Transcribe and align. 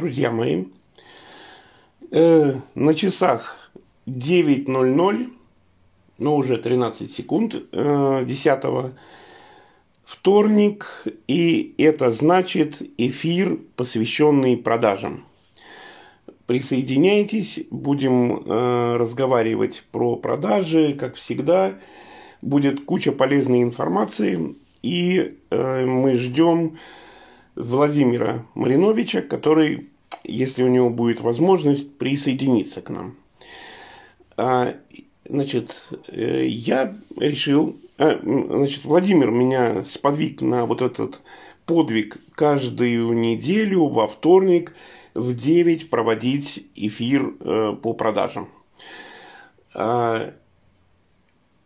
друзья 0.00 0.30
мои. 0.30 0.64
Э, 2.10 2.54
на 2.74 2.94
часах 2.94 3.70
9.00, 4.06 5.30
ну 6.16 6.36
уже 6.36 6.56
13 6.56 7.12
секунд, 7.12 7.54
э, 7.70 8.24
10 8.26 8.94
вторник, 10.02 11.04
и 11.28 11.74
это 11.76 12.12
значит 12.12 12.80
эфир, 12.96 13.58
посвященный 13.76 14.56
продажам. 14.56 15.26
Присоединяйтесь, 16.46 17.60
будем 17.70 18.42
э, 18.46 18.96
разговаривать 18.96 19.84
про 19.92 20.16
продажи, 20.16 20.94
как 20.94 21.16
всегда. 21.16 21.74
Будет 22.40 22.86
куча 22.86 23.12
полезной 23.12 23.62
информации, 23.62 24.54
и 24.80 25.36
э, 25.50 25.84
мы 25.84 26.14
ждем 26.14 26.78
Владимира 27.54 28.46
Мариновича, 28.54 29.22
который, 29.22 29.89
если 30.24 30.62
у 30.62 30.68
него 30.68 30.90
будет 30.90 31.20
возможность, 31.20 31.96
присоединиться 31.98 32.82
к 32.82 32.90
нам. 32.90 33.16
А, 34.36 34.74
значит, 35.28 35.88
э, 36.08 36.46
я 36.46 36.96
решил, 37.16 37.76
а, 37.98 38.18
значит, 38.22 38.84
Владимир 38.84 39.30
меня 39.30 39.84
сподвиг 39.84 40.40
на 40.40 40.66
вот 40.66 40.82
этот 40.82 41.20
подвиг 41.66 42.18
каждую 42.34 43.12
неделю 43.12 43.86
во 43.86 44.08
вторник 44.08 44.74
в 45.14 45.34
9 45.34 45.90
проводить 45.90 46.66
эфир 46.74 47.34
э, 47.40 47.76
по 47.82 47.92
продажам. 47.92 48.48
А, 49.74 50.32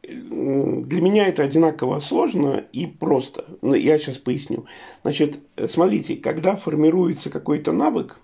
для 0.03 1.01
меня 1.01 1.29
это 1.29 1.43
одинаково 1.43 2.01
сложно 2.01 2.65
и 2.73 2.87
просто. 2.87 3.45
Я 3.63 3.99
сейчас 3.99 4.19
поясню. 4.19 4.67
Значит, 5.03 5.39
смотрите, 5.69 6.17
когда 6.17 6.57
формируется 6.57 7.31
какой-то 7.31 7.73
навык 7.73 8.19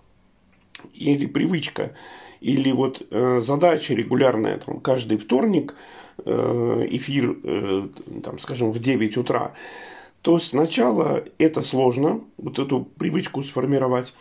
или 0.94 1.26
привычка, 1.26 1.94
или 2.40 2.72
вот 2.72 3.06
э, 3.10 3.40
задача 3.42 3.94
регулярная, 3.94 4.58
там, 4.58 4.80
каждый 4.80 5.18
вторник 5.18 5.74
э, 6.24 6.86
эфир, 6.90 7.36
э, 7.42 7.88
там, 8.22 8.38
скажем, 8.38 8.72
в 8.72 8.78
9 8.78 9.16
утра, 9.16 9.52
то 10.22 10.38
сначала 10.38 11.24
это 11.38 11.62
сложно, 11.62 12.20
вот 12.36 12.58
эту 12.58 12.84
привычку 12.98 13.42
сформировать, 13.42 14.12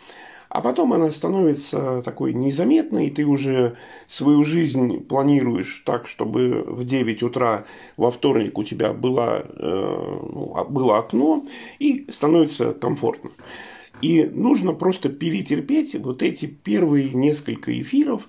а 0.50 0.62
потом 0.62 0.92
она 0.92 1.12
становится 1.12 2.02
такой 2.02 2.34
незаметной, 2.34 3.06
и 3.06 3.10
ты 3.10 3.24
уже 3.24 3.76
свою 4.08 4.44
жизнь 4.44 4.98
планируешь 5.04 5.82
так, 5.86 6.08
чтобы 6.08 6.64
в 6.66 6.82
9 6.84 7.22
утра 7.22 7.64
во 7.96 8.10
вторник 8.10 8.58
у 8.58 8.64
тебя 8.64 8.92
было, 8.92 9.44
э, 9.46 9.60
ну, 9.62 10.52
а, 10.56 10.64
было 10.64 10.98
окно, 10.98 11.46
и 11.78 12.06
становится 12.10 12.72
комфортно. 12.72 13.30
И 14.02 14.24
нужно 14.24 14.72
просто 14.72 15.08
перетерпеть 15.08 15.94
вот 15.94 16.22
эти 16.22 16.46
первые 16.46 17.10
несколько 17.10 17.78
эфиров, 17.80 18.28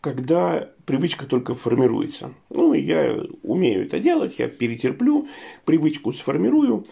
когда 0.00 0.68
привычка 0.84 1.26
только 1.26 1.54
формируется. 1.54 2.32
Ну, 2.50 2.72
я 2.72 3.20
умею 3.42 3.84
это 3.84 3.98
делать, 3.98 4.38
я 4.38 4.48
перетерплю, 4.48 5.28
привычку 5.64 6.12
сформирую. 6.12 6.86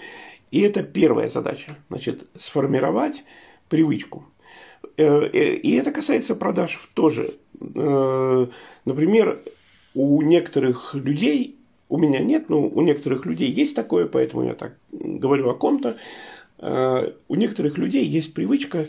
И 0.51 0.61
это 0.61 0.83
первая 0.83 1.29
задача. 1.29 1.77
Значит, 1.89 2.27
сформировать 2.35 3.25
привычку. 3.69 4.25
Э, 4.97 5.29
э, 5.33 5.55
и 5.57 5.75
это 5.77 5.93
касается 5.93 6.35
продаж 6.35 6.79
тоже. 6.95 7.35
Э, 7.61 8.47
например, 8.85 9.43
у 9.95 10.23
некоторых 10.23 10.95
людей, 10.95 11.57
у 11.89 11.99
меня 11.99 12.21
нет, 12.21 12.49
но 12.49 12.67
у 12.67 12.83
некоторых 12.83 13.27
людей 13.27 13.51
есть 13.51 13.75
такое, 13.75 14.07
поэтому 14.07 14.45
я 14.45 14.55
так 14.55 14.77
говорю 14.93 15.49
о 15.51 15.55
ком-то. 15.55 15.97
У 16.59 17.35
некоторых 17.35 17.77
людей 17.79 18.07
есть 18.07 18.33
привычка 18.33 18.87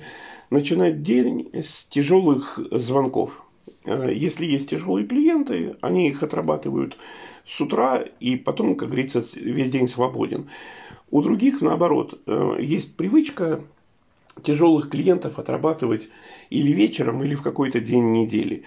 начинать 0.50 1.04
день 1.04 1.50
с 1.54 1.86
тяжелых 1.86 2.60
звонков. 2.72 3.44
Если 3.86 4.46
есть 4.46 4.70
тяжелые 4.70 5.06
клиенты, 5.06 5.76
они 5.82 6.08
их 6.08 6.24
отрабатывают 6.24 6.98
с 7.46 7.60
утра 7.60 8.04
и 8.20 8.36
потом, 8.36 8.76
как 8.76 8.90
говорится, 8.90 9.24
весь 9.36 9.72
день 9.72 9.88
свободен. 9.88 10.50
У 11.10 11.22
других, 11.22 11.62
наоборот, 11.62 12.22
есть 12.60 12.96
привычка 12.96 13.62
тяжелых 14.44 14.90
клиентов 14.90 15.40
отрабатывать 15.40 16.10
или 16.50 16.72
вечером, 16.72 17.24
или 17.24 17.36
в 17.36 17.42
какой-то 17.42 17.80
день 17.80 18.12
недели. 18.12 18.64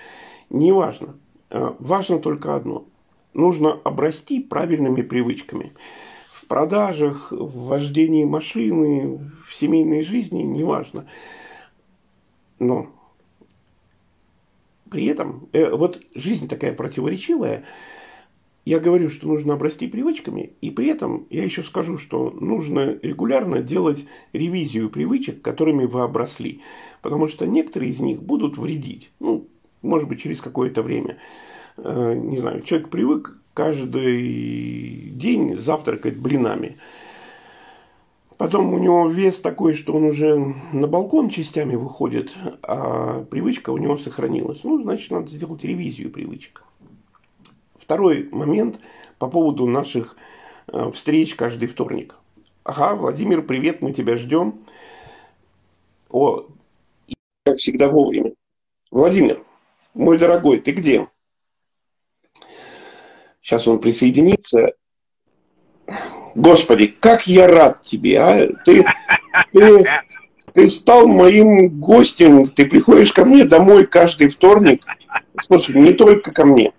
Неважно. 0.51 1.15
Э, 1.51 1.75
важно 1.79 2.19
только 2.19 2.57
одно. 2.57 2.85
Нужно 3.35 3.73
обрасти 3.85 4.41
правильными 4.41 5.03
привычками. 5.03 5.73
Продажах, 6.51 7.31
в 7.31 7.67
вождении 7.69 8.25
машины, 8.25 9.21
в 9.47 9.55
семейной 9.55 10.03
жизни, 10.03 10.43
неважно. 10.43 11.07
Но 12.59 12.89
при 14.91 15.05
этом, 15.05 15.49
э, 15.53 15.71
вот 15.71 16.03
жизнь 16.17 16.49
такая 16.49 16.73
противоречивая, 16.73 17.63
я 18.65 18.81
говорю, 18.81 19.11
что 19.11 19.29
нужно 19.29 19.55
обрасти 19.55 19.87
привычками, 19.87 20.55
и 20.61 20.73
при 20.73 20.89
этом 20.89 21.29
я 21.31 21.45
еще 21.45 21.63
скажу, 21.63 21.99
что 21.99 22.33
нужно 22.33 22.99
регулярно 23.01 23.63
делать 23.63 24.07
ревизию 24.33 24.91
привычек, 24.91 25.43
которыми 25.43 25.85
вы 25.85 26.03
обросли. 26.03 26.63
Потому 27.01 27.29
что 27.29 27.47
некоторые 27.47 27.93
из 27.93 28.01
них 28.01 28.25
будут 28.25 28.59
вредить. 28.59 29.13
Ну, 29.21 29.47
может 29.83 30.09
быть, 30.09 30.21
через 30.21 30.41
какое-то 30.41 30.83
время. 30.83 31.17
Э, 31.77 32.17
не 32.17 32.39
знаю, 32.39 32.63
человек 32.63 32.89
привык 32.89 33.40
каждый 33.55 35.11
день 35.11 35.59
завтракать 35.59 36.17
блинами. 36.17 36.77
Потом 38.37 38.73
у 38.73 38.79
него 38.79 39.07
вес 39.09 39.39
такой, 39.41 39.75
что 39.75 39.93
он 39.93 40.05
уже 40.05 40.37
на 40.73 40.87
балкон 40.87 41.29
частями 41.29 41.75
выходит, 41.75 42.35
а 42.63 43.23
привычка 43.25 43.71
у 43.71 43.77
него 43.77 43.99
сохранилась. 43.99 44.65
Ну, 44.65 44.83
значит, 44.83 45.11
надо 45.11 45.29
сделать 45.29 45.63
ревизию 45.63 46.11
привычек. 46.11 46.65
Второй 47.79 48.29
момент 48.33 48.81
по 49.19 49.29
поводу 49.29 49.67
наших 49.67 50.17
э, 50.69 50.91
встреч 50.95 51.35
каждый 51.35 51.69
вторник. 51.69 52.17
Ага, 52.65 52.95
Владимир, 52.95 53.43
привет, 53.43 53.83
мы 53.83 53.93
тебя 53.93 54.17
ждем. 54.17 54.61
О, 56.09 56.47
как 57.45 57.59
всегда 57.59 57.89
вовремя. 57.89 58.33
Владимир, 58.91 59.45
мой 59.93 60.19
дорогой, 60.19 60.61
ты 60.61 60.73
где? 60.73 61.09
Сейчас 63.41 63.67
он 63.67 63.81
присоединится. 63.81 64.73
Господи, 66.35 66.87
как 66.87 67.27
я 67.27 67.49
рад 67.49 67.83
тебе, 67.83 68.21
а? 68.21 68.49
Ты, 68.65 68.85
ты, 69.53 69.85
ты 70.55 70.69
стал 70.69 71.09
моим 71.09 71.81
гостем, 71.81 72.47
ты 72.47 72.67
приходишь 72.67 73.13
ко 73.13 73.25
мне 73.25 73.45
домой 73.45 73.87
каждый 73.87 74.29
вторник. 74.29 74.85
Слушай, 75.43 75.77
не 75.77 75.93
только 75.93 76.33
ко 76.33 76.45
мне. 76.45 76.73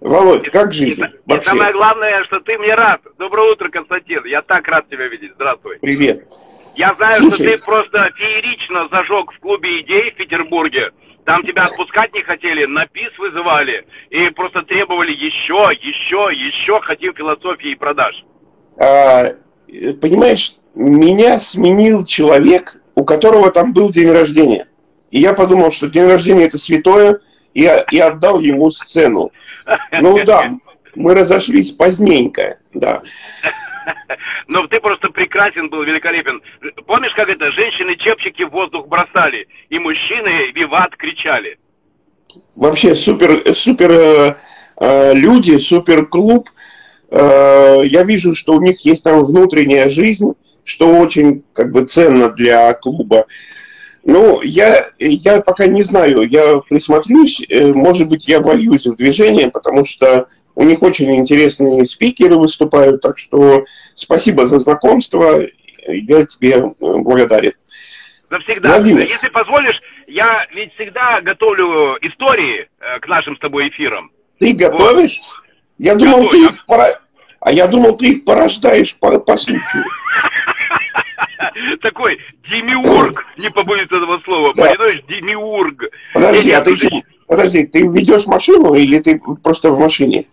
Володь, 0.00 0.50
как 0.50 0.74
жизнь? 0.74 1.02
И, 1.02 1.34
и 1.34 1.40
самое 1.40 1.72
главное, 1.72 2.24
что 2.24 2.40
ты 2.40 2.58
мне 2.58 2.74
рад. 2.74 3.00
Доброе 3.18 3.52
утро, 3.52 3.70
Константин. 3.70 4.24
Я 4.26 4.42
так 4.42 4.66
рад 4.68 4.88
тебя 4.90 5.08
видеть. 5.08 5.32
Здравствуй. 5.34 5.78
Привет. 5.80 6.28
Я 6.76 6.92
знаю, 6.94 7.22
Слушай, 7.22 7.34
что 7.34 7.44
ты 7.44 7.64
просто 7.64 8.10
феерично 8.16 8.88
зажег 8.88 9.32
в 9.32 9.38
клубе 9.38 9.80
идей 9.80 10.10
в 10.10 10.16
Петербурге. 10.16 10.90
Там 11.24 11.42
тебя 11.42 11.64
отпускать 11.64 12.12
не 12.12 12.22
хотели, 12.22 12.66
на 12.66 12.86
ПИС 12.86 13.18
вызывали 13.18 13.86
и 14.10 14.28
просто 14.30 14.62
требовали 14.62 15.12
еще, 15.12 15.72
еще, 15.72 16.28
еще, 16.32 16.80
хотим 16.82 17.14
философии 17.14 17.72
и 17.72 17.76
продаж. 17.76 18.24
А, 18.78 19.28
понимаешь, 20.00 20.56
меня 20.74 21.38
сменил 21.38 22.04
человек, 22.04 22.76
у 22.94 23.04
которого 23.04 23.50
там 23.50 23.72
был 23.72 23.90
день 23.90 24.10
рождения. 24.10 24.68
И 25.10 25.20
я 25.20 25.32
подумал, 25.32 25.72
что 25.72 25.88
день 25.88 26.06
рождения 26.06 26.44
это 26.44 26.58
святое, 26.58 27.20
и, 27.54 27.70
и 27.90 27.98
отдал 27.98 28.40
ему 28.40 28.70
сцену. 28.70 29.30
Ну 29.92 30.24
да, 30.24 30.52
мы 30.94 31.14
разошлись 31.14 31.70
поздненько, 31.70 32.58
да. 32.74 33.02
Но 34.46 34.66
ты 34.66 34.80
просто 34.80 35.08
прекрасен 35.08 35.68
был, 35.68 35.82
великолепен. 35.82 36.42
Помнишь, 36.86 37.12
как 37.14 37.28
это? 37.28 37.50
Женщины 37.52 37.96
чепчики 37.96 38.42
в 38.42 38.50
воздух 38.50 38.86
бросали, 38.88 39.48
и 39.70 39.78
мужчины 39.78 40.52
виват 40.54 40.94
кричали. 40.96 41.58
Вообще 42.56 42.94
супер, 42.94 43.54
супер 43.54 43.90
э, 43.92 44.36
э 44.80 45.14
люди, 45.14 45.56
супер 45.56 46.06
клуб. 46.06 46.50
Э, 47.10 47.78
я 47.84 48.02
вижу, 48.02 48.34
что 48.34 48.54
у 48.54 48.60
них 48.60 48.84
есть 48.84 49.04
там 49.04 49.24
внутренняя 49.24 49.88
жизнь, 49.88 50.32
что 50.64 50.88
очень 50.88 51.44
как 51.52 51.72
бы 51.72 51.84
ценно 51.84 52.28
для 52.30 52.72
клуба. 52.74 53.26
Ну, 54.04 54.42
я, 54.42 54.88
я 54.98 55.40
пока 55.40 55.66
не 55.66 55.82
знаю, 55.82 56.28
я 56.28 56.58
присмотрюсь, 56.68 57.40
э, 57.48 57.72
может 57.72 58.08
быть, 58.08 58.28
я 58.28 58.40
вольюсь 58.40 58.86
в 58.86 58.96
движение, 58.96 59.50
потому 59.50 59.84
что 59.84 60.26
у 60.54 60.62
них 60.64 60.82
очень 60.82 61.14
интересные 61.16 61.84
спикеры 61.86 62.36
выступают, 62.36 63.00
так 63.00 63.18
что 63.18 63.64
спасибо 63.94 64.46
за 64.46 64.58
знакомство, 64.58 65.40
я 65.86 66.26
тебе 66.26 66.52
э, 66.52 66.70
благодарен. 66.78 67.52
Завсегда. 68.30 68.76
Владимир. 68.76 69.06
Если 69.06 69.28
позволишь, 69.28 69.80
я 70.06 70.46
ведь 70.54 70.72
всегда 70.74 71.20
готовлю 71.20 71.96
истории 72.02 72.68
э, 72.80 73.00
к 73.00 73.08
нашим 73.08 73.36
с 73.36 73.40
тобой 73.40 73.68
эфирам. 73.68 74.10
Ты 74.38 74.54
готовишь? 74.54 75.18
Вот. 75.18 75.44
Я 75.78 75.94
думал, 75.94 76.24
Готовь. 76.24 76.30
ты 76.30 76.44
их 76.46 76.66
пора... 76.66 76.86
А 77.40 77.52
я 77.52 77.66
думал, 77.66 77.96
ты 77.96 78.06
их 78.12 78.24
порождаешь 78.24 78.96
по, 78.96 79.18
по 79.18 79.36
случаю. 79.36 79.84
Такой 81.82 82.18
демиург, 82.48 83.24
не 83.36 83.50
побоюсь 83.50 83.86
этого 83.86 84.18
слова. 84.24 84.52
Понимаешь, 84.52 85.02
демиург. 85.08 85.84
Подожди, 86.14 86.50
а 86.52 86.60
ты 86.62 86.76
Подожди, 87.26 87.66
ты 87.66 87.82
ведешь 87.88 88.26
машину 88.26 88.74
или 88.74 89.00
ты 89.00 89.20
просто 89.42 89.70
в 89.70 89.78
машине? 89.78 90.26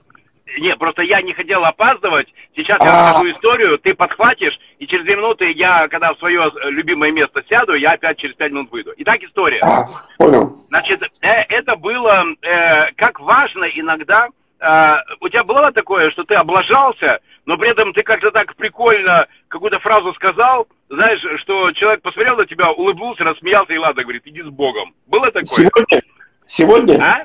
Не, 0.60 0.76
просто 0.76 1.04
я 1.04 1.22
не 1.22 1.34
хотел 1.34 1.64
опаздывать. 1.64 2.28
Сейчас 2.56 2.80
я 2.82 2.92
а. 2.92 3.08
расскажу 3.08 3.32
историю, 3.32 3.80
ты 3.80 3.94
подхватишь, 3.94 4.58
и 4.80 4.88
через 4.88 5.06
две 5.06 5.16
минуты 5.16 5.52
я, 5.52 5.88
когда 5.88 6.14
в 6.14 6.20
свое 6.20 6.52
любимое 6.66 7.12
место 7.12 7.44
сяду, 7.48 7.74
я 7.74 7.92
опять 7.92 8.18
через 8.18 8.36
пять 8.36 8.52
минут 8.52 8.72
выйду. 8.72 8.94
Итак, 8.98 9.22
история. 9.24 9.62
А, 9.62 9.86
понял. 10.18 10.58
Значит, 10.68 11.02
э, 11.22 11.28
это 11.50 11.76
было, 11.76 12.26
э, 12.42 12.92
как 12.96 13.20
важно 13.20 13.66
иногда, 13.66 14.28
э, 14.60 14.96
у 15.20 15.30
тебя 15.30 15.44
было 15.44 15.72
такое, 15.72 16.12
что 16.12 16.24
ты 16.24 16.36
облажался, 16.36 17.20
но 17.46 17.58
при 17.58 17.70
этом 17.72 17.94
ты 17.94 18.04
как-то 18.04 18.32
так 18.32 18.56
прикольно 18.56 19.28
какую-то 19.48 19.80
фразу 19.80 20.14
сказал, 20.14 20.68
знаешь, 20.90 21.22
что 21.42 21.72
человек 21.74 22.02
посмотрел 22.02 22.38
на 22.38 22.46
тебя, 22.46 22.72
улыбнулся, 22.72 23.24
рассмеялся 23.24 23.74
и 23.74 23.78
ладно, 23.78 24.04
говорит, 24.04 24.24
иди 24.26 24.42
с 24.42 24.50
Богом. 24.50 24.94
Было 25.08 25.28
такое? 25.28 25.46
Сегодня? 25.46 26.02
Сегодня? 26.46 27.04
А? 27.04 27.24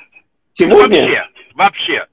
Сегодня? 0.52 0.82
Вообще, 0.84 1.28
вообще. 1.55 2.06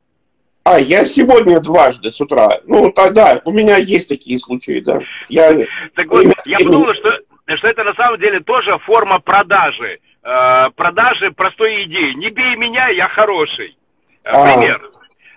А, 0.66 0.80
я 0.80 1.04
сегодня 1.04 1.60
дважды 1.60 2.12
с 2.12 2.22
утра. 2.22 2.50
Ну, 2.66 2.90
тогда 2.92 3.42
у 3.44 3.52
меня 3.52 3.78
есть 3.78 4.08
такие 4.08 4.40
случаи, 4.40 4.80
да. 4.80 5.00
Я, 5.28 5.54
так 5.94 6.08
вот, 6.08 6.26
я 6.46 6.58
подумал, 6.58 6.94
что, 6.94 7.12
что 7.58 7.68
это 7.68 7.84
на 7.84 7.94
самом 7.96 8.20
деле 8.20 8.40
тоже 8.40 8.78
форма 8.80 9.20
продажи. 9.20 10.00
Э, 10.24 10.70
продажи 10.76 11.32
простой 11.32 11.84
идеи. 11.84 12.14
Не 12.14 12.30
бей 12.30 12.56
меня, 12.56 12.88
я 12.90 13.10
хороший. 13.10 13.76
Э, 14.24 14.32
а, 14.32 14.54
Пример. 14.54 14.90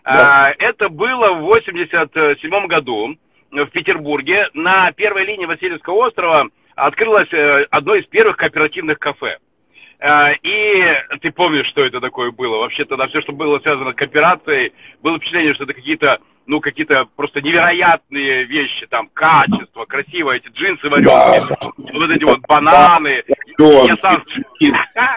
Да. 0.04 0.50
Э, 0.50 0.54
это 0.58 0.88
было 0.88 1.32
в 1.32 1.40
87 1.40 2.66
году 2.68 3.16
в 3.50 3.66
Петербурге. 3.66 4.48
На 4.54 4.92
первой 4.92 5.24
линии 5.24 5.46
Васильевского 5.46 6.06
острова 6.06 6.46
открылось 6.76 7.32
э, 7.32 7.66
одно 7.70 7.96
из 7.96 8.06
первых 8.06 8.36
кооперативных 8.36 9.00
кафе. 9.00 9.38
А, 9.98 10.32
и 10.32 11.18
ты 11.22 11.30
помнишь, 11.32 11.68
что 11.68 11.84
это 11.84 12.00
такое 12.00 12.30
было? 12.30 12.58
Вообще 12.58 12.84
тогда 12.84 13.06
все, 13.08 13.22
что 13.22 13.32
было 13.32 13.58
связано 13.60 13.92
с 13.92 13.96
кооперацией, 13.96 14.72
было 15.02 15.16
впечатление, 15.16 15.54
что 15.54 15.64
это 15.64 15.72
какие-то, 15.72 16.18
ну, 16.46 16.60
какие-то 16.60 17.06
просто 17.16 17.40
невероятные 17.40 18.44
вещи, 18.44 18.86
там, 18.90 19.08
качество, 19.14 19.86
красиво, 19.86 20.32
эти 20.32 20.48
джинсы 20.48 20.88
вареные, 20.88 21.40
да. 21.48 21.70
вот 21.76 22.10
эти 22.10 22.24
вот 22.24 22.40
бананы. 22.46 23.22
Да. 23.58 23.82
Я 23.86 23.96
сам... 24.02 24.22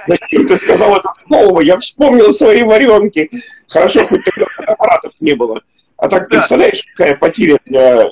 Зачем 0.07 0.45
ты 0.45 0.55
сказал 0.55 0.95
это 0.95 1.09
слово? 1.27 1.61
Я 1.61 1.77
вспомнил 1.77 2.31
свои 2.31 2.63
варенки. 2.63 3.29
Хорошо, 3.69 4.05
хоть 4.05 4.23
тогда 4.23 4.45
аппаратов 4.65 5.11
не 5.19 5.33
было. 5.33 5.61
А 5.97 6.07
так, 6.07 6.29
представляешь, 6.29 6.81
какая 6.95 7.17
потеря 7.17 7.57
для 7.65 8.03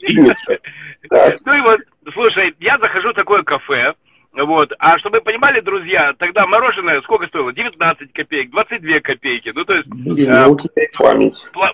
имиджа? 0.00 0.58
Ну 1.10 1.54
и 1.54 1.60
вот, 1.60 1.80
слушай, 2.12 2.54
я 2.58 2.76
захожу 2.78 3.12
в 3.12 3.14
такое 3.14 3.42
кафе, 3.42 3.94
вот. 4.32 4.72
А 4.78 4.98
чтобы 4.98 5.18
вы 5.18 5.24
понимали, 5.24 5.60
друзья, 5.60 6.12
тогда 6.18 6.46
мороженое 6.46 7.00
сколько 7.02 7.26
стоило? 7.26 7.52
19 7.52 8.12
копеек, 8.12 8.50
22 8.50 9.00
копейки. 9.00 9.52
Ну, 9.54 9.64
то 9.64 9.74
есть... 9.74 9.88
Блин, 9.88 10.30
э. 10.30 10.44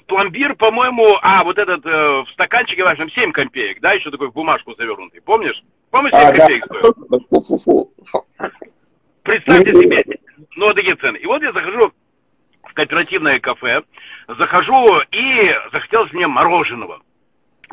Пломбир, 0.07 0.55
по-моему... 0.55 1.05
А, 1.21 1.43
вот 1.45 1.59
этот 1.59 1.85
э, 1.85 1.91
в 1.91 2.27
стаканчике 2.33 2.85
вашем 2.85 3.11
7 3.11 3.33
копеек, 3.33 3.81
да, 3.81 3.93
еще 3.93 4.11
такой 4.11 4.29
в 4.29 4.33
бумажку 4.33 4.75
завернутый. 4.77 5.21
Помнишь? 5.23 5.61
Помнишь, 5.91 6.13
7 6.15 6.23
а, 6.23 6.33
копеек 6.33 6.67
да. 6.69 7.41
стоил? 7.41 7.91
Представьте 9.23 9.73
ну, 9.73 9.81
себе, 9.81 10.05
ну, 10.57 10.67
вот 10.67 10.75
такие 10.77 10.95
цены. 10.97 11.17
И 11.17 11.27
вот 11.27 11.43
я 11.43 11.53
захожу 11.53 11.93
в 12.63 12.75
кооперативное 12.75 13.41
кафе, 13.41 13.83
захожу 14.29 14.87
и 15.11 15.51
захотелось 15.73 16.13
мне 16.13 16.27
мороженого. 16.27 17.01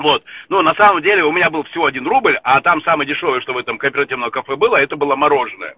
Вот. 0.01 0.23
Ну, 0.49 0.61
на 0.61 0.73
самом 0.73 1.01
деле, 1.01 1.23
у 1.23 1.31
меня 1.31 1.49
был 1.49 1.63
всего 1.63 1.85
один 1.85 2.07
рубль, 2.07 2.37
а 2.43 2.59
там 2.61 2.81
самое 2.81 3.07
дешевое, 3.07 3.41
что 3.41 3.53
в 3.53 3.57
этом 3.57 3.77
кооперативном 3.77 4.31
кафе 4.31 4.55
было, 4.55 4.77
это 4.77 4.95
было 4.95 5.15
мороженое. 5.15 5.75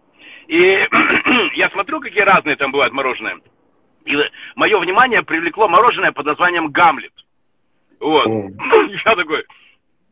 И 0.48 0.58
я 1.56 1.70
смотрю, 1.70 2.00
какие 2.00 2.24
разные 2.24 2.56
там 2.56 2.72
бывают 2.72 2.94
мороженое. 2.94 3.38
И 4.06 4.16
мое 4.56 4.80
внимание 4.80 5.24
привлекло 5.24 5.68
мороженое 5.68 6.12
под 6.12 6.25
названием 6.25 6.70
Гамлет. 6.70 7.14
Вот. 8.00 8.28
Я 9.06 9.16
такой, 9.16 9.46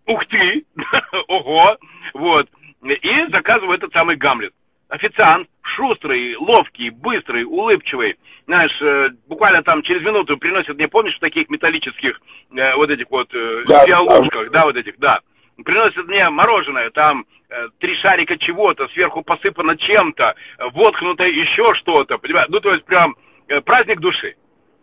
ух 0.07 0.25
ты, 0.27 0.65
ого, 1.27 1.77
вот. 2.13 2.49
И 2.83 3.25
заказываю 3.31 3.77
этот 3.77 3.93
самый 3.93 4.17
Гамлет. 4.17 4.53
Официант, 4.91 5.47
шустрый, 5.61 6.35
ловкий, 6.35 6.89
быстрый, 6.89 7.45
улыбчивый, 7.45 8.17
знаешь, 8.45 8.75
э, 8.81 9.07
буквально 9.29 9.63
там 9.63 9.81
через 9.83 10.01
минуту 10.01 10.37
приносят 10.37 10.75
мне, 10.75 10.89
помнишь, 10.89 11.15
в 11.15 11.21
таких 11.21 11.49
металлических 11.49 12.19
э, 12.53 12.75
вот 12.75 12.89
этих 12.89 13.09
вот 13.09 13.33
э, 13.33 13.63
да, 13.67 13.85
диалушках, 13.85 14.51
да. 14.51 14.59
да, 14.59 14.65
вот 14.65 14.75
этих, 14.75 14.99
да. 14.99 15.19
Приносят 15.63 16.05
мне 16.09 16.29
мороженое, 16.29 16.89
там 16.89 17.23
э, 17.49 17.69
три 17.79 17.95
шарика 18.01 18.37
чего-то, 18.37 18.89
сверху 18.89 19.21
посыпано 19.23 19.77
чем-то, 19.77 20.35
воткнуто 20.73 21.23
еще 21.23 21.73
что-то, 21.75 22.17
понимаешь? 22.17 22.49
Ну, 22.49 22.59
то 22.59 22.73
есть 22.73 22.83
прям 22.83 23.15
э, 23.47 23.61
праздник 23.61 24.01
души. 24.01 24.35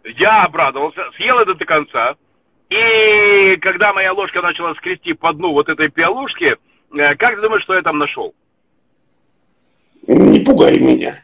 Я 0.04 0.38
обрадовался, 0.38 1.04
съел 1.16 1.38
это 1.38 1.52
до 1.52 1.66
конца, 1.66 2.14
и 2.70 3.56
когда 3.60 3.92
моя 3.92 4.14
ложка 4.14 4.40
начала 4.40 4.72
скрести 4.76 5.12
по 5.12 5.34
дну 5.34 5.52
вот 5.52 5.68
этой 5.68 5.90
пиалушки, 5.90 6.56
э, 6.96 7.14
как 7.16 7.34
ты 7.34 7.42
думаешь, 7.42 7.64
что 7.64 7.74
я 7.74 7.82
там 7.82 7.98
нашел? 7.98 8.32
Не 10.08 10.40
пугай 10.40 10.78
меня. 10.78 11.22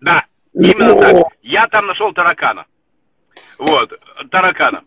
Да, 0.00 0.24
именно 0.54 0.94
Но... 0.94 1.00
так. 1.00 1.32
Я 1.42 1.66
там 1.66 1.86
нашел 1.86 2.12
таракана. 2.12 2.64
Вот, 3.58 3.92
таракана. 4.30 4.82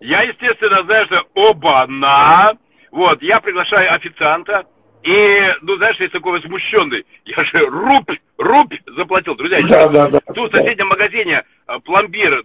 Я, 0.00 0.22
естественно, 0.22 0.82
знаю, 0.84 1.06
что 1.06 1.22
оба-на. 1.34 2.52
Вот, 2.90 3.22
я 3.22 3.40
приглашаю 3.40 3.94
официанта. 3.94 4.64
И, 5.02 5.54
ну, 5.62 5.76
знаешь, 5.76 5.96
я 5.98 6.08
такой 6.08 6.32
возмущенный. 6.40 7.04
Я 7.24 7.44
же 7.44 7.66
рубь, 7.66 8.18
рубь 8.38 8.74
заплатил. 8.96 9.34
Друзья, 9.34 9.58
да, 9.68 9.88
да, 9.88 10.08
да, 10.08 10.20
тут 10.34 10.52
в 10.52 10.56
соседнем 10.56 10.88
да. 10.88 10.96
магазине 10.96 11.42
э, 11.68 11.78
пломбир 11.84 12.42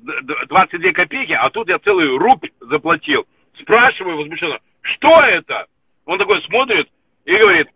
22 0.48 0.92
копейки, 0.94 1.34
а 1.34 1.50
тут 1.50 1.68
я 1.68 1.80
целый 1.80 2.08
рубь 2.18 2.46
заплатил. 2.62 3.26
Спрашиваю 3.62 4.18
возмущенно, 4.18 4.60
что 4.82 5.26
это? 5.26 5.66
Он 6.06 6.18
такой 6.18 6.42
смотрит 6.44 6.88
и 7.26 7.36
говорит, 7.38 7.68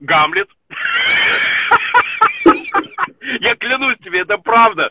Гамлет. 0.00 0.48
Я 3.40 3.54
клянусь 3.56 3.98
тебе, 4.04 4.20
это 4.20 4.38
правда. 4.38 4.90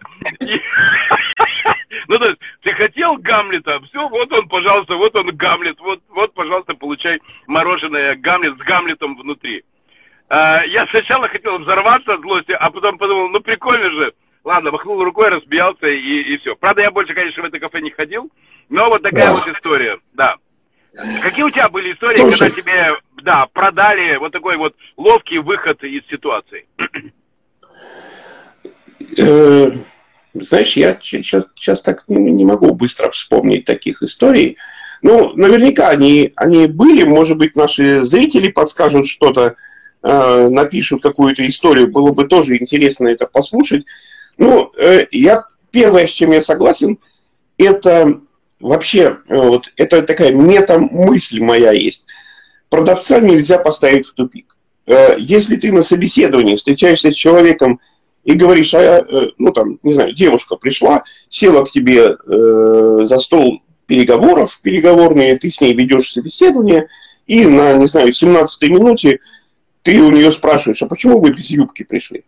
Ну, 2.07 2.17
то 2.17 2.25
есть, 2.25 2.39
ты 2.61 2.73
хотел 2.73 3.15
Гамлета, 3.17 3.79
все, 3.81 4.07
вот 4.09 4.31
он, 4.31 4.47
пожалуйста, 4.49 4.95
вот 4.95 5.15
он 5.15 5.35
Гамлет, 5.35 5.79
вот, 5.79 6.01
вот, 6.09 6.33
пожалуйста, 6.33 6.73
получай 6.73 7.19
мороженое 7.47 8.15
Гамлет 8.15 8.57
с 8.57 8.61
Гамлетом 8.61 9.15
внутри. 9.15 9.63
А, 10.27 10.65
я 10.65 10.85
сначала 10.87 11.27
хотел 11.27 11.59
взорваться 11.59 12.13
от 12.13 12.21
злости, 12.21 12.51
а 12.51 12.69
потом 12.71 12.97
подумал, 12.97 13.29
ну, 13.29 13.39
прикольно 13.39 13.89
же. 13.91 14.13
Ладно, 14.43 14.71
махнул 14.71 15.01
рукой, 15.01 15.29
рассмеялся 15.29 15.87
и, 15.87 16.33
и 16.33 16.37
все. 16.37 16.55
Правда, 16.55 16.81
я 16.81 16.91
больше, 16.91 17.13
конечно, 17.13 17.41
в 17.41 17.45
это 17.45 17.59
кафе 17.59 17.79
не 17.81 17.91
ходил, 17.91 18.29
но 18.69 18.85
вот 18.87 19.01
такая 19.01 19.31
вот 19.31 19.47
история, 19.47 19.99
да. 20.13 20.35
Какие 21.23 21.43
у 21.43 21.49
тебя 21.49 21.69
были 21.69 21.93
истории, 21.93 22.17
Слушай. 22.17 22.49
когда 22.49 22.61
тебе, 22.61 22.95
да, 23.23 23.47
продали 23.53 24.17
вот 24.17 24.31
такой 24.31 24.57
вот 24.57 24.75
ловкий 24.97 25.39
выход 25.39 25.83
из 25.83 26.05
ситуации? 26.07 26.67
Э, 29.17 29.71
знаешь, 30.33 30.75
я 30.75 30.97
сейчас, 31.01 31.81
так 31.81 32.03
не 32.07 32.45
могу 32.45 32.73
быстро 32.73 33.11
вспомнить 33.11 33.65
таких 33.65 34.01
историй. 34.01 34.57
Ну, 35.01 35.33
наверняка 35.35 35.89
они, 35.89 36.31
они 36.35 36.67
были, 36.67 37.03
может 37.03 37.37
быть, 37.37 37.55
наши 37.55 38.03
зрители 38.03 38.49
подскажут 38.49 39.05
что-то, 39.05 39.55
э, 40.01 40.47
напишут 40.49 41.03
какую-то 41.03 41.45
историю, 41.45 41.91
было 41.91 42.11
бы 42.11 42.25
тоже 42.25 42.57
интересно 42.57 43.07
это 43.07 43.27
послушать. 43.27 43.85
Ну, 44.37 44.71
э, 44.77 45.05
я 45.11 45.45
первое, 45.71 46.07
с 46.07 46.11
чем 46.11 46.31
я 46.31 46.41
согласен, 46.41 46.97
это 47.57 48.21
вообще, 48.59 49.17
вот 49.27 49.71
это 49.75 50.01
такая 50.01 50.31
мета-мысль 50.31 51.41
моя 51.41 51.71
есть. 51.71 52.05
Продавца 52.69 53.19
нельзя 53.19 53.59
поставить 53.59 54.07
в 54.07 54.13
тупик. 54.13 54.57
Если 55.17 55.55
ты 55.57 55.71
на 55.71 55.83
собеседовании 55.83 56.55
встречаешься 56.55 57.11
с 57.11 57.15
человеком, 57.15 57.79
и 58.23 58.33
говоришь, 58.33 58.73
а, 58.73 58.79
э, 58.79 59.31
ну 59.37 59.51
там, 59.51 59.79
не 59.83 59.93
знаю, 59.93 60.13
девушка 60.13 60.55
пришла, 60.55 61.03
села 61.29 61.65
к 61.65 61.71
тебе 61.71 62.15
э, 62.15 62.99
за 63.03 63.17
стол 63.17 63.61
переговоров, 63.85 64.59
переговорные, 64.61 65.37
ты 65.37 65.51
с 65.51 65.59
ней 65.59 65.73
ведешь 65.73 66.11
собеседование, 66.11 66.87
и 67.27 67.45
на, 67.45 67.73
не 67.73 67.87
знаю, 67.87 68.09
17-й 68.09 68.69
минуте 68.69 69.19
ты 69.81 69.99
у 70.01 70.11
нее 70.11 70.31
спрашиваешь, 70.31 70.81
а 70.81 70.87
почему 70.87 71.19
вы 71.19 71.31
без 71.31 71.49
юбки 71.49 71.83
пришли? 71.83 72.23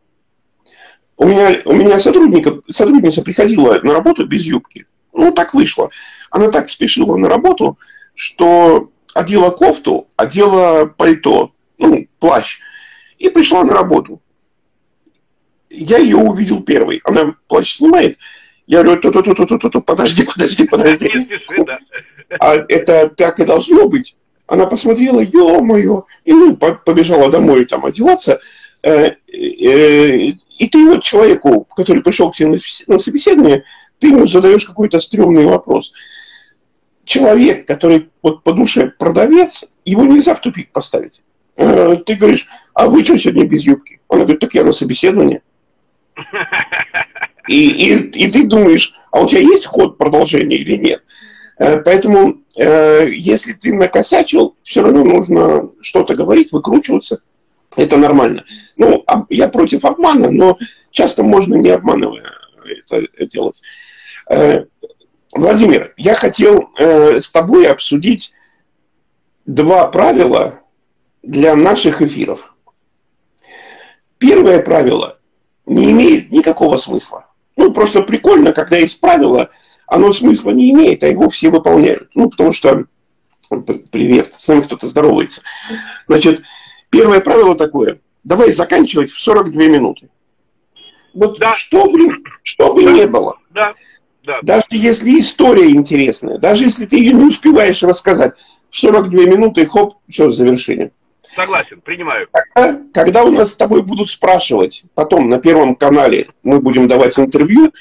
У 1.18 1.26
меня, 1.26 1.62
у 1.64 1.74
меня 1.74 2.00
сотрудника, 2.02 2.60
сотрудница 2.70 3.22
приходила 3.22 3.80
на 3.82 3.94
работу 3.94 4.28
без 4.28 4.44
юбки. 4.44 4.86
Ну, 5.14 5.32
так 5.32 5.54
вышло. 5.54 5.90
Она 6.30 6.52
так 6.52 6.68
спешила 6.68 7.16
на 7.16 7.30
работу, 7.30 7.80
что 8.14 8.90
одела 9.14 9.52
кофту, 9.52 10.10
одела 10.18 10.86
пальто, 10.86 11.54
ну, 11.78 12.06
плащ, 12.20 12.60
и 13.18 13.30
пришла 13.30 13.64
на 13.64 13.74
работу 13.74 14.22
я 15.78 15.98
ее 15.98 16.18
увидел 16.18 16.62
первый. 16.64 17.02
Она 17.04 17.36
плащ 17.48 17.78
снимает. 17.78 18.18
Я 18.68 18.84
говорю, 18.84 19.02
ту 19.02 19.10
-ту 19.10 19.22
-ту 19.22 19.34
-ту 19.34 19.58
-ту 19.60 19.70
-ту, 19.70 19.82
подожди, 19.82 20.24
подожди, 20.24 20.66
подожди. 20.72 21.10
А 22.40 22.56
это 22.56 23.10
так 23.10 23.40
и 23.40 23.46
должно 23.46 23.88
быть. 23.88 24.16
Она 24.48 24.66
посмотрела, 24.66 25.22
ё-моё, 25.22 26.06
и 26.24 26.34
ну, 26.34 26.56
побежала 26.56 27.32
домой 27.32 27.66
там 27.66 27.86
одеваться. 27.86 28.40
Э, 28.84 29.16
э, 29.28 30.34
и 30.60 30.68
ты 30.70 30.86
вот 30.86 31.04
человеку, 31.04 31.68
который 31.76 32.02
пришел 32.04 32.32
к 32.32 32.36
тебе 32.36 32.60
на 32.88 33.00
собеседование, 33.00 33.64
ты 34.00 34.08
ему 34.08 34.28
задаешь 34.28 34.66
какой-то 34.66 35.00
стрёмный 35.00 35.46
вопрос. 35.46 35.92
Человек, 37.04 37.68
который 37.68 38.10
вот 38.22 38.44
по 38.44 38.54
душе 38.54 38.94
продавец, 38.98 39.66
его 39.84 40.06
нельзя 40.06 40.34
в 40.34 40.42
тупик 40.42 40.72
поставить. 40.72 41.24
Э, 41.56 41.96
ты 42.06 42.16
говоришь, 42.16 42.48
а 42.74 42.88
вы 42.88 43.04
что 43.04 43.18
сегодня 43.18 43.48
без 43.48 43.66
юбки? 43.66 44.00
Она 44.10 44.22
говорит, 44.22 44.40
так 44.40 44.54
я 44.54 44.64
на 44.64 44.72
собеседование. 44.72 45.42
И, 47.48 47.70
и, 47.70 48.26
и 48.26 48.32
ты 48.32 48.48
думаешь, 48.48 48.96
а 49.12 49.22
у 49.22 49.28
тебя 49.28 49.42
есть 49.42 49.66
ход 49.66 49.98
продолжения 49.98 50.58
или 50.58 50.78
нет? 50.78 51.04
Э, 51.58 51.78
поэтому, 51.78 52.42
э, 52.58 53.08
если 53.12 53.54
ты 53.54 53.74
накосячил, 53.74 54.56
все 54.64 54.82
равно 54.82 55.04
нужно 55.04 55.70
что-то 55.82 56.16
говорить, 56.16 56.52
выкручиваться. 56.52 57.22
Это 57.78 57.98
нормально. 57.98 58.46
Ну, 58.78 59.06
я 59.30 59.50
против 59.50 59.86
обмана, 59.86 60.32
но 60.32 60.58
часто 60.92 61.24
можно 61.24 61.56
не 61.56 61.70
обманывая 61.70 62.32
это 62.64 63.08
делать. 63.28 63.62
Э, 64.30 64.66
Владимир, 65.34 65.94
я 65.98 66.16
хотел 66.16 66.70
с 66.78 67.30
тобой 67.30 67.68
обсудить 67.68 68.34
два 69.46 69.88
правила 69.88 70.62
для 71.24 71.56
наших 71.56 72.02
эфиров. 72.02 72.56
Первое 74.18 74.62
правило 74.62 75.20
не 75.66 75.92
имеет 75.92 76.32
никакого 76.32 76.78
смысла. 76.78 77.26
Ну, 77.56 77.72
просто 77.72 78.02
прикольно, 78.02 78.54
когда 78.54 78.78
есть 78.78 79.00
правила, 79.00 79.50
оно 79.88 80.12
смысла 80.14 80.52
не 80.52 80.72
имеет, 80.72 81.04
а 81.04 81.08
его 81.08 81.30
все 81.30 81.50
выполняют. 81.50 82.10
Ну, 82.14 82.30
потому 82.30 82.52
что... 82.52 82.86
Привет, 83.92 84.34
с 84.38 84.48
нами 84.48 84.62
кто-то 84.62 84.88
здоровается. 84.88 85.42
Значит, 86.08 86.42
первое 86.90 87.22
правило 87.22 87.56
такое. 87.56 88.00
Давай 88.24 88.52
заканчивать 88.52 89.12
в 89.12 89.20
42 89.20 89.64
минуты. 89.68 90.10
Вот 91.14 91.38
да. 91.40 91.52
что 91.52 91.90
бы, 91.90 92.10
что 92.42 92.74
бы 92.74 92.84
да. 92.84 92.92
ни 92.92 93.06
было. 93.06 93.34
Да. 93.52 93.74
Да. 94.26 94.40
Даже 94.42 94.66
если 94.72 95.20
история 95.20 95.70
интересная, 95.70 96.40
даже 96.40 96.64
если 96.64 96.86
ты 96.86 96.98
ее 96.98 97.14
не 97.14 97.26
успеваешь 97.26 97.84
рассказать, 97.84 98.34
в 98.72 98.78
42 98.78 99.26
минуты, 99.26 99.66
хоп, 99.68 99.96
все, 100.10 100.32
завершение. 100.32 100.92
Согласен, 101.36 101.82
принимаю. 101.82 102.28
Когда, 102.32 102.82
когда 102.94 103.24
у 103.24 103.32
нас 103.32 103.52
с 103.52 103.56
тобой 103.56 103.84
будут 103.84 104.10
спрашивать, 104.10 104.86
потом 104.94 105.30
на 105.30 105.40
Первом 105.40 105.76
канале 105.76 106.30
мы 106.44 106.62
будем 106.62 106.88
давать 106.88 107.20
интервью, 107.20 107.74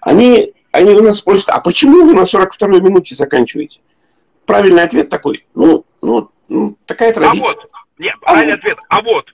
они, 0.00 0.52
они 0.72 0.92
у 0.92 1.02
нас 1.02 1.18
спросят, 1.18 1.50
а 1.50 1.60
почему 1.60 2.04
вы 2.04 2.14
на 2.14 2.22
42-й 2.22 2.80
минуте 2.80 3.14
заканчиваете? 3.14 3.80
Правильный 4.46 4.82
ответ 4.82 5.08
такой, 5.08 5.46
ну, 5.54 5.84
ну, 6.02 6.30
ну 6.48 6.76
такая 6.86 7.12
традиция. 7.12 7.52
А 7.52 7.54
вот, 7.54 7.70
нет, 7.98 8.14
а 8.22 8.32
правильный 8.32 8.52
вот. 8.52 8.58
ответ, 8.58 8.78
а 8.88 9.02
вот. 9.02 9.24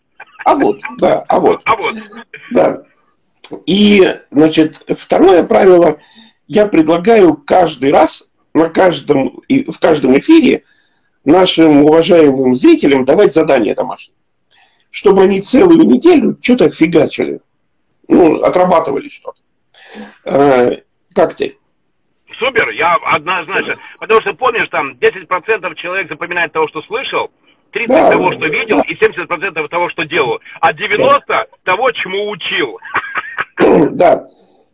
А 0.44 0.54
вот, 0.56 0.80
да, 0.98 1.24
а 1.28 1.40
вот. 1.40 1.62
А 1.64 1.76
вот. 1.76 1.96
Да. 2.50 2.82
И, 3.66 4.20
значит, 4.30 4.84
второе 4.98 5.42
правило, 5.42 5.98
я 6.48 6.66
предлагаю 6.66 7.34
каждый 7.34 7.92
раз 7.92 8.26
на 8.52 8.68
каждом, 8.68 9.40
в 9.48 9.78
каждом 9.78 10.18
эфире 10.18 10.64
нашим 11.24 11.82
уважаемым 11.82 12.54
зрителям 12.54 13.04
давать 13.04 13.32
задания 13.32 13.74
домашние. 13.74 14.16
Чтобы 14.90 15.24
они 15.24 15.40
целую 15.40 15.84
неделю 15.86 16.36
что-то 16.40 16.70
фигачили. 16.70 17.40
Ну, 18.06 18.42
отрабатывали 18.42 19.08
что-то. 19.08 19.38
А, 20.24 20.70
как 21.14 21.34
ты? 21.34 21.56
Супер, 22.38 22.68
я 22.70 22.94
однозначно. 23.04 23.76
Потому 23.98 24.20
что 24.20 24.34
помнишь, 24.34 24.68
там 24.70 24.92
10% 24.92 25.74
человек 25.76 26.08
запоминает 26.08 26.52
того, 26.52 26.68
что 26.68 26.82
слышал, 26.82 27.30
30% 27.72 27.86
да, 27.88 28.10
того, 28.10 28.32
что 28.32 28.46
видел, 28.48 28.76
да. 28.78 28.84
и 28.88 28.94
70% 28.94 29.68
того, 29.68 29.90
что 29.90 30.04
делал, 30.04 30.40
а 30.60 30.72
90% 30.72 31.22
да. 31.28 31.46
того, 31.64 31.90
чему 31.92 32.30
учил. 32.30 32.78
Да. 33.92 34.26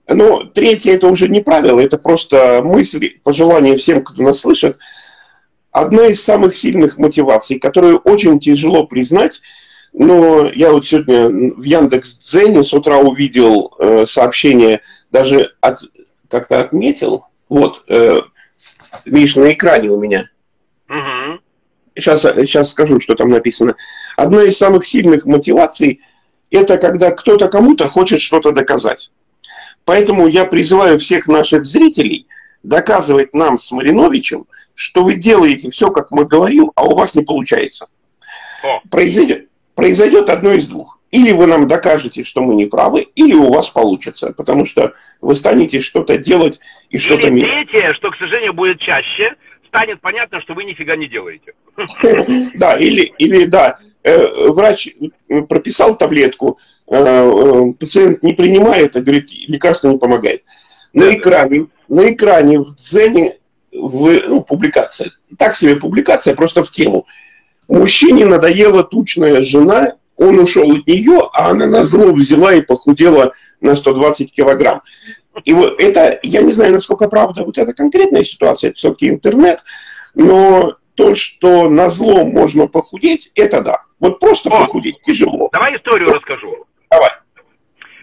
Ну, 0.09 0.43
третье 0.43 0.95
это 0.95 1.07
уже 1.07 1.29
не 1.29 1.41
правило, 1.41 1.79
это 1.79 1.97
просто 1.97 2.63
мысли, 2.65 3.21
пожелания 3.23 3.77
всем, 3.77 4.03
кто 4.03 4.21
нас 4.23 4.41
слышит 4.41 4.77
одна 5.71 6.07
из 6.07 6.23
самых 6.23 6.57
сильных 6.57 6.99
мотиваций, 6.99 7.59
которую 7.59 7.99
очень 7.99 8.41
тяжело 8.41 8.87
признать, 8.87 9.41
но 9.93 10.49
я 10.53 10.73
вот 10.73 10.87
сегодня 10.87 11.29
в 11.29 11.63
Яндекс 11.63 12.19
Дзене 12.19 12.63
с 12.63 12.73
утра 12.73 12.99
увидел 12.99 13.75
э, 13.79 14.05
сообщение, 14.07 14.83
даже 15.11 15.53
от, 15.61 15.81
как-то 16.29 16.61
отметил, 16.61 17.27
вот, 17.49 17.85
э, 17.89 18.21
видишь, 19.05 19.37
на 19.37 19.53
экране 19.53 19.89
у 19.91 20.01
меня. 20.01 20.29
Угу. 20.89 21.41
Сейчас, 21.97 22.23
сейчас 22.23 22.71
скажу, 22.71 23.01
что 23.01 23.15
там 23.15 23.31
написано. 23.31 23.75
Одна 24.17 24.45
из 24.45 24.57
самых 24.57 24.87
сильных 24.87 25.27
мотиваций– 25.27 26.01
это 26.51 26.79
когда 26.79 27.11
кто-то 27.11 27.49
кому-то 27.49 27.89
хочет 27.89 28.21
что-то 28.21 28.53
доказать. 28.53 29.11
Поэтому 29.85 30.29
я 30.29 30.45
призываю 30.45 30.99
всех 30.99 31.27
наших 31.27 31.67
зрителей 31.67 32.27
доказывать 32.63 33.35
нам 33.35 33.59
с 33.59 33.71
Мариновичем– 33.73 34.47
что 34.81 35.05
вы 35.05 35.17
делаете 35.17 35.71
все, 35.71 35.91
как 35.91 36.11
мы 36.11 36.25
говорим, 36.25 36.73
а 36.75 36.85
у 36.85 36.97
вас 36.97 37.15
не 37.15 37.23
получается. 37.23 37.89
Произойдет, 38.91 39.49
произойдет 39.75 40.31
одно 40.31 40.53
из 40.53 40.67
двух. 40.69 40.99
Или 41.11 41.33
вы 41.33 41.47
нам 41.47 41.67
докажете, 41.67 42.25
что 42.25 42.41
мы 42.41 42.55
не 42.55 42.65
правы, 42.65 43.03
или 43.15 43.35
у 43.35 43.53
вас 43.53 43.69
получится, 43.69 44.33
потому 44.33 44.65
что 44.65 44.95
вы 45.21 45.35
станете 45.35 45.81
что-то 45.81 46.17
делать 46.17 46.61
и 46.89 46.97
что-то 46.97 47.29
Или 47.29 47.41
третье, 47.41 47.93
что, 47.93 48.11
к 48.11 48.17
сожалению, 48.17 48.55
будет 48.55 48.81
чаще, 48.81 49.35
станет 49.69 50.01
понятно, 50.01 50.41
что 50.41 50.55
вы 50.55 50.65
нифига 50.65 50.97
не 50.97 51.09
делаете. 51.09 51.53
Да, 52.55 52.79
или, 52.79 53.13
или 53.19 53.45
да, 53.45 53.81
э, 54.03 54.49
врач 54.49 54.89
прописал 55.49 55.99
таблетку, 55.99 56.59
э, 56.91 57.73
пациент 57.79 58.23
не 58.23 58.33
принимает, 58.33 58.97
а 58.97 59.03
говорит, 59.03 59.31
лекарство 59.31 59.91
не 59.91 59.99
помогает. 59.99 60.43
На 60.95 61.15
экране, 61.15 61.67
на 61.91 62.13
экране 62.13 62.61
в 62.61 62.75
Дзене 62.77 63.37
в, 63.73 64.29
ну, 64.29 64.43
публикация. 64.43 65.11
Так 65.37 65.57
себе 65.57 65.77
публикация, 65.77 66.35
просто 66.35 66.65
в 66.65 66.71
тему. 66.71 67.07
Мужчине 67.69 68.27
надоела 68.27 68.83
тучная 68.83 69.43
жена, 69.43 69.95
он 70.17 70.39
ушел 70.39 70.71
от 70.71 70.87
нее, 70.87 71.29
а 71.33 71.51
она 71.51 71.67
на 71.67 71.85
зло 71.85 72.13
взяла 72.13 72.55
и 72.55 72.63
похудела 72.63 73.33
на 73.61 73.75
120 73.75 74.33
килограмм. 74.33 74.83
И 75.45 75.53
вот 75.53 75.81
это, 75.81 76.19
я 76.23 76.43
не 76.43 76.53
знаю, 76.53 76.73
насколько 76.73 77.09
правда 77.09 77.45
вот 77.45 77.59
эта 77.59 77.73
конкретная 77.73 78.25
ситуация, 78.25 78.71
это 78.71 78.79
все-таки 78.79 79.09
интернет, 79.09 79.63
но 80.15 80.75
то, 80.95 81.15
что 81.15 81.71
на 81.71 81.89
зло 81.89 82.25
можно 82.25 82.67
похудеть, 82.67 83.31
это 83.35 83.63
да. 83.63 83.83
Вот 84.01 84.19
просто 84.19 84.51
О, 84.51 84.61
похудеть 84.61 84.97
тяжело. 85.07 85.49
Давай 85.53 85.77
историю 85.77 86.09
вот. 86.09 86.17
расскажу. 86.17 86.67
Давай. 86.91 87.11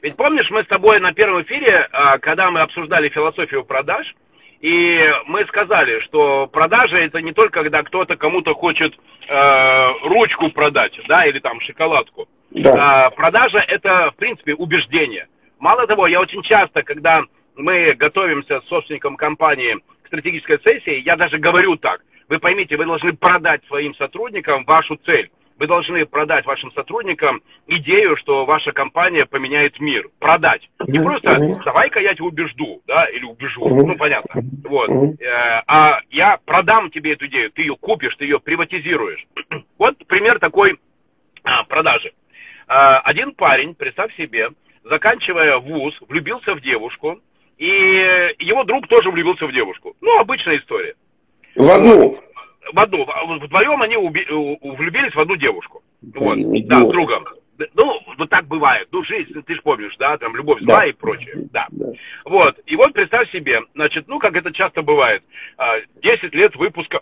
Ведь 0.01 0.15
помнишь, 0.15 0.49
мы 0.49 0.63
с 0.63 0.67
тобой 0.67 0.99
на 0.99 1.13
первом 1.13 1.41
эфире, 1.43 1.87
а, 1.91 2.17
когда 2.19 2.51
мы 2.51 2.61
обсуждали 2.61 3.09
философию 3.09 3.63
продаж, 3.65 4.05
и 4.61 4.99
мы 5.25 5.45
сказали, 5.45 5.99
что 6.01 6.47
продажа 6.47 6.97
это 6.97 7.21
не 7.21 7.33
только 7.33 7.61
когда 7.61 7.83
кто-то 7.83 8.15
кому-то 8.15 8.55
хочет 8.55 8.93
э, 9.27 9.91
ручку 10.03 10.49
продать, 10.49 10.93
да, 11.07 11.27
или 11.27 11.39
там 11.39 11.61
шоколадку. 11.61 12.27
Да. 12.51 13.05
А, 13.05 13.09
продажа 13.11 13.59
это, 13.59 14.11
в 14.11 14.15
принципе, 14.15 14.55
убеждение. 14.55 15.27
Мало 15.59 15.85
того, 15.85 16.07
я 16.07 16.19
очень 16.19 16.41
часто, 16.41 16.81
когда 16.81 17.23
мы 17.55 17.93
готовимся 17.93 18.61
с 18.61 18.67
собственником 18.67 19.15
компании 19.15 19.77
к 20.03 20.07
стратегической 20.07 20.59
сессии, 20.65 21.03
я 21.05 21.15
даже 21.15 21.37
говорю 21.37 21.75
так. 21.75 22.01
Вы 22.29 22.39
поймите, 22.39 22.77
вы 22.77 22.85
должны 22.85 23.13
продать 23.13 23.63
своим 23.67 23.93
сотрудникам 23.95 24.65
вашу 24.65 24.95
цель. 25.05 25.29
Вы 25.59 25.65
должны 25.65 26.05
продать 26.05 26.45
вашим 26.45 26.71
сотрудникам 26.73 27.41
идею, 27.67 28.15
что 28.17 28.45
ваша 28.45 28.71
компания 28.71 29.25
поменяет 29.25 29.79
мир. 29.79 30.07
Продать. 30.19 30.69
Не 30.87 30.99
просто 30.99 31.59
давай-ка 31.65 31.99
я 31.99 32.13
тебя 32.13 32.25
убежду, 32.25 32.81
да, 32.85 33.05
или 33.05 33.23
убежу. 33.23 33.67
Ну, 33.67 33.95
понятно. 33.97 34.41
Вот. 34.65 34.89
Э, 34.89 35.63
а 35.65 35.99
я 36.11 36.37
продам 36.45 36.91
тебе 36.91 37.13
эту 37.13 37.25
идею, 37.27 37.51
ты 37.51 37.63
ее 37.63 37.75
купишь, 37.75 38.15
ты 38.17 38.25
ее 38.25 38.39
приватизируешь. 38.39 39.25
Вот 39.77 39.95
пример 40.07 40.39
такой 40.39 40.79
а, 41.43 41.63
продажи. 41.65 42.11
А, 42.67 42.99
один 42.99 43.33
парень, 43.33 43.75
представь 43.75 44.15
себе, 44.15 44.49
заканчивая 44.83 45.57
вуз, 45.57 45.93
влюбился 46.07 46.53
в 46.55 46.61
девушку, 46.61 47.19
и 47.57 47.67
его 48.39 48.63
друг 48.63 48.87
тоже 48.87 49.11
влюбился 49.11 49.45
в 49.45 49.53
девушку. 49.53 49.95
Ну, 50.01 50.19
обычная 50.19 50.57
история. 50.57 50.95
В 51.55 51.69
одну 51.69 52.17
в 52.73 52.79
одну, 52.79 53.07
вдвоем 53.39 53.81
они 53.81 53.97
уби, 53.97 54.25
влюбились 54.25 55.13
в 55.13 55.19
одну 55.19 55.35
девушку. 55.35 55.81
Вот, 56.01 56.37
да, 56.67 56.85
с 56.85 56.89
другом. 56.89 57.25
Ну, 57.73 57.99
вот 58.17 58.29
так 58.29 58.45
бывает. 58.47 58.87
Ну, 58.91 59.03
жизнь, 59.03 59.33
ты 59.43 59.55
же 59.55 59.61
помнишь, 59.61 59.95
да, 59.97 60.17
там, 60.17 60.35
любовь 60.35 60.61
зла 60.61 60.81
да. 60.81 60.85
и 60.85 60.91
прочее. 60.91 61.47
Да. 61.51 61.67
да. 61.71 61.87
Вот. 62.25 62.59
И 62.67 62.75
вот 62.75 62.93
представь 62.93 63.31
себе, 63.31 63.61
значит, 63.73 64.07
ну, 64.07 64.19
как 64.19 64.35
это 64.35 64.51
часто 64.51 64.81
бывает, 64.83 65.23
10 66.03 66.23
а, 66.23 66.37
лет 66.37 66.55
выпуска 66.55 67.01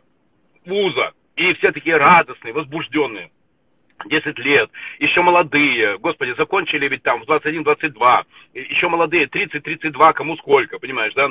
вуза, 0.65 1.11
и 1.35 1.53
все 1.55 1.71
такие 1.71 1.97
радостные, 1.97 2.53
возбужденные. 2.53 3.31
10 4.05 4.37
лет, 4.39 4.69
еще 4.99 5.21
молодые, 5.21 5.97
господи, 5.99 6.35
закончили 6.37 6.87
ведь 6.87 7.03
там 7.03 7.23
в 7.23 7.29
21-22, 7.29 8.25
еще 8.53 8.89
молодые, 8.89 9.27
30-32, 9.27 10.13
кому 10.13 10.35
сколько, 10.37 10.79
понимаешь, 10.79 11.13
да? 11.13 11.29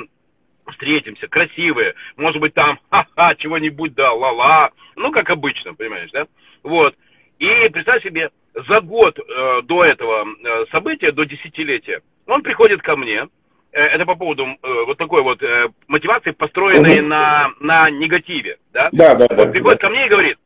Встретимся, 0.71 1.27
красивые, 1.27 1.95
может 2.17 2.39
быть, 2.41 2.53
там, 2.53 2.79
ха-ха, 2.89 3.35
чего-нибудь, 3.35 3.93
да, 3.93 4.11
ла-ла, 4.13 4.71
ну, 4.95 5.11
как 5.11 5.29
обычно, 5.29 5.73
понимаешь, 5.73 6.09
да? 6.11 6.25
Вот. 6.63 6.95
И 7.39 7.69
представь 7.69 8.03
себе, 8.03 8.29
за 8.53 8.81
год 8.81 9.19
э, 9.19 9.61
до 9.63 9.83
этого 9.83 10.25
э, 10.25 10.65
события, 10.71 11.11
до 11.11 11.25
десятилетия, 11.25 12.01
он 12.25 12.41
приходит 12.41 12.81
ко 12.81 12.95
мне, 12.95 13.27
э, 13.71 13.81
это 13.81 14.05
по 14.05 14.15
поводу 14.15 14.45
э, 14.45 14.57
вот 14.85 14.97
такой 14.97 15.21
вот 15.21 15.43
э, 15.43 15.67
мотивации, 15.87 16.31
построенной 16.31 16.99
угу. 16.99 17.07
на, 17.07 17.51
на 17.59 17.89
негативе, 17.89 18.57
да? 18.73 18.89
Да, 18.91 19.15
да, 19.15 19.27
да. 19.27 19.51
приходит 19.51 19.79
да. 19.81 19.87
ко 19.87 19.89
мне 19.89 20.05
и 20.05 20.09
говорит, 20.09 20.37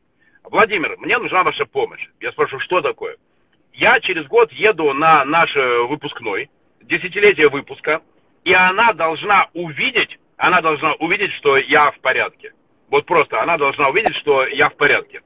Владимир, 0.44 0.96
мне 0.98 1.16
нужна 1.18 1.44
ваша 1.44 1.64
помощь. 1.64 2.04
Я 2.20 2.32
спрашиваю, 2.32 2.60
что 2.60 2.80
такое? 2.80 3.16
Я 3.72 4.00
через 4.00 4.26
год 4.26 4.52
еду 4.52 4.92
на 4.92 5.24
наш 5.24 5.54
э, 5.56 5.82
выпускной, 5.88 6.50
десятилетие 6.82 7.48
выпуска, 7.48 8.00
и 8.44 8.52
она 8.52 8.92
должна 8.92 9.46
увидеть, 9.54 10.18
она 10.36 10.60
должна 10.60 10.94
увидеть, 10.94 11.32
что 11.34 11.56
я 11.56 11.90
в 11.90 12.00
порядке. 12.00 12.52
Вот 12.90 13.06
просто 13.06 13.40
она 13.40 13.56
должна 13.56 13.88
увидеть, 13.88 14.16
что 14.16 14.46
я 14.46 14.68
в 14.68 14.76
порядке. 14.76 15.20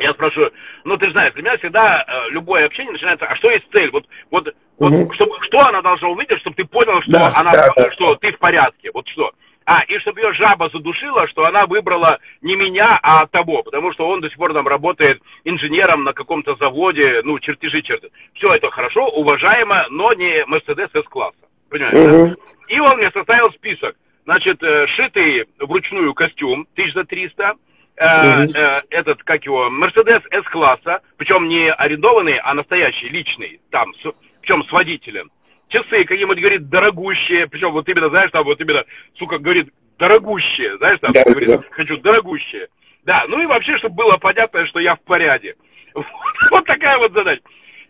Я 0.00 0.12
спрашиваю, 0.12 0.52
ну 0.84 0.96
ты 0.96 1.10
знаешь, 1.10 1.34
для 1.34 1.42
меня 1.42 1.58
всегда 1.58 2.04
э, 2.06 2.30
любое 2.30 2.66
общение 2.66 2.92
начинается, 2.92 3.26
а 3.26 3.34
что 3.36 3.50
есть 3.50 3.66
цель? 3.72 3.90
Вот, 3.90 4.06
вот, 4.30 4.48
угу. 4.76 4.96
вот 4.96 5.14
чтобы, 5.14 5.36
что 5.42 5.58
она 5.66 5.82
должна 5.82 6.08
увидеть, 6.08 6.38
чтобы 6.40 6.54
ты 6.54 6.64
понял, 6.64 7.02
что 7.02 7.12
да, 7.12 7.32
она, 7.34 7.50
да, 7.50 7.68
да. 7.76 7.90
что 7.92 8.14
ты 8.14 8.32
в 8.32 8.38
порядке, 8.38 8.90
вот 8.94 9.08
что. 9.08 9.32
А, 9.64 9.82
и 9.82 9.98
чтобы 9.98 10.20
ее 10.20 10.32
жаба 10.32 10.70
задушила, 10.72 11.28
что 11.28 11.44
она 11.44 11.66
выбрала 11.66 12.18
не 12.40 12.56
меня, 12.56 12.88
а 13.02 13.26
того, 13.26 13.62
потому 13.62 13.92
что 13.92 14.08
он 14.08 14.20
до 14.20 14.30
сих 14.30 14.38
пор 14.38 14.54
там 14.54 14.66
работает 14.66 15.20
инженером 15.44 16.04
на 16.04 16.14
каком-то 16.14 16.54
заводе, 16.54 17.20
ну, 17.24 17.38
чертежи 17.38 17.82
чертит. 17.82 18.10
Все 18.32 18.54
это 18.54 18.70
хорошо, 18.70 19.08
уважаемо, 19.08 19.86
но 19.90 20.14
не 20.14 20.42
Мерседес 20.46 20.88
С-класса. 20.94 21.47
Понимаешь, 21.70 21.94
угу. 21.94 22.36
да? 22.36 22.74
И 22.74 22.80
он 22.80 22.96
мне 22.98 23.10
составил 23.10 23.50
список. 23.52 23.96
Значит, 24.24 24.62
э, 24.62 24.86
шитый 24.88 25.46
вручную 25.58 26.12
костюм, 26.14 26.66
тысяч 26.74 26.92
за 26.94 27.04
триста, 27.04 27.54
э, 27.96 28.04
э, 28.04 28.82
этот, 28.90 29.22
как 29.22 29.44
его, 29.44 29.70
Мерседес 29.70 30.22
С-класса, 30.30 31.00
причем 31.16 31.48
не 31.48 31.72
арендованный, 31.72 32.38
а 32.38 32.54
настоящий, 32.54 33.08
личный, 33.08 33.60
там, 33.70 33.94
с, 33.94 34.12
причем 34.40 34.64
с 34.64 34.72
водителем 34.72 35.30
часы 35.68 36.04
какие-нибудь, 36.04 36.40
говорит, 36.40 36.68
дорогущие, 36.68 37.46
причем 37.46 37.72
вот 37.72 37.88
именно, 37.88 38.08
знаешь, 38.08 38.30
там 38.30 38.44
вот 38.44 38.60
именно, 38.60 38.84
сука, 39.18 39.38
говорит, 39.38 39.68
дорогущие, 39.98 40.76
знаешь, 40.78 40.98
там, 41.00 41.12
да, 41.12 41.24
говорит, 41.24 41.48
да. 41.48 41.62
хочу 41.70 41.96
дорогущие. 41.98 42.68
Да, 43.04 43.24
ну 43.28 43.40
и 43.40 43.46
вообще, 43.46 43.76
чтобы 43.78 43.96
было 43.96 44.12
понятно, 44.20 44.66
что 44.66 44.80
я 44.80 44.96
в 44.96 45.00
порядке. 45.02 45.54
Вот, 45.94 46.06
вот 46.50 46.64
такая 46.64 46.98
вот 46.98 47.12
задача. 47.12 47.42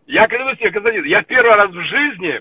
Я 0.06 0.22
клянусь 0.26 0.58
тебе, 0.58 0.70
Константин, 0.70 1.04
я 1.04 1.22
первый 1.22 1.54
раз 1.54 1.70
в 1.70 1.80
жизни 1.82 2.40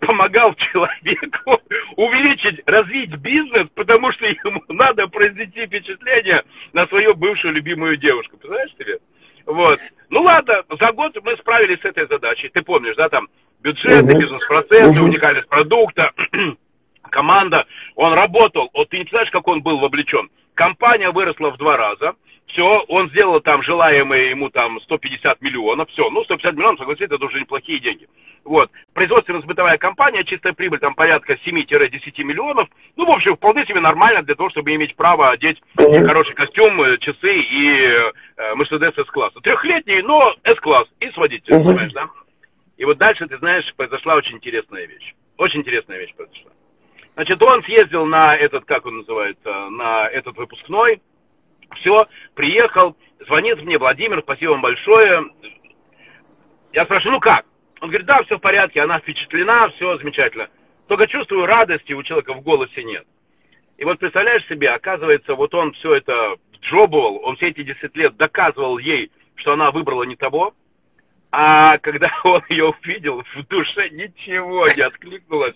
помогал 0.00 0.54
человеку 0.54 1.60
увеличить, 1.96 2.60
развить 2.66 3.14
бизнес, 3.16 3.68
потому 3.74 4.12
что 4.12 4.26
ему 4.26 4.62
надо 4.68 5.06
произвести 5.06 5.66
впечатление 5.66 6.42
на 6.72 6.86
свою 6.88 7.14
бывшую 7.14 7.54
любимую 7.54 7.96
девушку. 7.96 8.36
Представляешь 8.36 8.72
себе? 8.72 8.98
Вот. 9.46 9.78
Ну 10.10 10.22
ладно, 10.22 10.62
за 10.78 10.92
год 10.92 11.16
мы 11.22 11.36
справились 11.36 11.80
с 11.80 11.84
этой 11.84 12.06
задачей. 12.06 12.48
Ты 12.48 12.62
помнишь, 12.62 12.96
да, 12.96 13.08
там 13.08 13.28
бюджеты, 13.62 14.12
угу. 14.12 14.20
бизнес-процессы, 14.20 14.90
угу. 14.90 15.08
уникальность 15.08 15.48
продукта, 15.48 16.10
команда. 17.10 17.64
Он 17.94 18.12
работал, 18.12 18.70
вот 18.74 18.88
ты 18.88 18.98
не 18.98 19.04
представляешь, 19.04 19.32
как 19.32 19.46
он 19.46 19.62
был 19.62 19.78
вовлечен. 19.78 20.28
Компания 20.54 21.10
выросла 21.10 21.50
в 21.50 21.58
два 21.58 21.76
раза, 21.76 22.14
все, 22.52 22.84
он 22.88 23.08
сделал 23.10 23.40
там 23.40 23.62
желаемые 23.62 24.30
ему 24.30 24.50
там 24.50 24.80
150 24.82 25.40
миллионов, 25.40 25.88
все, 25.90 26.08
ну 26.10 26.24
150 26.24 26.54
миллионов, 26.54 26.78
согласитесь, 26.78 27.10
это 27.10 27.24
уже 27.24 27.40
неплохие 27.40 27.80
деньги. 27.80 28.08
Вот, 28.44 28.70
производственно-сбытовая 28.94 29.76
компания, 29.78 30.24
чистая 30.24 30.52
прибыль 30.52 30.78
там 30.78 30.94
порядка 30.94 31.34
7-10 31.34 32.24
миллионов, 32.24 32.68
ну, 32.96 33.04
в 33.04 33.10
общем, 33.10 33.36
вполне 33.36 33.66
себе 33.66 33.80
нормально 33.80 34.22
для 34.22 34.34
того, 34.34 34.50
чтобы 34.50 34.74
иметь 34.74 34.96
право 34.96 35.30
одеть 35.30 35.60
хороший 35.76 36.34
костюм, 36.34 36.80
э, 36.82 36.98
часы 36.98 37.32
и 37.32 37.82
э, 37.82 38.54
Mercedes 38.54 38.98
S-класса. 39.00 39.40
Трехлетний, 39.40 40.02
но 40.02 40.34
S-класс 40.44 40.88
и 41.00 41.10
с 41.10 41.16
водителем, 41.16 41.64
понимаешь, 41.64 41.92
да? 41.92 42.08
И 42.78 42.84
вот 42.84 42.96
дальше, 42.96 43.26
ты 43.26 43.36
знаешь, 43.38 43.64
произошла 43.76 44.14
очень 44.14 44.36
интересная 44.36 44.86
вещь. 44.86 45.14
Очень 45.36 45.60
интересная 45.60 45.98
вещь 45.98 46.14
произошла. 46.14 46.50
Значит, 47.14 47.42
он 47.42 47.62
съездил 47.64 48.06
на 48.06 48.34
этот, 48.34 48.64
как 48.64 48.86
он 48.86 48.98
называется, 48.98 49.68
на 49.68 50.08
этот 50.08 50.36
выпускной. 50.38 51.02
Все, 51.76 51.96
приехал, 52.34 52.96
звонит 53.26 53.62
мне, 53.62 53.78
Владимир, 53.78 54.20
спасибо 54.22 54.50
вам 54.52 54.62
большое. 54.62 55.30
Я 56.72 56.84
спрашиваю, 56.84 57.14
ну 57.14 57.20
как? 57.20 57.44
Он 57.80 57.88
говорит, 57.88 58.06
да, 58.06 58.22
все 58.24 58.36
в 58.36 58.40
порядке, 58.40 58.80
она 58.82 58.98
впечатлена, 58.98 59.70
все 59.76 59.96
замечательно. 59.98 60.48
Только 60.86 61.06
чувствую 61.06 61.46
радости 61.46 61.92
у 61.92 62.02
человека 62.02 62.34
в 62.34 62.42
голосе 62.42 62.84
нет. 62.84 63.06
И 63.78 63.84
вот 63.84 63.98
представляешь 63.98 64.46
себе, 64.46 64.68
оказывается, 64.70 65.34
вот 65.34 65.54
он 65.54 65.72
все 65.72 65.94
это 65.94 66.36
джобовал, 66.60 67.20
он 67.24 67.36
все 67.36 67.48
эти 67.48 67.62
10 67.62 67.96
лет 67.96 68.16
доказывал 68.16 68.78
ей, 68.78 69.10
что 69.36 69.52
она 69.52 69.70
выбрала 69.70 70.02
не 70.02 70.16
того, 70.16 70.52
а 71.32 71.78
когда 71.78 72.10
он 72.24 72.42
ее 72.48 72.66
увидел, 72.66 73.22
в 73.22 73.46
душе 73.48 73.88
ничего 73.90 74.66
не 74.76 74.82
откликнулось. 74.82 75.54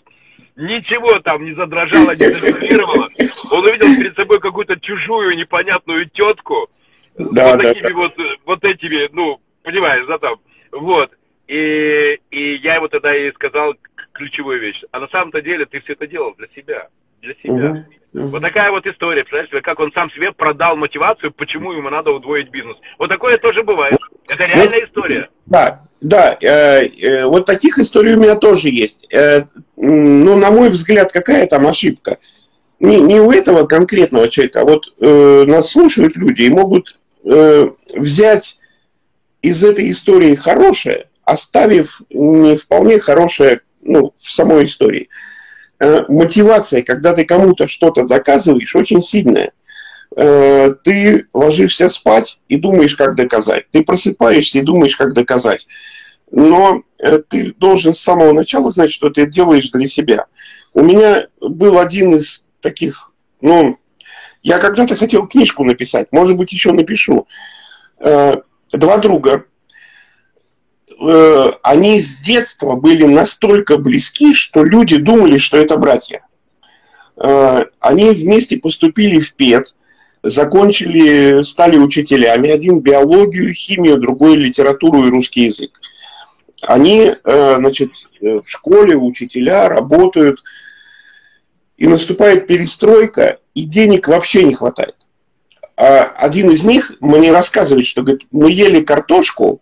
Ничего 0.57 1.19
там 1.21 1.45
не 1.45 1.53
задрожало, 1.55 2.15
не 2.15 2.29
завибрировало. 2.29 3.09
Он 3.51 3.65
увидел 3.69 3.89
перед 3.99 4.15
собой 4.15 4.39
какую-то 4.41 4.79
чужую 4.81 5.37
непонятную 5.37 6.09
тетку. 6.11 6.69
Да, 7.17 7.53
вот 7.53 7.63
да, 7.63 7.73
такими 7.73 7.89
да. 7.89 7.95
вот, 7.95 8.15
вот 8.45 8.65
этими, 8.65 9.09
ну, 9.13 9.41
понимаешь, 9.63 10.07
да, 10.07 10.19
там, 10.19 10.37
вот. 10.73 11.11
И, 11.49 12.19
и 12.31 12.57
я 12.57 12.77
ему 12.77 12.89
тогда 12.89 13.15
и 13.15 13.33
сказал 13.33 13.75
ключевую 14.13 14.61
вещь. 14.61 14.81
А 14.93 15.01
на 15.01 15.09
самом-то 15.09 15.43
деле 15.43 15.67
ты 15.67 15.81
все 15.81 15.93
это 15.93 16.07
делал 16.07 16.35
для 16.37 16.49
себя. 16.55 16.89
Для 17.25 17.35
себя. 17.43 17.87
Угу. 18.13 18.27
Вот 18.27 18.43
такая 18.43 18.71
вот 18.71 18.87
история, 18.87 19.25
представляешь, 19.25 19.65
как 19.65 19.81
он 19.81 19.91
сам 19.93 20.09
себе 20.13 20.31
продал 20.31 20.77
мотивацию, 20.77 21.33
почему 21.33 21.73
ему 21.73 21.91
надо 21.91 22.13
удвоить 22.13 22.49
бизнес. 22.51 22.77
Вот 22.99 23.09
такое 23.09 23.39
тоже 23.39 23.65
бывает. 23.65 23.97
Это 24.29 24.45
реальная 24.45 24.85
история. 24.85 25.29
Да, 25.47 25.83
да. 26.01 26.39
Э, 26.41 26.87
э, 26.87 27.25
вот 27.27 27.45
таких 27.45 27.79
историй 27.79 28.15
у 28.15 28.21
меня 28.21 28.37
тоже 28.37 28.69
есть. 28.69 29.05
Э, 29.13 29.47
ну, 29.77 30.37
на 30.37 30.51
мой 30.53 30.69
взгляд, 30.69 31.11
какая 31.11 31.47
там 31.47 31.67
ошибка? 31.67 32.19
Не, 32.79 33.01
не 33.01 33.21
у 33.21 33.33
этого 33.33 33.67
конкретного 33.67 34.29
человека, 34.29 34.61
а 34.61 34.65
вот 34.65 34.95
э, 35.01 35.45
нас 35.47 35.71
слушают 35.71 36.17
люди 36.17 36.43
и 36.43 36.51
могут 36.51 36.97
э, 37.25 37.69
взять 37.97 38.61
из 39.43 39.65
этой 39.65 39.91
истории 39.91 40.37
хорошее, 40.37 41.09
оставив 41.25 42.01
не 42.11 42.57
вполне 42.57 43.01
хорошее 43.01 43.63
ну, 43.83 44.15
в 44.17 44.31
самой 44.31 44.65
истории. 44.65 45.09
Э, 45.09 45.34
мотивация, 45.81 46.83
когда 46.83 47.13
ты 47.15 47.25
кому-то 47.25 47.67
что-то 47.67 48.05
доказываешь, 48.05 48.75
очень 48.77 49.03
сильная. 49.03 49.53
Э, 50.17 50.75
ты 50.85 51.27
ложишься 51.35 51.89
спать 51.89 52.39
и 52.49 52.57
думаешь, 52.57 52.95
как 52.95 53.17
доказать. 53.17 53.69
Ты 53.71 53.83
просыпаешься 53.83 54.59
и 54.59 54.63
думаешь, 54.63 54.97
как 54.97 55.13
доказать. 55.13 55.67
Но 56.31 56.83
э, 56.99 57.19
ты 57.29 57.53
должен 57.55 57.95
с 57.95 58.01
самого 58.01 58.33
начала 58.33 58.71
знать, 58.71 58.93
что 58.93 59.11
ты 59.11 59.27
делаешь 59.27 59.71
для 59.71 59.87
себя. 59.87 60.27
У 60.73 60.83
меня 60.83 61.27
был 61.41 61.79
один 61.79 62.15
из 62.15 62.45
таких, 62.61 63.13
ну, 63.41 63.79
я 64.43 64.59
когда-то 64.59 64.97
хотел 64.97 65.27
книжку 65.27 65.65
написать, 65.65 66.13
может 66.13 66.37
быть, 66.37 66.53
еще 66.53 66.73
напишу. 66.73 67.27
Два 67.99 68.99
друга, 68.99 69.47
они 71.63 72.01
с 72.01 72.19
детства 72.19 72.75
были 72.77 73.05
настолько 73.05 73.79
близки, 73.79 74.35
что 74.35 74.65
люди 74.65 74.97
думали, 74.97 75.39
что 75.39 75.57
это 75.57 75.77
братья. 75.77 76.25
Они 77.17 78.11
вместе 78.11 78.57
поступили 78.59 79.21
в 79.21 79.35
ПЕД, 79.35 79.75
закончили, 80.23 81.43
стали 81.43 81.77
учителями. 81.77 82.51
Один 82.51 82.81
биологию, 82.81 83.53
химию, 83.53 83.99
другой 83.99 84.37
литературу 84.37 85.07
и 85.07 85.11
русский 85.11 85.45
язык. 85.45 85.79
Они, 86.63 87.13
э, 87.13 87.57
значит, 87.59 87.91
в 88.21 88.45
школе 88.47 88.97
учителя 88.97 89.69
работают, 89.69 90.43
и 91.77 91.87
наступает 91.87 92.47
перестройка, 92.47 93.39
и 93.55 93.65
денег 93.65 94.09
вообще 94.09 94.45
не 94.45 94.55
хватает. 94.55 94.95
А 95.77 96.05
один 96.05 96.51
из 96.51 96.65
них 96.65 96.93
мне 97.01 97.33
рассказывает, 97.33 97.87
что 97.87 98.03
говорит, 98.03 98.27
мы 98.31 98.51
ели 98.51 98.81
картошку 98.81 99.61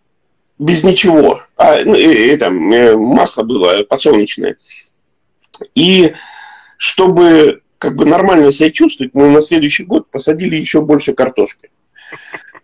без 0.59 0.85
ничего, 0.85 1.43
а, 1.57 1.83
ну, 1.85 1.95
это, 1.95 2.51
масло 2.51 3.43
было 3.43 3.85
подсолнечное. 3.85 4.57
И 5.75 6.13
чтобы 6.77 7.63
как 7.79 7.97
бы 7.97 8.05
нормально 8.05 8.53
себя 8.53 8.71
чувствовать, 8.71 9.13
мы 9.15 9.29
на 9.29 9.43
следующий 9.43 9.85
год 9.85 10.11
посадили 10.11 10.57
еще 10.57 10.83
больше 10.83 11.15
картошки. 11.15 11.71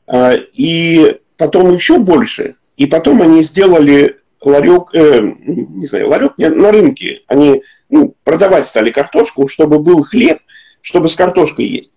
А, 0.07 0.35
и 0.35 1.19
потом 1.37 1.75
еще 1.75 1.99
больше. 1.99 2.55
И 2.77 2.87
потом 2.87 3.23
они 3.23 3.43
сделали 3.43 4.19
ларек, 4.41 4.95
э, 4.95 5.21
не 5.21 5.87
знаю, 5.87 6.09
ларек 6.09 6.39
не, 6.39 6.49
на 6.49 6.71
рынке. 6.71 7.23
Они 7.27 7.63
ну, 7.89 8.15
продавать 8.25 8.67
стали 8.67 8.91
картошку, 8.91 9.49
чтобы 9.49 9.81
был 9.81 10.03
хлеб, 10.03 10.39
чтобы 10.81 11.09
с 11.09 11.17
картошкой 11.17 11.67
есть. 11.67 11.93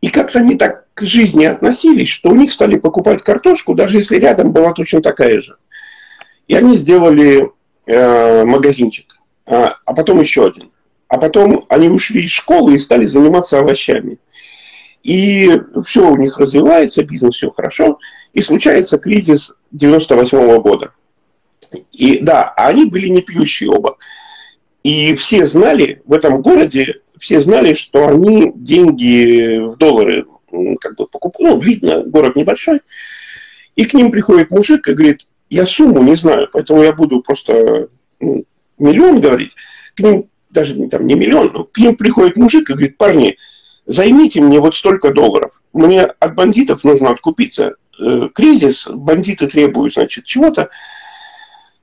И 0.00 0.08
как-то 0.08 0.40
они 0.40 0.56
так 0.56 0.86
к 0.94 1.02
жизни 1.02 1.44
относились, 1.44 2.08
что 2.08 2.30
у 2.30 2.34
них 2.34 2.52
стали 2.52 2.76
покупать 2.78 3.22
картошку, 3.22 3.74
даже 3.74 3.98
если 3.98 4.16
рядом 4.16 4.52
была 4.52 4.72
точно 4.72 5.02
такая 5.02 5.40
же. 5.40 5.56
И 6.48 6.54
они 6.54 6.76
сделали 6.76 7.50
э, 7.86 8.44
магазинчик, 8.44 9.16
а, 9.46 9.76
а 9.84 9.94
потом 9.94 10.20
еще 10.20 10.46
один. 10.46 10.70
а 11.08 11.18
потом 11.18 11.66
они 11.68 11.88
ушли 11.88 12.24
из 12.24 12.30
школы 12.30 12.74
и 12.74 12.78
стали 12.78 13.06
заниматься 13.06 13.58
овощами. 13.58 14.18
И 15.02 15.60
все 15.84 16.10
у 16.10 16.16
них 16.16 16.38
развивается, 16.38 17.04
бизнес 17.04 17.36
все 17.36 17.50
хорошо, 17.52 17.98
и 18.32 18.42
случается 18.42 18.98
кризис 18.98 19.54
98 19.70 20.38
-го 20.38 20.60
года. 20.60 20.92
И 21.92 22.18
да, 22.18 22.52
они 22.56 22.86
были 22.86 23.08
не 23.08 23.22
пьющие 23.22 23.70
оба. 23.70 23.96
И 24.86 25.16
все 25.16 25.48
знали 25.48 26.00
в 26.04 26.12
этом 26.12 26.42
городе, 26.42 27.00
все 27.18 27.40
знали, 27.40 27.74
что 27.74 28.06
они 28.06 28.52
деньги 28.54 29.58
в 29.58 29.76
доллары 29.78 30.26
как 30.80 30.94
бы 30.94 31.08
покупают. 31.08 31.56
Ну, 31.56 31.60
видно, 31.60 32.04
город 32.04 32.36
небольшой. 32.36 32.82
И 33.74 33.84
к 33.84 33.94
ним 33.94 34.12
приходит 34.12 34.52
мужик 34.52 34.86
и 34.86 34.92
говорит, 34.92 35.26
я 35.50 35.66
сумму 35.66 36.04
не 36.04 36.14
знаю, 36.14 36.48
поэтому 36.52 36.84
я 36.84 36.92
буду 36.92 37.20
просто 37.20 37.88
ну, 38.20 38.44
миллион 38.78 39.20
говорить. 39.20 39.56
К 39.96 40.04
ним 40.04 40.28
даже 40.50 40.76
там, 40.86 41.04
не 41.04 41.14
миллион, 41.14 41.50
но 41.52 41.64
к 41.64 41.76
ним 41.78 41.96
приходит 41.96 42.36
мужик 42.36 42.70
и 42.70 42.74
говорит, 42.74 42.96
парни, 42.96 43.38
займите 43.86 44.40
мне 44.40 44.60
вот 44.60 44.76
столько 44.76 45.12
долларов. 45.12 45.60
Мне 45.72 46.02
от 46.04 46.36
бандитов 46.36 46.84
нужно 46.84 47.10
откупиться. 47.10 47.74
Э, 47.98 48.28
кризис, 48.32 48.86
бандиты 48.86 49.48
требуют, 49.48 49.94
значит, 49.94 50.26
чего-то. 50.26 50.70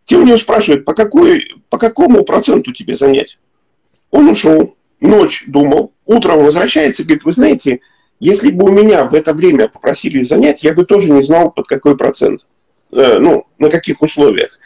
Те 0.03 0.17
у 0.17 0.23
него 0.23 0.37
спрашивают, 0.37 0.85
по, 0.85 0.93
какой, 0.93 1.45
по 1.69 1.77
какому 1.77 2.23
проценту 2.23 2.73
тебе 2.73 2.95
занять? 2.95 3.39
Он 4.11 4.29
ушел, 4.29 4.75
ночь 4.99 5.45
думал, 5.47 5.93
утром 6.05 6.43
возвращается 6.43 7.03
говорит, 7.03 7.25
вы 7.25 7.31
знаете, 7.31 7.79
если 8.19 8.51
бы 8.51 8.65
у 8.65 8.71
меня 8.71 9.05
в 9.05 9.15
это 9.15 9.33
время 9.33 9.67
попросили 9.67 10.21
занять, 10.21 10.63
я 10.63 10.73
бы 10.73 10.85
тоже 10.85 11.11
не 11.11 11.21
знал, 11.23 11.51
под 11.51 11.67
какой 11.67 11.97
процент, 11.97 12.45
э, 12.91 13.17
ну, 13.19 13.47
на 13.57 13.69
каких 13.69 14.01
условиях. 14.01 14.59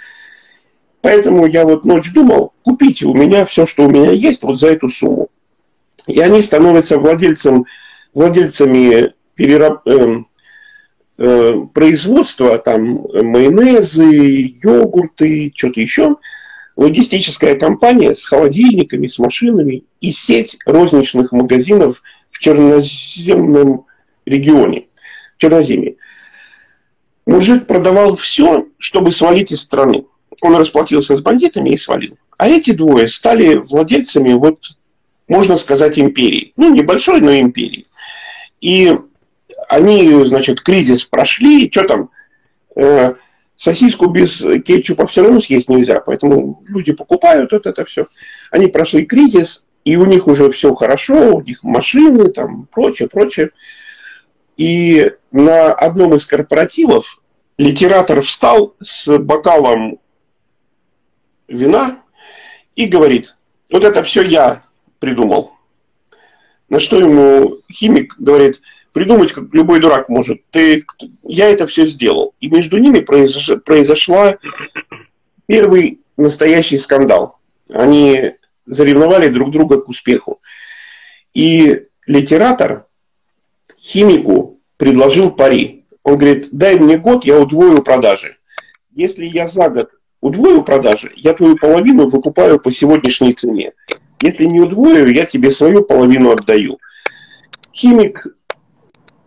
Поэтому 1.02 1.45
я 1.45 1.65
вот 1.65 1.86
ночь 1.86 2.12
думал, 2.12 2.54
купите 2.63 3.06
у 3.06 3.13
меня 3.13 3.45
все, 3.45 3.65
что 3.65 3.86
у 3.86 3.89
меня 3.89 4.12
есть, 4.12 4.43
вот 4.43 4.60
за 4.60 4.67
эту 4.67 4.89
сумму. 4.89 5.30
И 6.08 6.19
они 6.19 6.41
становятся 6.41 6.97
владельцем, 6.97 7.65
владельцами 8.13 9.13
перераб, 9.36 9.88
э, 9.88 9.91
э, 9.91 10.23
производства, 11.17 12.58
там, 12.60 13.06
майонезы, 13.13 14.56
йогурты, 14.63 15.51
что-то 15.56 15.82
еще. 15.82 16.17
Логистическая 16.75 17.56
компания 17.56 18.15
с 18.15 18.25
холодильниками, 18.25 19.08
с 19.08 19.17
машинами 19.17 19.84
и 19.99 20.12
сеть 20.12 20.58
розничных 20.65 21.32
магазинов 21.32 22.03
в 22.30 22.38
черноземном 22.38 23.86
регионе, 24.27 24.86
в 25.36 25.41
Черноземье. 25.41 25.95
Мужик 27.25 27.65
продавал 27.65 28.15
все, 28.15 28.67
чтобы 28.77 29.12
свалить 29.12 29.51
из 29.51 29.62
страны. 29.62 30.06
Он 30.41 30.56
расплатился 30.56 31.17
с 31.17 31.21
бандитами 31.21 31.71
и 31.71 31.77
свалил. 31.77 32.17
А 32.38 32.47
эти 32.47 32.71
двое 32.71 33.08
стали 33.08 33.56
владельцами 33.56 34.34
вот 34.34 34.60
можно 35.27 35.58
сказать, 35.58 35.99
империи. 35.99 36.53
Ну, 36.56 36.73
небольшой, 36.73 37.21
но 37.21 37.38
империи. 37.38 37.86
И 38.62 38.97
они, 39.67 40.25
значит, 40.25 40.62
кризис 40.62 41.03
прошли, 41.03 41.69
что 41.71 41.84
там, 41.84 42.10
э, 42.75 43.15
сосиску 43.56 44.08
без 44.08 44.43
кетчупа 44.65 45.08
все 45.08 45.23
равно 45.23 45.41
съесть 45.41 45.69
нельзя, 45.69 45.99
поэтому 45.99 46.63
люди 46.67 46.93
покупают 46.93 47.51
вот 47.51 47.65
это 47.65 47.84
все. 47.86 48.06
Они 48.51 48.67
прошли 48.67 49.06
кризис, 49.06 49.65
и 49.84 49.97
у 49.97 50.06
них 50.06 50.27
уже 50.27 50.51
все 50.51 50.73
хорошо, 50.73 51.36
у 51.36 51.41
них 51.41 51.63
машины, 51.63 52.30
там, 52.30 52.67
прочее, 52.71 53.10
прочее. 53.10 53.51
И 54.58 55.12
на 55.32 55.73
одном 55.73 56.15
из 56.15 56.25
корпоративов 56.25 57.21
литератор 57.58 58.21
встал 58.21 58.75
с 58.82 59.17
бокалом 59.17 59.99
вина 61.47 61.99
и 62.75 62.86
говорит, 62.86 63.36
вот 63.71 63.84
это 63.84 64.03
все 64.03 64.21
я 64.21 64.63
придумал. 64.99 65.53
На 66.69 66.80
что 66.80 66.99
ему 66.99 67.56
химик 67.71 68.15
говорит, 68.19 68.62
придумать, 68.98 69.32
как 69.32 69.54
любой 69.54 69.80
дурак 69.80 70.10
может. 70.10 70.42
Ты, 70.50 70.84
я 71.22 71.52
это 71.52 71.68
все 71.68 71.86
сделал. 71.86 72.34
И 72.40 72.50
между 72.50 72.80
ними 72.80 73.00
произош, 73.00 73.62
произошла 73.64 74.38
первый 75.46 76.02
настоящий 76.18 76.80
скандал. 76.80 77.38
Они 77.70 78.32
заревновали 78.66 79.28
друг 79.28 79.52
друга 79.52 79.80
к 79.80 79.88
успеху. 79.88 80.42
И 81.36 81.84
литератор 82.08 82.88
химику 83.80 84.60
предложил 84.78 85.30
пари. 85.30 85.86
Он 86.02 86.18
говорит, 86.18 86.48
дай 86.52 86.80
мне 86.80 86.98
год, 86.98 87.24
я 87.24 87.40
удвою 87.40 87.84
продажи. 87.84 88.38
Если 88.96 89.26
я 89.26 89.48
за 89.48 89.70
год 89.70 89.92
удвою 90.22 90.64
продажи, 90.64 91.12
я 91.16 91.36
твою 91.36 91.56
половину 91.56 92.08
выкупаю 92.08 92.60
по 92.60 92.72
сегодняшней 92.72 93.34
цене. 93.34 93.74
Если 94.24 94.46
не 94.46 94.60
удвою, 94.60 95.08
я 95.14 95.26
тебе 95.26 95.52
свою 95.52 95.84
половину 95.84 96.32
отдаю. 96.32 96.80
Химик, 97.72 98.26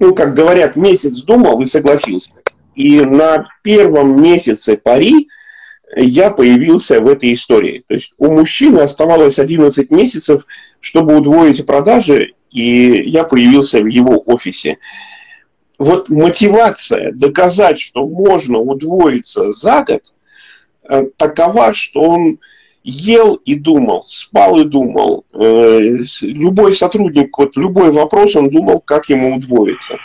ну, 0.01 0.15
как 0.15 0.35
говорят, 0.35 0.77
месяц 0.77 1.23
думал 1.23 1.61
и 1.61 1.67
согласился. 1.67 2.33
И 2.75 3.01
на 3.03 3.49
первом 3.63 4.21
месяце 4.21 4.77
пари 4.77 5.29
я 5.95 6.31
появился 6.31 7.01
в 7.01 7.09
этой 7.09 7.35
истории. 7.35 7.85
То 7.87 7.95
есть 7.95 8.15
у 8.17 8.31
мужчины 8.31 8.79
оставалось 8.81 9.39
11 9.39 9.91
месяцев, 9.91 10.47
чтобы 10.81 11.17
удвоить 11.17 11.67
продажи, 11.67 12.33
и 12.51 13.11
я 13.11 13.25
появился 13.25 13.81
в 13.81 13.87
его 13.87 14.23
офисе. 14.25 14.79
Вот 15.79 16.09
мотивация 16.09 17.13
доказать, 17.13 17.79
что 17.79 18.07
можно 18.07 18.59
удвоиться 18.59 19.53
за 19.53 19.83
год, 19.83 20.03
э, 20.89 21.05
такова, 21.17 21.75
что 21.75 22.01
он 22.03 22.39
ел 22.83 23.35
и 23.35 23.55
думал, 23.55 24.05
спал 24.07 24.61
и 24.61 24.64
думал. 24.64 25.25
Э, 25.33 25.81
любой 26.23 26.75
сотрудник, 26.75 27.37
вот 27.37 27.57
любой 27.57 27.90
вопрос, 27.93 28.37
он 28.37 28.51
думал, 28.51 28.81
как 28.81 29.09
ему 29.09 29.37
удвоиться. 29.37 29.99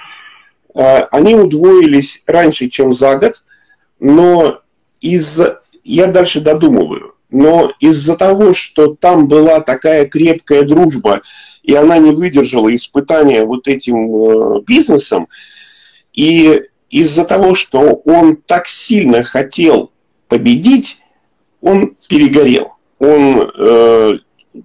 Э, 0.73 1.03
они 1.11 1.35
удвоились 1.35 2.21
раньше, 2.25 2.69
чем 2.69 2.93
за 2.93 3.17
год, 3.17 3.43
но 3.99 4.59
из 5.01 5.39
я 5.83 6.07
дальше 6.07 6.41
додумываю, 6.41 7.13
но 7.29 7.71
из-за 7.79 8.17
того, 8.17 8.53
что 8.53 8.95
там 8.95 9.27
была 9.27 9.61
такая 9.61 10.05
крепкая 10.05 10.63
дружба, 10.63 11.21
и 11.63 11.75
она 11.75 11.97
не 11.97 12.11
выдержала 12.11 12.75
испытания 12.75 13.45
вот 13.45 13.67
этим 13.67 14.15
э, 14.15 14.61
бизнесом, 14.65 15.27
и 16.13 16.63
из-за 16.89 17.25
того, 17.25 17.55
что 17.55 18.01
он 18.05 18.37
так 18.37 18.67
сильно 18.67 19.23
хотел 19.23 19.91
победить, 20.27 20.99
он 21.65 21.95
перегорел. 22.07 22.73
Он 22.99 23.51
э, 23.57 24.19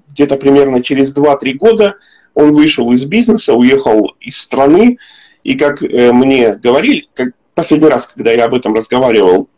где-то 0.08 0.36
примерно 0.36 0.82
через 0.82 1.16
2-3 1.16 1.54
года 1.54 1.96
он 2.34 2.52
вышел 2.52 2.92
из 2.92 3.04
бизнеса, 3.06 3.54
уехал 3.54 4.14
из 4.20 4.38
страны, 4.38 4.98
и 5.42 5.56
как 5.56 5.82
э, 5.82 6.12
мне 6.12 6.56
говорили, 6.56 7.08
как 7.14 7.28
последний 7.54 7.88
раз, 7.88 8.06
когда 8.06 8.32
я 8.32 8.44
об 8.44 8.54
этом 8.54 8.74
разговаривал 8.74 9.48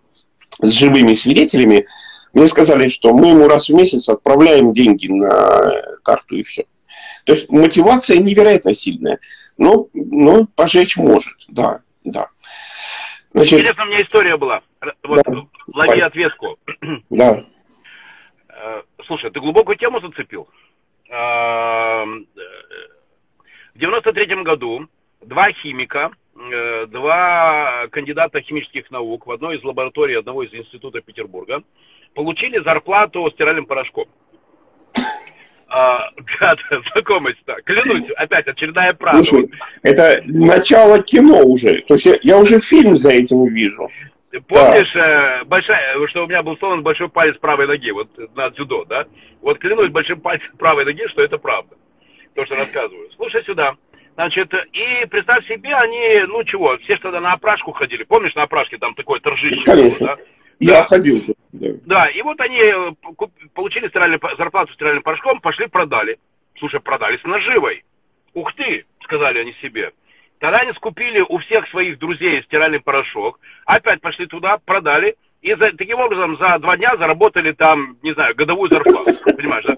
с 0.61 0.71
живыми 0.71 1.15
свидетелями, 1.15 1.87
мне 2.33 2.47
сказали, 2.47 2.87
что 2.87 3.13
мы 3.13 3.31
ему 3.31 3.49
раз 3.49 3.69
в 3.69 3.75
месяц 3.75 4.09
отправляем 4.09 4.73
деньги 4.73 5.09
на 5.09 5.99
карту 6.05 6.37
и 6.37 6.45
все. 6.45 6.65
То 7.25 7.33
есть 7.33 7.51
мотивация 7.51 8.19
невероятно 8.19 8.73
сильная. 8.73 9.19
Но, 9.59 9.89
но 9.93 10.47
пожечь 10.55 10.97
может, 10.97 11.35
да, 11.49 11.81
да. 12.05 12.29
Значит, 13.35 13.59
Интересно, 13.61 13.83
у 13.83 13.87
меня 13.87 14.03
история 14.03 14.37
была. 14.37 14.63
Вот, 15.03 15.23
да. 15.25 15.47
лови 15.73 16.01
ответку. 16.01 16.59
Да. 17.11 17.45
Э, 18.49 18.83
слушай, 19.07 19.31
ты 19.31 19.40
глубокую 19.40 19.77
тему 19.77 20.01
зацепил. 20.01 20.49
Э, 21.09 22.05
в 23.75 23.79
93 23.79 24.42
году 24.42 24.87
два 25.21 25.53
химика, 25.53 26.11
э, 26.37 26.87
два 26.87 27.87
кандидата 27.90 28.40
химических 28.40 28.90
наук 28.90 29.27
в 29.27 29.31
одной 29.31 29.59
из 29.59 29.64
лабораторий 29.64 30.18
одного 30.18 30.42
из 30.42 30.53
институтов 30.53 31.05
Петербурга 31.05 31.62
получили 32.14 32.62
зарплату 32.62 33.31
стиральным 33.31 33.66
порошком. 33.66 34.07
А, 35.75 36.11
гад, 36.38 36.59
знакомость-то. 36.92 37.57
Клянусь, 37.64 38.11
опять 38.16 38.47
очередная 38.47 38.92
правда. 38.92 39.23
Слушай, 39.23 39.51
это 39.83 40.21
начало 40.27 41.03
кино 41.03 41.42
уже. 41.45 41.81
То 41.88 41.95
есть 41.95 42.05
я, 42.05 42.18
я 42.23 42.38
уже 42.38 42.61
фильм 42.61 42.97
за 42.99 43.11
этим 43.11 43.47
вижу. 43.47 43.88
Помнишь, 44.49 44.92
да. 44.95 45.40
э, 45.40 45.45
большая, 45.45 46.07
что 46.09 46.25
у 46.25 46.27
меня 46.27 46.42
был 46.42 46.57
сломан 46.57 46.83
большой 46.83 47.09
палец 47.09 47.37
правой 47.38 47.66
ноги, 47.66 47.90
вот 47.90 48.09
на 48.35 48.49
дзюдо, 48.51 48.85
да? 48.87 49.05
Вот 49.42 49.59
клянусь 49.59 49.90
большим 49.90 50.21
пальцем 50.21 50.51
правой 50.59 50.87
ноги, 50.87 51.07
что 51.09 51.23
это 51.23 51.37
правда. 51.37 51.77
То, 52.35 52.45
что 52.47 52.57
рассказываю. 52.57 53.11
Слушай 53.16 53.45
сюда. 53.45 53.75
Значит, 54.14 54.53
и 54.73 55.07
представь 55.07 55.47
себе, 55.47 55.75
они, 55.75 56.27
ну 56.29 56.45
чего, 56.45 56.79
все 56.79 56.97
что 56.97 57.05
тогда 57.05 57.21
на 57.21 57.33
опрашку 57.33 57.73
ходили. 57.73 58.05
Помнишь, 58.05 58.35
на 58.35 58.45
опрашке 58.45 58.79
там 58.79 58.95
такое 58.95 59.21
торжище 59.21 59.64
Конечно. 59.64 60.07
Было, 60.07 60.16
да? 60.16 60.23
Я 60.61 60.73
да. 60.75 60.83
ходил. 60.85 61.16
Да. 61.53 61.68
да, 61.85 62.09
и 62.09 62.23
вот 62.23 62.40
они 62.40 62.59
э, 62.59 62.92
получили 63.55 63.88
стиральный, 63.88 64.18
зарплату 64.38 64.73
стиральным 64.73 65.03
порошком, 65.03 65.40
пошли 65.40 65.66
продали. 65.66 66.18
Слушай, 66.59 66.81
продали 66.81 67.18
с 67.18 67.25
наживой. 67.25 67.85
Ух 68.35 68.53
ты, 68.55 68.87
сказали 69.03 69.40
они 69.40 69.55
себе. 69.61 69.92
Они 70.43 70.73
скупили 70.73 71.21
у 71.21 71.39
всех 71.39 71.69
своих 71.69 71.99
друзей 71.99 72.43
стиральный 72.43 72.81
порошок, 72.81 73.39
опять 73.65 74.01
пошли 74.01 74.27
туда, 74.27 74.59
продали, 74.65 75.15
и 75.41 75.55
за, 75.55 75.73
таким 75.77 76.01
образом 76.01 76.37
за 76.37 76.59
два 76.59 76.77
дня 76.77 76.97
заработали 76.97 77.53
там, 77.53 77.97
не 78.03 78.13
знаю, 78.15 78.35
годовую 78.35 78.71
зарплату. 78.71 79.13
Понимаешь, 79.37 79.65
да? 79.65 79.77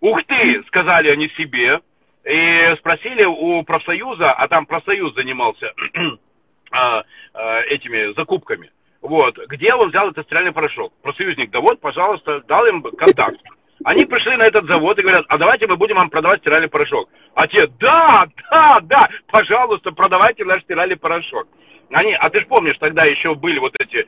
Ух 0.00 0.22
ты, 0.24 0.62
сказали 0.66 1.10
они 1.10 1.28
себе, 1.30 1.80
и 2.24 2.74
спросили 2.78 3.24
у 3.24 3.62
профсоюза, 3.62 4.32
а 4.32 4.48
там 4.48 4.66
профсоюз 4.66 5.14
занимался 5.14 5.72
а, 6.72 7.02
а, 7.34 7.60
этими 7.62 8.12
закупками. 8.14 8.70
Вот, 9.02 9.38
где 9.48 9.72
он 9.74 9.90
взял 9.90 10.10
этот 10.10 10.26
стиральный 10.26 10.52
порошок? 10.52 10.92
Профсоюзник, 11.02 11.50
да 11.50 11.60
вот, 11.60 11.80
пожалуйста, 11.80 12.42
дал 12.48 12.66
им 12.66 12.82
контакт. 12.82 13.40
Они 13.84 14.04
пришли 14.04 14.36
на 14.36 14.44
этот 14.44 14.66
завод 14.66 14.98
и 14.98 15.02
говорят, 15.02 15.24
а 15.28 15.38
давайте 15.38 15.66
мы 15.66 15.76
будем 15.76 15.96
вам 15.96 16.10
продавать 16.10 16.40
стиральный 16.40 16.68
порошок. 16.68 17.08
А 17.34 17.46
те, 17.46 17.66
да, 17.78 18.26
да, 18.50 18.76
да, 18.82 19.08
пожалуйста, 19.30 19.90
продавайте 19.92 20.44
наш 20.44 20.62
стиральный 20.62 20.96
порошок. 20.96 21.48
Они, 21.90 22.12
а 22.12 22.28
ты 22.30 22.40
же 22.40 22.46
помнишь, 22.46 22.76
тогда 22.78 23.04
еще 23.04 23.34
были 23.34 23.58
вот 23.58 23.74
эти, 23.80 23.96
э, 23.96 24.06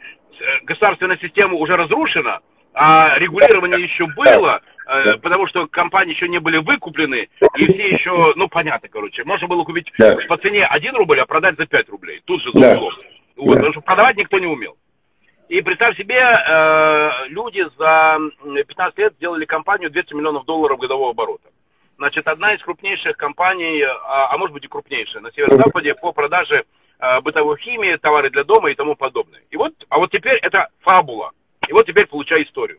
государственная 0.64 1.18
система 1.18 1.54
уже 1.54 1.74
разрушена, 1.74 2.40
а 2.74 3.18
регулирование 3.18 3.80
еще 3.82 4.06
было, 4.06 4.60
э, 4.86 5.16
потому 5.22 5.46
что 5.48 5.66
компании 5.66 6.14
еще 6.14 6.28
не 6.28 6.38
были 6.38 6.58
выкуплены, 6.58 7.28
и 7.56 7.66
все 7.66 7.88
еще, 7.88 8.34
ну, 8.36 8.48
понятно, 8.48 8.88
короче, 8.88 9.24
можно 9.24 9.48
было 9.48 9.64
купить 9.64 9.90
да. 9.98 10.16
по 10.28 10.36
цене 10.36 10.64
1 10.66 10.94
рубль, 10.96 11.18
а 11.20 11.26
продать 11.26 11.56
за 11.56 11.66
5 11.66 11.88
рублей, 11.88 12.20
тут 12.24 12.42
же 12.42 12.50
за 12.54 12.74
углом. 12.74 12.92
Да. 12.94 13.02
Вот, 13.36 13.48
да. 13.48 13.54
Потому 13.54 13.72
что 13.72 13.80
продавать 13.80 14.16
никто 14.16 14.38
не 14.38 14.46
умел. 14.46 14.76
И 15.52 15.60
представь 15.60 15.98
себе, 15.98 16.16
э, 16.16 17.28
люди 17.28 17.62
за 17.76 18.16
15 18.42 18.96
лет 18.96 19.12
сделали 19.16 19.44
компанию 19.44 19.90
200 19.90 20.14
миллионов 20.14 20.46
долларов 20.46 20.78
годового 20.78 21.10
оборота. 21.10 21.50
Значит, 21.98 22.26
одна 22.26 22.54
из 22.54 22.62
крупнейших 22.62 23.18
компаний, 23.18 23.82
а, 23.82 24.32
а 24.32 24.38
может 24.38 24.54
быть 24.54 24.64
и 24.64 24.68
крупнейшая 24.68 25.20
на 25.20 25.30
северо-западе 25.32 25.94
по 25.94 26.12
продаже 26.12 26.64
э, 26.98 27.20
бытовой 27.20 27.58
химии, 27.58 27.96
товары 27.96 28.30
для 28.30 28.44
дома 28.44 28.70
и 28.70 28.74
тому 28.74 28.96
подобное. 28.96 29.42
И 29.50 29.58
вот, 29.58 29.74
а 29.90 29.98
вот 29.98 30.10
теперь 30.10 30.38
это 30.40 30.68
фабула. 30.80 31.32
И 31.68 31.72
вот 31.74 31.84
теперь 31.84 32.06
получай 32.06 32.44
историю. 32.44 32.78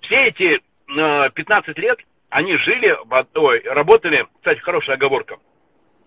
Все 0.00 0.16
эти 0.24 0.58
э, 0.58 1.30
15 1.32 1.78
лет 1.78 2.00
они 2.28 2.56
жили, 2.56 2.98
ой, 3.36 3.62
работали, 3.66 4.26
кстати, 4.38 4.58
хорошая 4.58 4.96
оговорка, 4.96 5.36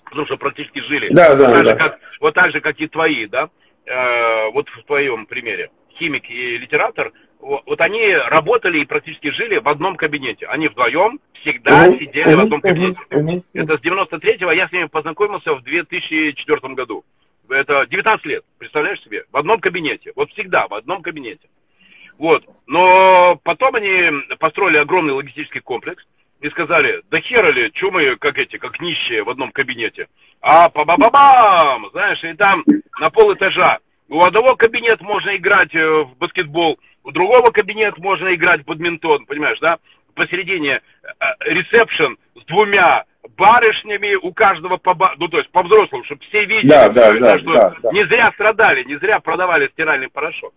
потому 0.04 0.26
что 0.26 0.36
практически 0.36 0.82
жили. 0.82 1.08
Да, 1.14 1.34
да, 1.34 1.50
так 1.50 1.64
да. 1.64 1.70
Же, 1.70 1.76
как, 1.78 2.00
вот 2.20 2.34
так 2.34 2.52
же, 2.52 2.60
как 2.60 2.78
и 2.82 2.88
твои, 2.88 3.26
да 3.28 3.50
вот 4.54 4.70
в 4.70 4.84
твоем 4.86 5.26
примере, 5.26 5.70
химик 5.98 6.30
и 6.30 6.58
литератор, 6.58 7.12
вот, 7.40 7.80
они 7.80 8.14
работали 8.14 8.82
и 8.82 8.86
практически 8.86 9.32
жили 9.32 9.60
в 9.60 9.70
одном 9.70 9.96
кабинете. 9.96 10.46
Они 10.48 10.68
вдвоем 10.68 11.20
всегда 11.42 11.88
uh-huh, 11.88 11.98
сидели 11.98 12.36
в 12.36 12.40
одном 12.42 12.60
кабинете. 12.60 13.00
Uh-huh, 13.10 13.44
Это 13.54 13.78
с 13.78 13.82
93-го, 13.82 14.52
я 14.52 14.68
с 14.68 14.72
ними 14.74 14.86
познакомился 14.86 15.54
в 15.54 15.64
2004 15.64 16.74
году. 16.74 17.06
Это 17.50 17.86
19 17.88 18.26
лет, 18.26 18.44
представляешь 18.58 19.02
себе? 19.02 19.24
В 19.32 19.38
одном 19.38 19.60
кабинете. 19.60 20.12
Вот 20.16 20.30
всегда 20.32 20.68
в 20.68 20.74
одном 20.74 21.02
кабинете. 21.02 21.48
Вот. 22.18 22.44
Но 22.68 23.40
потом 23.44 23.76
они 23.76 24.12
построили 24.38 24.78
огромный 24.78 25.14
логистический 25.14 25.62
комплекс 25.62 26.04
и 26.42 26.50
сказали, 26.50 27.02
да 27.12 27.20
хера 27.20 27.52
ли, 27.52 27.72
что 27.76 27.92
мы 27.92 28.16
как 28.16 28.38
эти, 28.38 28.58
как 28.58 28.80
нищие 28.80 29.24
в 29.24 29.30
одном 29.30 29.52
кабинете. 29.52 30.08
А 30.42 30.70
па 30.70 30.86
ба 30.86 30.96
ба 30.98 31.10
бам 31.10 31.90
знаешь, 31.92 32.24
и 32.24 32.34
там 32.34 32.64
на 33.00 33.10
пол 33.10 33.34
этажа. 33.34 33.80
У 34.08 34.22
одного 34.22 34.56
кабинета 34.56 35.04
можно 35.04 35.36
играть 35.36 35.74
э, 35.76 36.04
в 36.04 36.18
баскетбол, 36.18 36.80
у 37.04 37.12
другого 37.12 37.52
кабинета 37.52 38.02
можно 38.02 38.34
играть 38.34 38.62
в 38.62 38.66
бадминтон, 38.66 39.26
понимаешь, 39.26 39.60
да? 39.60 39.78
Посередине 40.16 40.82
э, 41.04 41.10
ресепшн 41.42 42.18
с 42.36 42.46
двумя 42.46 43.04
барышнями, 43.38 44.16
у 44.16 44.34
каждого 44.34 44.78
по 44.78 44.94
ба... 44.94 45.14
ну 45.18 45.28
то 45.28 45.38
есть 45.38 45.52
по 45.52 45.62
взрослым, 45.62 46.04
чтобы 46.06 46.22
все 46.26 46.46
видели, 46.46 46.70
да, 46.70 46.90
да, 46.90 47.14
да, 47.20 47.38
что 47.38 47.54
да, 47.54 47.72
да. 47.84 47.92
не 47.92 48.06
зря 48.06 48.32
страдали, 48.32 48.84
не 48.84 48.98
зря 48.98 49.20
продавали 49.20 49.68
стиральный 49.74 50.10
порошок. 50.10 50.54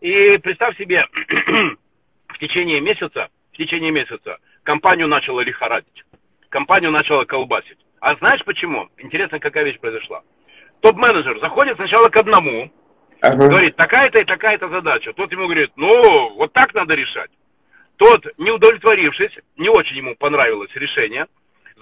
И 0.00 0.36
представь 0.38 0.76
себе, 0.76 1.06
в 2.28 2.38
течение 2.38 2.80
месяца, 2.80 3.28
в 3.54 3.56
течение 3.56 3.90
месяца 3.90 4.38
компанию 4.64 5.08
начала 5.08 5.40
лихорадить, 5.40 6.04
компанию 6.48 6.90
начала 6.90 7.24
колбасить. 7.24 7.78
А 8.00 8.16
знаешь 8.16 8.44
почему? 8.44 8.88
Интересно, 8.98 9.38
какая 9.38 9.64
вещь 9.64 9.78
произошла. 9.78 10.22
Топ-менеджер 10.80 11.38
заходит 11.40 11.76
сначала 11.76 12.08
к 12.08 12.16
одному, 12.16 12.70
ага. 13.22 13.48
говорит, 13.48 13.76
такая-то 13.76 14.18
и 14.18 14.24
такая-то 14.24 14.68
задача. 14.68 15.12
Тот 15.14 15.32
ему 15.32 15.44
говорит, 15.44 15.70
ну, 15.76 16.34
вот 16.34 16.52
так 16.52 16.74
надо 16.74 16.94
решать. 16.94 17.30
Тот, 17.96 18.26
не 18.38 18.50
удовлетворившись, 18.50 19.32
не 19.56 19.68
очень 19.68 19.96
ему 19.96 20.16
понравилось 20.16 20.70
решение, 20.74 21.26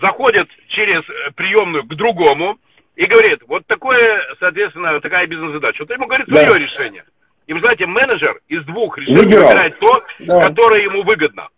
заходит 0.00 0.48
через 0.68 1.02
э, 1.08 1.30
приемную 1.34 1.84
к 1.84 1.94
другому 1.94 2.58
и 2.96 3.06
говорит, 3.06 3.40
вот 3.48 3.66
такое, 3.66 4.22
соответственно, 4.38 5.00
такая 5.00 5.26
бизнес-задача. 5.26 5.82
Вот 5.82 5.90
ему 5.90 6.06
говорит 6.06 6.28
свое 6.28 6.46
да. 6.46 6.58
решение. 6.58 7.04
И 7.46 7.52
вы 7.54 7.60
знаете, 7.60 7.86
менеджер 7.86 8.40
из 8.48 8.64
двух 8.66 8.96
решений 8.98 9.16
выбирает 9.16 9.78
то, 9.78 10.02
да. 10.20 10.46
которое 10.46 10.82
ему 10.82 11.02
выгодно. 11.02 11.48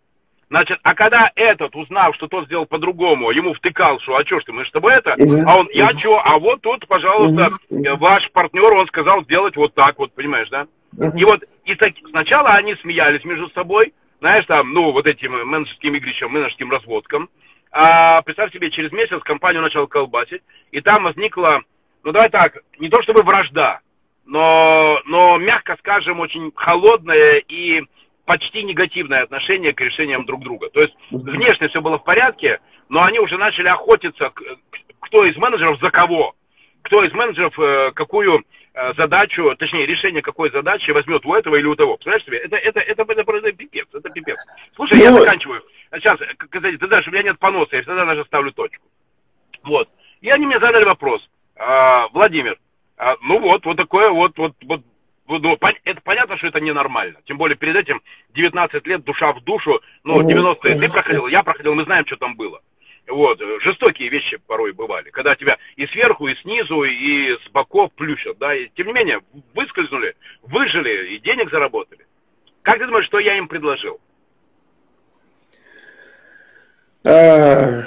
Значит, 0.55 0.79
а 0.83 0.95
когда 0.95 1.29
этот, 1.35 1.75
узнав, 1.75 2.15
что 2.15 2.27
тот 2.27 2.45
сделал 2.45 2.65
по-другому, 2.65 3.29
ему 3.31 3.53
втыкал, 3.55 3.99
что, 3.99 4.15
а 4.15 4.25
что 4.25 4.39
ж 4.39 4.43
ты, 4.45 4.53
мы 4.53 4.63
с 4.63 4.71
тобой 4.71 4.93
это, 4.93 5.11
а 5.45 5.59
он, 5.59 5.67
я 5.73 5.91
что, 5.99 6.17
а 6.23 6.39
вот 6.39 6.61
тут, 6.61 6.87
пожалуйста, 6.87 7.49
ваш 7.69 8.31
партнер, 8.31 8.73
он 8.73 8.87
сказал 8.87 9.21
сделать 9.23 9.57
вот 9.57 9.73
так 9.73 9.99
вот, 9.99 10.13
понимаешь, 10.13 10.47
да? 10.47 10.65
И 11.17 11.25
вот, 11.25 11.43
и 11.65 11.75
так, 11.75 11.91
сначала 12.09 12.51
они 12.51 12.73
смеялись 12.75 13.25
между 13.25 13.49
собой, 13.49 13.91
знаешь, 14.21 14.45
там, 14.45 14.71
ну, 14.71 14.93
вот 14.93 15.05
этим 15.07 15.33
менеджерским 15.45 15.93
игрищем, 15.93 16.31
менеджерским 16.31 16.71
разводкам, 16.71 17.27
а 17.73 18.21
представь 18.21 18.53
себе, 18.53 18.71
через 18.71 18.93
месяц 18.93 19.21
компанию 19.23 19.61
начал 19.61 19.87
колбасить, 19.87 20.41
и 20.71 20.79
там 20.79 21.03
возникла, 21.03 21.63
ну, 22.05 22.13
давай 22.13 22.29
так, 22.29 22.59
не 22.79 22.87
то 22.87 23.01
чтобы 23.01 23.23
вражда, 23.23 23.81
но, 24.25 25.01
но 25.05 25.37
мягко 25.37 25.75
скажем, 25.79 26.21
очень 26.21 26.53
холодная 26.55 27.43
и 27.45 27.81
почти 28.25 28.63
негативное 28.63 29.23
отношение 29.23 29.73
к 29.73 29.81
решениям 29.81 30.25
друг 30.25 30.43
друга. 30.43 30.69
То 30.69 30.81
есть 30.81 30.93
внешне 31.11 31.67
все 31.69 31.81
было 31.81 31.97
в 31.97 32.03
порядке, 32.03 32.59
но 32.89 33.03
они 33.03 33.19
уже 33.19 33.37
начали 33.37 33.67
охотиться, 33.67 34.31
кто 34.99 35.25
из 35.25 35.35
менеджеров 35.37 35.79
за 35.79 35.89
кого, 35.91 36.33
кто 36.81 37.03
из 37.03 37.13
менеджеров 37.13 37.57
э, 37.59 37.91
какую 37.93 38.43
э, 38.73 38.93
задачу, 38.93 39.55
точнее 39.57 39.85
решение 39.85 40.21
какой 40.21 40.51
задачи 40.51 40.91
возьмет 40.91 41.25
у 41.25 41.33
этого 41.33 41.55
или 41.55 41.65
у 41.65 41.75
того. 41.75 41.97
Представляешь 41.97 42.25
себе? 42.25 42.37
Это, 42.37 42.57
это, 42.57 42.79
это, 42.79 43.03
это, 43.03 43.21
это 43.21 43.51
пипец, 43.51 43.87
это 43.93 44.09
пипец. 44.09 44.37
Слушай, 44.75 44.99
я 44.99 45.11
ну, 45.11 45.19
заканчиваю. 45.19 45.61
Сейчас, 45.93 46.19
кстати, 46.37 46.77
ты 46.77 46.87
знаешь, 46.87 47.07
у 47.07 47.11
меня 47.11 47.23
нет 47.23 47.39
поноса, 47.39 47.75
я 47.75 47.81
всегда 47.81 48.05
даже 48.05 48.25
ставлю 48.25 48.51
точку. 48.51 48.83
Вот. 49.63 49.89
И 50.21 50.29
они 50.29 50.45
мне 50.45 50.59
задали 50.59 50.83
вопрос. 50.83 51.21
А, 51.57 52.07
Владимир, 52.09 52.57
а, 52.97 53.15
ну 53.21 53.39
вот, 53.39 53.65
вот 53.65 53.77
такое 53.77 54.09
вот, 54.09 54.37
вот, 54.37 54.53
вот 54.63 54.81
ну, 55.27 55.57
это 55.83 56.01
понятно, 56.01 56.37
что 56.37 56.47
это 56.47 56.59
ненормально. 56.59 57.19
Тем 57.25 57.37
более 57.37 57.57
перед 57.57 57.75
этим 57.75 58.01
19 58.35 58.85
лет 58.87 59.03
душа 59.03 59.33
в 59.33 59.43
душу, 59.43 59.81
ну, 60.03 60.21
90-е 60.21 60.79
ты 60.79 60.89
проходил, 60.89 61.27
я 61.27 61.43
проходил, 61.43 61.73
мы 61.75 61.83
знаем, 61.85 62.05
что 62.05 62.17
там 62.17 62.35
было. 62.35 62.61
Вот, 63.07 63.39
жестокие 63.61 64.09
вещи 64.09 64.37
порой 64.47 64.71
бывали, 64.71 65.11
когда 65.11 65.35
тебя 65.35 65.57
и 65.75 65.85
сверху, 65.87 66.27
и 66.27 66.35
снизу, 66.41 66.83
и 66.83 67.37
с 67.37 67.49
боков 67.51 67.91
плющат, 67.93 68.37
да, 68.39 68.55
и 68.55 68.69
тем 68.75 68.87
не 68.87 68.93
менее, 68.93 69.19
выскользнули, 69.53 70.15
выжили 70.41 71.15
и 71.15 71.19
денег 71.19 71.51
заработали. 71.51 72.05
Как 72.63 72.79
ты 72.79 72.85
думаешь, 72.87 73.05
что 73.05 73.19
я 73.19 73.37
им 73.37 73.47
предложил? 73.47 73.99
А, 77.03 77.83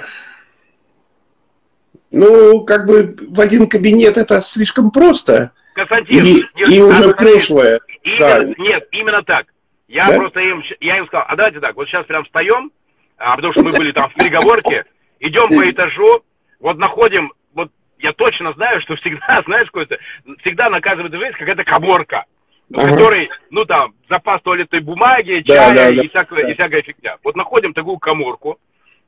ну, 2.11 2.63
как 2.63 2.87
бы 2.87 3.15
в 3.19 3.41
один 3.41 3.67
кабинет 3.67 4.17
это 4.17 4.39
слишком 4.39 4.89
просто. 4.89 5.51
Константин, 5.79 6.25
и, 6.25 6.33
нет, 6.55 6.69
и 6.69 6.81
уже 6.81 7.13
прошлое. 7.13 7.79
Именно, 8.03 8.19
да. 8.19 8.53
Нет, 8.57 8.87
именно 8.91 9.23
так. 9.23 9.47
Я 9.87 10.05
да? 10.05 10.15
просто 10.15 10.39
им, 10.41 10.63
я 10.81 10.97
им 10.99 11.07
сказал, 11.07 11.25
а 11.27 11.35
давайте 11.35 11.59
так, 11.59 11.75
вот 11.75 11.87
сейчас 11.87 12.05
прям 12.05 12.23
встаем, 12.23 12.71
а, 13.17 13.35
потому 13.35 13.53
что 13.53 13.63
мы 13.63 13.71
были 13.71 13.91
там 13.91 14.09
в 14.09 14.13
переговорке, 14.13 14.85
идем 15.19 15.47
по 15.47 15.69
этажу, 15.69 16.23
вот 16.59 16.77
находим, 16.77 17.33
вот 17.53 17.71
я 17.97 18.13
точно 18.13 18.53
знаю, 18.53 18.81
что 18.81 18.95
всегда, 18.97 19.41
знаешь, 19.45 19.67
какой-то, 19.67 19.97
всегда 20.41 20.69
наказывает 20.69 21.13
жизнь 21.13 21.37
какая-то 21.37 21.63
коморка, 21.63 22.25
в 22.69 22.77
ага. 22.77 22.87
которой, 22.87 23.29
ну 23.49 23.65
там, 23.65 23.93
запас 24.09 24.41
туалетной 24.43 24.81
бумаги, 24.81 25.41
чая 25.45 25.73
да, 25.73 25.73
да, 25.73 25.89
и, 25.89 26.07
всякая, 26.07 26.43
да. 26.43 26.51
и 26.51 26.53
всякая 26.53 26.81
фигня. 26.83 27.17
Вот 27.23 27.35
находим 27.35 27.73
такую 27.73 27.97
коморку, 27.97 28.59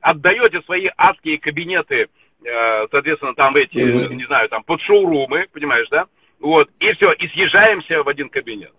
отдаете 0.01 0.61
свои 0.61 0.89
адские 0.97 1.37
кабинеты, 1.37 2.07
э, 2.43 2.87
соответственно, 2.89 3.35
там 3.35 3.55
эти, 3.55 3.77
угу. 3.77 4.13
не 4.15 4.25
знаю, 4.25 4.49
там 4.49 4.63
под 4.63 4.81
шоурумы, 4.81 5.45
понимаешь, 5.53 5.87
да? 5.91 6.05
Вот, 6.41 6.69
и 6.79 6.91
все, 6.93 7.11
и 7.13 7.27
съезжаемся 7.29 8.03
в 8.03 8.09
один 8.09 8.29
кабинет. 8.29 8.71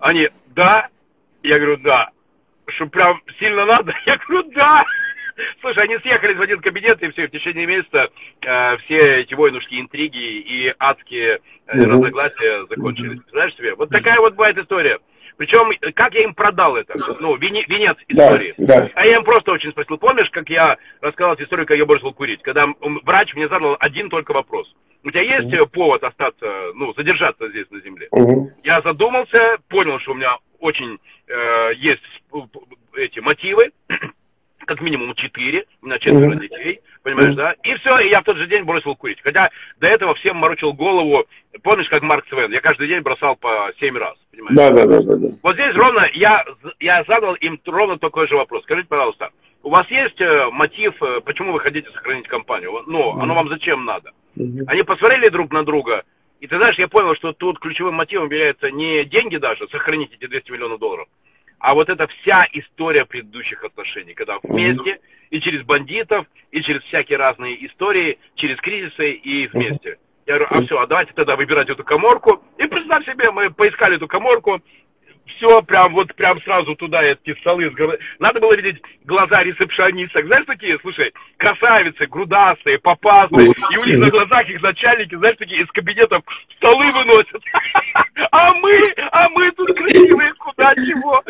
Они, 0.00 0.28
да? 0.54 0.88
Я 1.42 1.58
говорю, 1.58 1.78
да. 1.78 2.10
Что 2.68 2.86
прям 2.86 3.20
сильно 3.38 3.64
надо? 3.66 3.92
Я 4.06 4.16
говорю, 4.16 4.50
да. 4.52 4.78
Слушай, 5.60 5.84
они 5.84 5.98
съехались 5.98 6.36
в 6.36 6.42
один 6.42 6.60
кабинет, 6.60 7.02
и 7.02 7.10
все, 7.10 7.26
в 7.26 7.30
течение 7.30 7.66
месяца 7.66 8.08
э, 8.42 8.76
все 8.78 8.98
эти 9.20 9.34
войнушки, 9.34 9.80
интриги 9.80 10.18
и 10.18 10.74
адские 10.78 11.38
э, 11.66 11.78
разногласия 11.78 12.66
закончились. 12.66 13.20
Знаешь 13.30 13.54
себе? 13.54 13.74
Вот 13.74 13.88
такая 13.88 14.18
вот 14.18 14.34
бывает 14.34 14.58
история. 14.58 14.98
Причем, 15.38 15.70
как 15.94 16.14
я 16.14 16.24
им 16.24 16.34
продал 16.34 16.76
это? 16.76 16.94
Ну, 17.20 17.36
вене, 17.36 17.64
венец 17.68 17.96
истории. 18.08 18.54
Да, 18.58 18.80
да. 18.80 18.90
А 18.94 19.06
я 19.06 19.16
им 19.16 19.24
просто 19.24 19.52
очень 19.52 19.70
спросил. 19.70 19.96
Помнишь, 19.96 20.28
как 20.30 20.50
я 20.50 20.76
рассказал 21.00 21.34
историю, 21.34 21.64
как 21.64 21.78
я 21.78 21.86
бросил 21.86 22.12
курить? 22.12 22.42
Когда 22.42 22.66
врач 23.04 23.34
мне 23.34 23.48
задал 23.48 23.76
один 23.78 24.10
только 24.10 24.32
вопрос. 24.32 24.66
У 25.04 25.10
тебя 25.12 25.22
есть 25.22 25.54
угу. 25.54 25.66
повод 25.68 26.02
остаться, 26.02 26.72
ну, 26.74 26.92
задержаться 26.94 27.48
здесь 27.50 27.70
на 27.70 27.80
земле? 27.80 28.08
Угу. 28.10 28.52
Я 28.64 28.82
задумался, 28.82 29.58
понял, 29.68 30.00
что 30.00 30.10
у 30.10 30.14
меня 30.14 30.36
очень 30.58 30.98
э, 31.28 31.74
есть 31.76 32.02
эти 32.94 33.20
мотивы. 33.20 33.70
Как 34.68 34.82
минимум 34.82 35.14
четыре, 35.14 35.64
меня 35.82 35.98
четверо 35.98 36.30
mm-hmm. 36.30 36.40
детей, 36.40 36.80
понимаешь, 37.02 37.32
mm-hmm. 37.32 37.36
да? 37.36 37.54
И 37.62 37.74
все, 37.76 37.98
и 38.00 38.10
я 38.10 38.20
в 38.20 38.24
тот 38.24 38.36
же 38.36 38.46
день 38.46 38.64
бросил 38.64 38.94
курить. 38.94 39.18
Хотя 39.24 39.48
до 39.80 39.88
этого 39.88 40.14
всем 40.16 40.36
морочил 40.36 40.74
голову, 40.74 41.24
помнишь, 41.62 41.88
как 41.88 42.02
Марк 42.02 42.26
Свен, 42.28 42.52
я 42.52 42.60
каждый 42.60 42.86
день 42.86 43.00
бросал 43.00 43.34
по 43.36 43.72
семь 43.80 43.96
раз, 43.96 44.14
понимаешь? 44.30 44.56
Да, 44.56 44.70
да, 44.70 44.86
да, 44.86 45.02
да, 45.02 45.16
да. 45.16 45.28
Вот 45.42 45.54
здесь 45.54 45.74
ровно, 45.74 46.06
я, 46.12 46.44
я 46.80 47.02
задал 47.04 47.34
им 47.36 47.58
ровно 47.64 47.98
такой 47.98 48.28
же 48.28 48.36
вопрос. 48.36 48.62
Скажите, 48.64 48.88
пожалуйста, 48.88 49.30
у 49.62 49.70
вас 49.70 49.90
есть 49.90 50.20
э, 50.20 50.50
мотив, 50.52 51.02
э, 51.02 51.20
почему 51.24 51.52
вы 51.52 51.60
хотите 51.60 51.90
сохранить 51.90 52.28
компанию? 52.28 52.70
Ну, 52.86 52.98
mm-hmm. 52.98 53.22
оно 53.22 53.34
вам 53.34 53.48
зачем 53.48 53.86
надо? 53.86 54.10
Mm-hmm. 54.36 54.64
Они 54.66 54.82
посмотрели 54.82 55.30
друг 55.30 55.50
на 55.50 55.64
друга, 55.64 56.02
и 56.40 56.46
ты 56.46 56.56
знаешь, 56.58 56.78
я 56.78 56.88
понял, 56.88 57.14
что 57.16 57.32
тут 57.32 57.58
ключевым 57.58 57.94
мотивом 57.94 58.26
является 58.26 58.70
не 58.70 59.04
деньги 59.06 59.38
даже, 59.38 59.66
сохранить 59.68 60.12
эти 60.12 60.28
200 60.28 60.50
миллионов 60.52 60.78
долларов, 60.78 61.08
а 61.58 61.74
вот 61.74 61.88
эта 61.88 62.06
вся 62.06 62.46
история 62.52 63.04
предыдущих 63.04 63.64
отношений, 63.64 64.14
когда 64.14 64.38
вместе 64.42 65.00
и 65.30 65.40
через 65.40 65.64
бандитов, 65.64 66.26
и 66.50 66.62
через 66.62 66.82
всякие 66.84 67.18
разные 67.18 67.66
истории, 67.66 68.18
через 68.34 68.58
кризисы 68.58 69.12
и 69.12 69.46
вместе. 69.48 69.98
Я 70.26 70.34
говорю, 70.34 70.46
а 70.50 70.62
все, 70.62 70.78
а 70.78 70.86
давайте 70.86 71.12
тогда 71.14 71.36
выбирать 71.36 71.70
эту 71.70 71.84
коморку. 71.84 72.42
И 72.58 72.66
представь 72.66 73.04
себе, 73.06 73.30
мы 73.30 73.50
поискали 73.50 73.96
эту 73.96 74.06
коморку, 74.06 74.60
все, 75.36 75.62
прям 75.62 75.94
вот 75.94 76.14
прям 76.14 76.40
сразу 76.42 76.74
туда 76.76 77.02
эти 77.02 77.38
столы. 77.40 77.72
Надо 78.18 78.40
было 78.40 78.54
видеть 78.56 78.82
глаза 79.04 79.42
ресепшионисток. 79.42 80.26
Знаешь, 80.26 80.46
такие, 80.46 80.78
слушай, 80.80 81.12
красавицы, 81.36 82.06
грудастые, 82.06 82.78
попазные. 82.78 83.48
И 83.48 83.76
у 83.76 83.84
них 83.84 83.96
на 83.96 84.10
глазах 84.10 84.48
их 84.48 84.60
начальники, 84.62 85.14
знаешь, 85.14 85.36
такие 85.38 85.62
из 85.62 85.68
кабинетов 85.68 86.22
столы 86.56 86.90
выносят. 86.92 87.42
А 88.30 88.54
мы, 88.56 88.72
а 89.12 89.28
мы 89.30 89.50
тут 89.52 89.68
красивые, 89.74 90.32
куда 90.34 90.74
чего. 90.74 91.22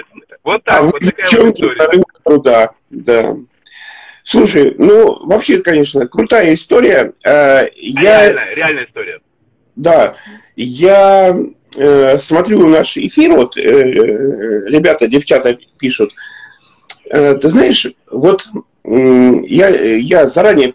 Вот 0.43 0.65
так, 0.65 0.81
а 0.81 0.83
вот 0.83 1.01
такая 1.01 1.43
вот 1.43 1.55
история. 1.55 2.03
Труда, 2.25 2.71
да. 2.91 3.37
Слушай, 4.25 4.75
ну, 4.79 5.27
вообще, 5.27 5.63
конечно, 5.63 6.07
крутая 6.09 6.55
история. 6.55 7.13
Э, 7.25 7.69
я... 7.77 8.03
Реальная, 8.03 8.55
реальная 8.55 8.85
история. 8.85 9.21
Да, 9.77 10.15
я 10.57 11.35
э, 11.77 12.19
смотрю 12.19 12.67
наш 12.69 12.97
эфир, 12.97 13.35
вот 13.35 13.57
э, 13.57 13.61
э, 13.61 14.69
ребята, 14.69 15.09
девчата 15.09 15.59
пишут, 15.79 16.13
э, 17.11 17.35
ты 17.37 17.49
знаешь, 17.49 17.87
вот 18.11 18.47
э, 18.85 19.41
я, 19.47 19.69
я 19.69 20.27
заранее 20.27 20.75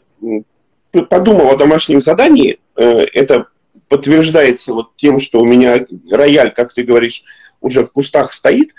подумал 1.09 1.49
о 1.49 1.57
домашнем 1.57 2.01
задании, 2.01 2.59
э, 2.75 3.05
это 3.13 3.47
подтверждается 3.89 4.73
вот 4.73 4.95
тем, 4.95 5.19
что 5.19 5.39
у 5.39 5.45
меня 5.45 5.85
рояль, 6.09 6.53
как 6.53 6.73
ты 6.73 6.83
говоришь, 6.83 7.23
уже 7.61 7.85
в 7.85 7.91
кустах 7.91 8.33
стоит. 8.33 8.71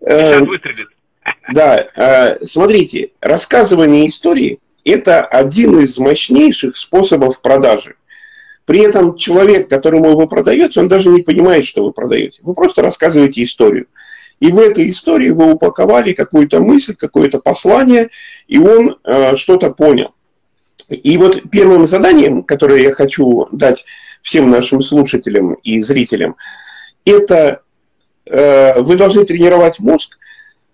Сейчас 0.00 0.46
выстрелит. 0.46 0.88
Да, 1.54 2.36
смотрите, 2.42 3.12
рассказывание 3.20 4.08
истории– 4.08 4.58
это 4.84 5.22
один 5.24 5.78
из 5.78 5.96
мощнейших 5.96 6.76
способов 6.76 7.40
продажи. 7.40 7.94
При 8.64 8.80
этом 8.80 9.16
человек, 9.16 9.68
которому 9.68 10.16
вы 10.16 10.26
продаете, 10.26 10.80
он 10.80 10.88
даже 10.88 11.10
не 11.10 11.22
понимает, 11.22 11.64
что 11.64 11.84
вы 11.84 11.92
продаете. 11.92 12.40
Вы 12.42 12.54
просто 12.54 12.82
рассказываете 12.82 13.42
историю. 13.42 13.86
И 14.40 14.50
в 14.50 14.58
этой 14.58 14.90
истории 14.90 15.30
вы 15.30 15.52
упаковали 15.52 16.12
какую-то 16.12 16.60
мысль, 16.60 16.94
какое-то 16.94 17.38
послание, 17.38 18.10
и 18.48 18.58
он 18.58 18.98
э, 19.04 19.36
что-то 19.36 19.70
понял. 19.70 20.14
И 20.88 21.16
вот 21.16 21.50
первым 21.50 21.86
заданием, 21.86 22.42
которое 22.42 22.82
я 22.82 22.92
хочу 22.92 23.48
дать 23.52 23.84
всем 24.22 24.50
нашим 24.50 24.82
слушателям 24.82 25.54
и 25.54 25.80
зрителям, 25.80 26.36
это 27.04 27.62
э, 28.26 28.80
вы 28.80 28.96
должны 28.96 29.24
тренировать 29.24 29.78
мозг, 29.78 30.18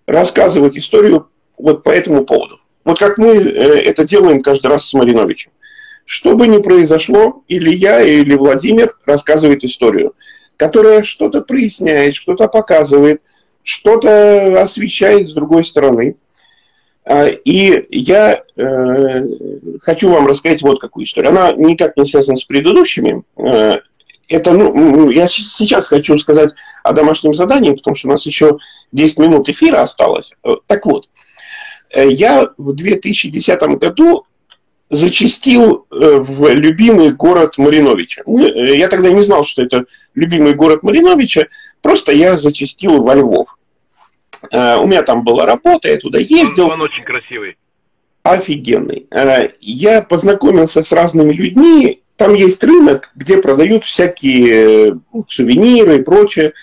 рассказывать 0.05 0.77
историю 0.77 1.27
вот 1.57 1.83
по 1.83 1.89
этому 1.89 2.25
поводу. 2.25 2.59
Вот 2.83 2.99
как 2.99 3.17
мы 3.17 3.35
э, 3.35 3.81
это 3.81 4.05
делаем 4.05 4.41
каждый 4.41 4.67
раз 4.67 4.85
с 4.87 4.93
Мариновичем. 4.93 5.51
Что 6.05 6.35
бы 6.35 6.47
ни 6.47 6.61
произошло, 6.61 7.43
или 7.47 7.73
я, 7.73 8.01
или 8.01 8.35
Владимир 8.35 8.97
рассказывает 9.05 9.63
историю, 9.63 10.13
которая 10.57 11.03
что-то 11.03 11.41
проясняет, 11.41 12.15
что-то 12.15 12.47
показывает, 12.47 13.21
что-то 13.63 14.61
освещает 14.61 15.29
с 15.29 15.33
другой 15.33 15.65
стороны. 15.65 16.15
А, 17.03 17.27
и 17.27 17.85
я 17.89 18.43
э, 18.55 19.23
хочу 19.81 20.11
вам 20.11 20.27
рассказать 20.27 20.61
вот 20.61 20.79
какую 20.79 21.05
историю. 21.05 21.31
Она 21.31 21.51
никак 21.53 21.97
не 21.97 22.05
связана 22.05 22.37
с 22.37 22.43
предыдущими. 22.43 23.23
Э, 23.37 23.79
это, 24.27 24.51
ну, 24.53 25.09
я 25.09 25.27
сейчас 25.27 25.87
хочу 25.87 26.17
сказать 26.19 26.51
о 26.83 26.93
домашнем 26.93 27.33
задании, 27.33 27.71
потому 27.75 27.95
что 27.95 28.07
у 28.07 28.11
нас 28.11 28.25
еще 28.25 28.59
10 28.91 29.17
минут 29.19 29.49
эфира 29.49 29.81
осталось. 29.81 30.33
Э, 30.43 30.51
так 30.67 30.85
вот, 30.85 31.09
я 31.93 32.47
в 32.57 32.73
2010 32.73 33.61
году 33.77 34.25
зачастил 34.91 35.87
э, 35.89 36.17
в 36.19 36.53
любимый 36.53 37.11
город 37.11 37.57
Мариновича. 37.57 38.23
Э, 38.27 38.75
я 38.75 38.89
тогда 38.89 39.09
не 39.09 39.21
знал, 39.21 39.45
что 39.45 39.63
это 39.63 39.85
любимый 40.15 40.53
город 40.53 40.83
Мариновича, 40.83 41.47
просто 41.81 42.11
я 42.11 42.37
зачастил 42.37 43.01
во 43.01 43.15
Львов. 43.15 43.57
Э, 44.51 44.75
у 44.75 44.87
меня 44.87 45.01
там 45.03 45.23
была 45.23 45.45
работа, 45.45 45.87
я 45.87 45.97
туда 45.97 46.19
ездил. 46.19 46.65
Он, 46.65 46.73
он 46.73 46.81
очень 46.81 47.05
красивый. 47.05 47.57
Офигенный. 48.23 49.07
Я 49.61 50.01
познакомился 50.01 50.83
с 50.83 50.91
разными 50.91 51.33
людьми. 51.33 52.03
Там 52.17 52.35
есть 52.35 52.63
рынок, 52.63 53.11
где 53.15 53.37
продают 53.37 53.83
всякие 53.83 54.99
сувениры 55.27 55.97
и 55.97 56.03
прочее. 56.03 56.53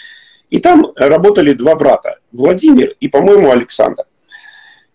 И 0.51 0.61
там 0.61 0.93
работали 0.95 1.55
два 1.55 1.75
брата, 1.75 2.19
Владимир 2.31 2.95
и, 3.01 3.09
по-моему, 3.09 3.51
Александр. 3.51 4.05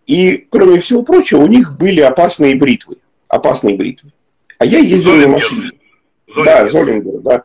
И, 0.05 0.47
кроме 0.49 0.79
всего 0.79 1.03
прочего, 1.03 1.41
у 1.41 1.47
них 1.47 1.77
были 1.77 1.99
опасные 1.99 2.55
бритвы 2.55 2.97
опасной 3.33 3.73
бритвы. 3.73 4.11
А 4.59 4.65
я 4.65 4.79
ездил 4.79 5.13
Золингер. 5.13 5.27
на 5.27 5.33
машине. 5.33 5.71
Золингер. 6.27 6.45
Да, 6.45 6.67
Золингер, 6.67 7.19
да. 7.21 7.43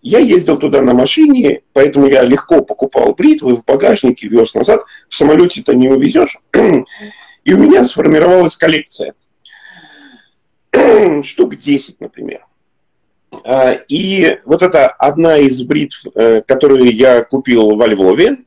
Я 0.00 0.18
ездил 0.18 0.58
туда 0.58 0.82
на 0.82 0.94
машине, 0.94 1.62
поэтому 1.72 2.06
я 2.06 2.22
легко 2.22 2.62
покупал 2.62 3.14
бритвы 3.14 3.56
в 3.56 3.64
багажнике, 3.64 4.28
вез 4.28 4.54
назад. 4.54 4.82
В 5.08 5.14
самолете-то 5.14 5.74
не 5.74 5.88
увезешь. 5.88 6.38
И 7.44 7.52
у 7.52 7.56
меня 7.56 7.84
сформировалась 7.84 8.56
коллекция. 8.56 9.14
Штук 11.24 11.56
10, 11.56 12.00
например. 12.00 12.44
А, 13.44 13.72
и 13.88 14.38
вот 14.44 14.62
это 14.62 14.88
одна 14.88 15.36
из 15.36 15.62
бритв, 15.62 16.06
э, 16.14 16.42
которую 16.46 16.90
я 16.90 17.22
купил 17.22 17.76
во 17.76 17.86
Львове, 17.86 18.38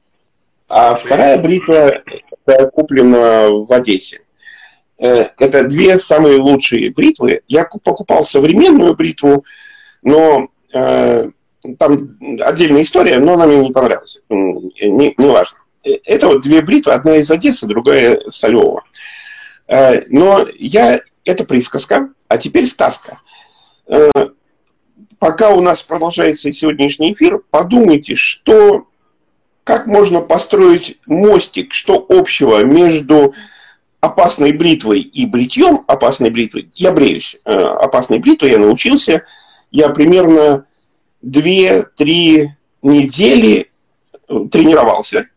а 0.68 0.96
вторая 0.96 1.38
бритва 1.38 2.04
куплена 2.74 3.50
в 3.50 3.72
Одессе. 3.72 4.22
Э, 5.02 5.30
это 5.40 5.64
две 5.64 5.98
самые 5.98 6.38
лучшие 6.38 6.92
бритвы. 6.92 7.42
Я 7.48 7.68
покупал 7.84 8.24
современную 8.24 8.96
бритву, 8.96 9.44
но 10.04 10.50
э, 10.72 11.30
там 11.80 12.18
отдельная 12.40 12.84
история, 12.84 13.18
но 13.18 13.34
она 13.34 13.48
мне 13.48 13.58
не 13.58 13.72
понравилась. 13.72 14.22
Не, 14.30 15.16
не 15.18 15.26
важно. 15.26 15.58
Э, 15.84 15.94
это 16.06 16.28
вот 16.28 16.44
две 16.44 16.62
бритвы, 16.62 16.94
одна 16.94 17.18
из 17.18 17.32
Одессы, 17.32 17.66
другая 17.66 18.20
с 18.30 18.48
Львова. 18.48 18.84
Э, 19.68 20.04
но 20.10 20.46
я... 20.58 21.02
Это 21.24 21.46
присказка, 21.46 22.10
а 22.28 22.38
теперь 22.38 22.68
сказка. 22.68 23.20
Э, 23.88 24.10
пока 25.18 25.50
у 25.50 25.62
нас 25.62 25.82
продолжается 25.82 26.52
сегодняшний 26.52 27.14
эфир, 27.14 27.42
подумайте, 27.50 28.16
что 28.16 28.88
как 29.64 29.88
можно 29.88 30.22
построить 30.22 31.00
мостик, 31.06 31.74
что 31.74 32.06
общего 32.10 32.64
между 32.64 33.34
опасной 34.02 34.52
бритвой 34.52 35.00
и 35.00 35.28
бритьем 35.28 35.86
опасной 35.88 36.32
бритвой, 36.32 36.72
я 36.74 36.92
бреюсь, 36.92 37.38
э, 37.46 37.52
опасной 37.52 38.18
бритвой 38.18 38.52
я 38.52 38.58
научился, 38.58 39.24
я 39.70 39.90
примерно 39.90 40.66
2-3 41.24 42.48
недели 42.82 43.72
э, 44.28 44.40
тренировался, 44.52 45.28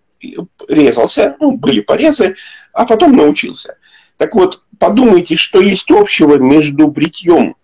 резался, 0.66 1.36
ну, 1.40 1.52
были 1.52 1.80
порезы, 1.80 2.36
а 2.72 2.86
потом 2.86 3.14
научился. 3.14 3.76
Так 4.16 4.34
вот, 4.34 4.62
подумайте, 4.78 5.36
что 5.36 5.60
есть 5.60 5.90
общего 5.90 6.36
между 6.38 6.88
бритьем 6.88 7.56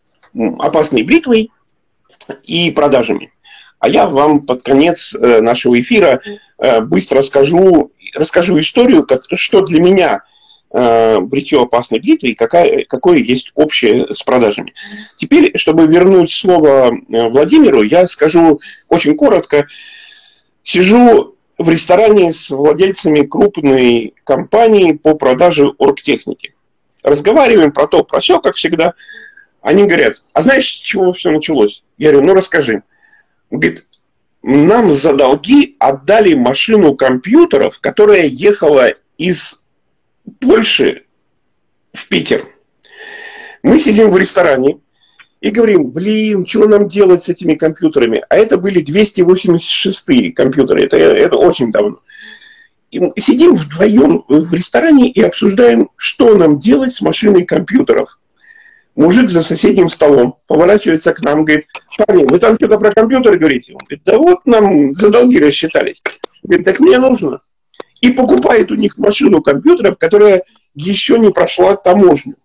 опасной 0.59 1.03
бритвой 1.03 1.51
и 2.45 2.71
продажами. 2.73 3.33
А 3.79 3.89
я 3.89 4.07
вам 4.07 4.43
под 4.43 4.63
конец 4.63 5.15
э, 5.15 5.41
нашего 5.41 5.81
эфира 5.81 6.21
быстро 6.83 7.21
расскажу, 7.21 7.91
расскажу 8.15 8.61
историю, 8.61 9.07
как, 9.07 9.23
что 9.33 9.63
для 9.63 9.81
меня 9.81 10.25
бритье 10.73 11.63
опасной 11.63 11.99
бритвы 11.99 12.29
и 12.29 12.35
какая, 12.35 12.85
какое 12.85 13.19
есть 13.19 13.51
общее 13.55 14.15
с 14.15 14.23
продажами. 14.23 14.73
Теперь, 15.17 15.57
чтобы 15.59 15.87
вернуть 15.87 16.33
слово 16.33 16.93
э, 16.93 17.29
Владимиру, 17.29 17.83
я 17.83 18.07
скажу 18.07 18.61
очень 18.89 19.17
коротко. 19.17 19.67
Сижу 20.63 21.37
в 21.59 21.69
ресторане 21.69 22.33
с 22.33 22.51
владельцами 22.51 23.27
крупной 23.27 24.15
компании 24.25 24.93
по 24.93 25.15
продаже 25.15 25.67
оргтехники. 25.79 26.55
Разговариваем 27.03 27.73
про 27.73 27.87
то, 27.87 28.05
про 28.05 28.21
все, 28.21 28.41
как 28.41 28.55
всегда. 28.55 28.95
Они 29.61 29.85
говорят, 29.87 30.23
а 30.33 30.43
знаешь, 30.43 30.73
с 30.73 30.81
чего 30.81 31.13
все 31.13 31.31
началось? 31.31 31.83
Я 31.99 32.13
говорю, 32.13 32.29
ну 32.29 32.35
расскажи. 32.35 32.83
Говорит, 33.51 33.85
нам 34.43 34.91
за 34.91 35.13
долги 35.13 35.77
отдали 35.79 36.35
машину 36.35 36.95
компьютеров, 36.95 37.81
которая 37.81 38.27
ехала 38.27 38.93
из 39.19 39.60
Польши 40.41 41.05
в 41.93 42.09
Питер. 42.09 42.47
Мы 43.63 43.79
сидим 43.79 44.11
в 44.11 44.17
ресторане 44.17 44.81
и 45.41 45.51
говорим, 45.51 45.91
блин, 45.91 46.47
что 46.47 46.67
нам 46.67 46.89
делать 46.89 47.23
с 47.23 47.29
этими 47.29 47.55
компьютерами? 47.55 48.25
А 48.29 48.37
это 48.37 48.59
были 48.59 48.81
286 48.81 50.35
компьютеры, 50.35 50.85
это, 50.85 50.97
это 50.97 51.37
очень 51.37 51.73
давно. 51.73 52.01
И 52.91 53.21
сидим 53.21 53.55
вдвоем 53.55 54.25
в 54.29 54.53
ресторане 54.53 55.11
и 55.11 55.23
обсуждаем, 55.23 55.91
что 55.97 56.37
нам 56.37 56.59
делать 56.59 56.93
с 56.93 57.01
машиной 57.01 57.45
компьютеров. 57.45 58.19
Мужик 58.97 59.31
за 59.31 59.43
соседним 59.43 59.89
столом 59.89 60.37
поворачивается 60.49 61.13
к 61.15 61.21
нам, 61.21 61.45
говорит, 61.45 61.67
парни, 61.97 62.25
вы 62.29 62.39
там 62.39 62.57
что-то 62.57 62.79
про 62.79 62.91
компьютеры 62.91 63.39
говорите? 63.39 63.73
Он 63.73 63.79
говорит, 63.79 64.03
да 64.05 64.19
вот 64.19 64.45
нам 64.45 64.95
за 64.95 65.11
долги 65.11 65.39
рассчитались. 65.39 66.03
Говорит, 66.43 66.67
так 66.67 66.81
мне 66.81 66.99
нужно. 66.99 67.41
И 68.01 68.11
покупает 68.11 68.71
у 68.71 68.75
них 68.75 68.97
машину 68.99 69.43
компьютеров, 69.43 69.99
которая 69.99 70.45
еще 70.75 71.19
не 71.19 71.31
прошла 71.31 71.77
таможню, 71.77 72.37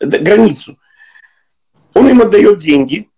границу. 0.00 0.78
Он 1.94 2.08
им 2.08 2.20
отдает 2.20 2.58
деньги, 2.58 3.08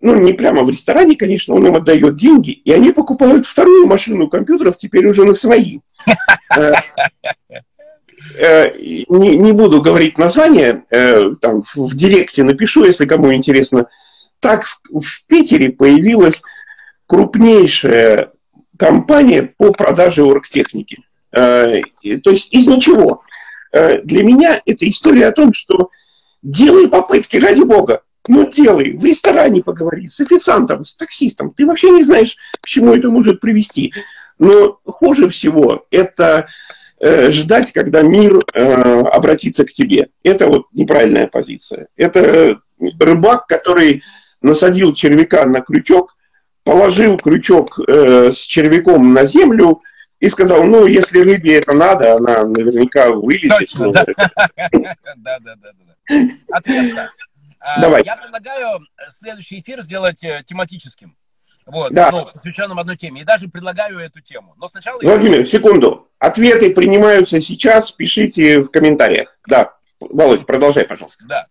ну, 0.00 0.16
не 0.16 0.34
прямо 0.34 0.64
в 0.64 0.70
ресторане, 0.70 1.16
конечно, 1.16 1.54
он 1.54 1.66
им 1.66 1.76
отдает 1.76 2.16
деньги, 2.16 2.50
и 2.50 2.72
они 2.72 2.92
покупают 2.92 3.46
вторую 3.46 3.86
машину 3.86 4.28
компьютеров 4.28 4.76
теперь 4.76 5.06
уже 5.06 5.24
на 5.24 5.34
свои. 5.34 5.80
Э, 6.56 6.72
э, 8.36 8.76
не, 9.08 9.36
не 9.38 9.52
буду 9.52 9.80
говорить 9.80 10.18
название, 10.18 10.84
э, 10.90 11.30
там 11.40 11.62
в 11.74 11.96
директе 11.96 12.44
напишу, 12.44 12.84
если 12.84 13.06
кому 13.06 13.32
интересно. 13.34 13.88
Так 14.40 14.64
в, 14.64 15.00
в 15.00 15.26
Питере 15.26 15.70
появилась 15.70 16.42
крупнейшая 17.06 18.33
компания 18.78 19.54
по 19.56 19.72
продаже 19.72 20.22
оргтехники. 20.22 20.98
То 21.30 22.30
есть 22.30 22.52
из 22.52 22.66
ничего. 22.66 23.22
Для 23.72 24.22
меня 24.22 24.62
это 24.64 24.88
история 24.88 25.28
о 25.28 25.32
том, 25.32 25.52
что 25.52 25.90
делай 26.42 26.88
попытки, 26.88 27.36
ради 27.36 27.62
бога. 27.62 28.02
Ну, 28.26 28.48
делай, 28.48 28.92
в 28.92 29.04
ресторане 29.04 29.62
поговори, 29.62 30.08
с 30.08 30.20
официантом, 30.20 30.84
с 30.84 30.94
таксистом. 30.96 31.52
Ты 31.52 31.66
вообще 31.66 31.90
не 31.90 32.02
знаешь, 32.02 32.36
к 32.60 32.66
чему 32.66 32.94
это 32.94 33.10
может 33.10 33.40
привести. 33.40 33.92
Но 34.38 34.78
хуже 34.84 35.28
всего 35.28 35.86
это 35.90 36.46
э, 37.00 37.30
ждать, 37.30 37.72
когда 37.72 38.02
мир 38.02 38.40
э, 38.52 38.62
обратится 38.62 39.64
к 39.64 39.72
тебе. 39.72 40.08
Это 40.22 40.46
вот 40.46 40.66
неправильная 40.72 41.26
позиция. 41.26 41.88
Это 41.96 42.60
рыбак, 42.98 43.46
который 43.46 44.02
насадил 44.40 44.94
червяка 44.94 45.44
на 45.44 45.60
крючок, 45.60 46.13
положил 46.64 47.18
крючок 47.18 47.78
э, 47.78 48.32
с 48.32 48.38
червяком 48.38 49.12
на 49.12 49.24
землю 49.24 49.82
и 50.18 50.28
сказал, 50.28 50.64
ну, 50.64 50.86
если 50.86 51.20
рыбе 51.20 51.58
это 51.58 51.72
надо, 51.76 52.16
она 52.16 52.44
наверняка 52.44 53.10
вылезет. 53.10 53.58
Точно, 53.58 53.92
да. 53.92 54.04
Да, 55.16 55.38
да, 55.40 55.54
да. 55.56 55.70
Ответка. 56.50 57.10
А, 57.60 57.80
Давай. 57.80 58.02
Я 58.04 58.16
предлагаю 58.16 58.80
следующий 59.10 59.60
эфир 59.60 59.82
сделать 59.82 60.22
э, 60.24 60.42
тематическим. 60.46 61.16
Вот, 61.66 61.94
да. 61.94 62.10
ну, 62.10 62.26
посвященным 62.26 62.78
одной 62.78 62.96
теме. 62.96 63.22
И 63.22 63.24
даже 63.24 63.48
предлагаю 63.48 63.98
эту 63.98 64.20
тему. 64.20 64.54
Но 64.58 64.68
сначала... 64.68 65.00
Владимир, 65.00 65.40
я... 65.40 65.46
секунду. 65.46 66.10
Ответы 66.18 66.74
принимаются 66.74 67.40
сейчас. 67.40 67.90
Пишите 67.90 68.60
в 68.60 68.68
комментариях. 68.68 69.38
Да. 69.48 69.72
Володь, 69.98 70.46
продолжай, 70.46 70.84
пожалуйста. 70.84 71.24
Да. 71.26 71.46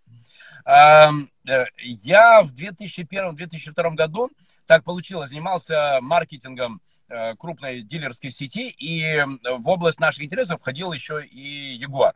Э, 0.66 1.66
я 2.04 2.44
в 2.44 2.54
2001-2002 2.54 3.96
году, 3.96 4.30
так 4.66 4.84
получилось, 4.84 5.30
занимался 5.30 6.00
маркетингом 6.02 6.82
э, 7.10 7.36
крупной 7.36 7.82
дилерской 7.82 8.32
сети, 8.32 8.70
и 8.70 9.26
в 9.58 9.68
область 9.68 10.00
наших 10.00 10.24
интересов 10.24 10.60
входил 10.60 10.94
еще 10.94 11.26
и 11.26 11.76
Ягуар. 11.76 12.16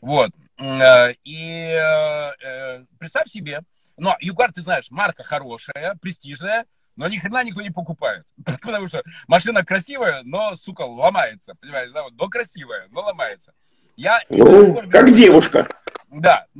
Вот. 0.00 0.30
Э, 0.58 1.12
и 1.24 1.78
э, 1.78 2.84
представь 2.98 3.28
себе, 3.28 3.62
но 3.96 4.16
Югар, 4.20 4.52
ты 4.52 4.62
знаешь, 4.62 4.90
марка 4.90 5.22
хорошая, 5.22 5.96
престижная, 6.00 6.66
но 6.96 7.08
ни 7.08 7.16
хрена 7.16 7.44
никто 7.44 7.60
не 7.62 7.70
покупает. 7.70 8.24
Потому 8.62 8.88
что 8.88 9.02
машина 9.26 9.64
красивая, 9.64 10.22
но, 10.24 10.56
сука, 10.56 10.82
ломается. 10.82 11.54
Понимаешь, 11.60 11.92
да? 11.92 12.04
Но 12.10 12.28
красивая, 12.28 12.88
но 12.90 13.02
ломается. 13.02 13.52
Я, 13.96 14.20
ну, 14.28 14.82
как 14.90 15.12
девушка. 15.14 15.68
Да. 16.08 16.46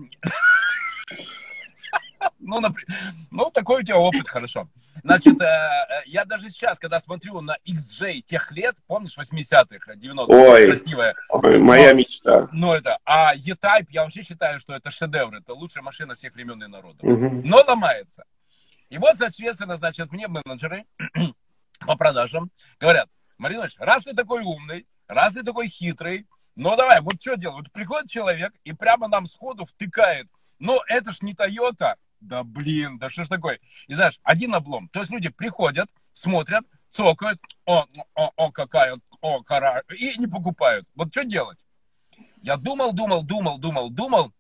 Ну, 2.40 2.60
например, 2.60 2.88
ну, 3.30 3.50
такой 3.50 3.80
у 3.80 3.84
тебя 3.84 3.98
опыт, 3.98 4.26
хорошо. 4.26 4.68
Значит, 5.02 5.40
э, 5.40 5.44
э, 5.44 6.02
я 6.06 6.24
даже 6.24 6.50
сейчас, 6.50 6.78
когда 6.78 7.00
смотрю 7.00 7.40
на 7.40 7.56
XJ 7.66 8.20
тех 8.22 8.50
лет, 8.52 8.76
помнишь, 8.86 9.16
80-х, 9.16 9.94
90-х, 9.94 10.34
Ой, 10.34 10.66
красивая. 10.66 11.14
Ой, 11.28 11.58
моя 11.58 11.92
но, 11.92 11.98
мечта. 11.98 12.48
Ну, 12.52 12.72
это, 12.72 12.98
а 13.04 13.34
E-Type, 13.34 13.86
я 13.90 14.04
вообще 14.04 14.22
считаю, 14.22 14.58
что 14.60 14.74
это 14.74 14.90
шедевр, 14.90 15.34
это 15.34 15.54
лучшая 15.54 15.82
машина 15.82 16.14
всех 16.14 16.34
времен 16.34 16.62
и 16.62 16.66
народов. 16.66 17.02
Угу. 17.02 17.42
Но 17.44 17.58
ломается. 17.66 18.24
И 18.90 18.98
вот, 18.98 19.16
соответственно, 19.16 19.76
значит, 19.76 20.10
мне 20.12 20.28
менеджеры 20.28 20.84
по 21.86 21.96
продажам 21.96 22.50
говорят, 22.80 23.08
Маринович, 23.36 23.76
раз 23.78 24.02
ты 24.02 24.14
такой 24.14 24.42
умный, 24.42 24.86
раз 25.06 25.34
ты 25.34 25.42
такой 25.42 25.68
хитрый, 25.68 26.26
ну 26.56 26.74
давай, 26.76 27.00
вот 27.00 27.20
что 27.20 27.36
делать? 27.36 27.58
Вот 27.58 27.72
приходит 27.72 28.10
человек 28.10 28.52
и 28.64 28.72
прямо 28.72 29.08
нам 29.08 29.26
сходу 29.26 29.64
втыкает, 29.64 30.26
ну 30.58 30.80
это 30.88 31.12
ж 31.12 31.22
не 31.22 31.34
Toyota, 31.34 31.94
да 32.20 32.44
блин, 32.44 32.98
да 32.98 33.08
что 33.08 33.24
ж 33.24 33.28
такое? 33.28 33.60
И 33.86 33.94
знаешь, 33.94 34.20
один 34.22 34.54
облом. 34.54 34.88
То 34.88 35.00
есть 35.00 35.10
люди 35.10 35.28
приходят, 35.28 35.88
смотрят, 36.12 36.64
цокают, 36.90 37.40
о, 37.64 37.86
о, 38.14 38.32
о, 38.36 38.52
какая, 38.52 38.96
о, 39.20 39.42
кара, 39.42 39.82
и 39.96 40.18
не 40.18 40.26
покупают. 40.26 40.86
Вот 40.94 41.10
что 41.10 41.24
делать? 41.24 41.58
Я 42.42 42.56
думал, 42.56 42.92
думал, 42.92 43.22
думал, 43.22 43.58
думал, 43.58 43.90
думал, 43.90 44.32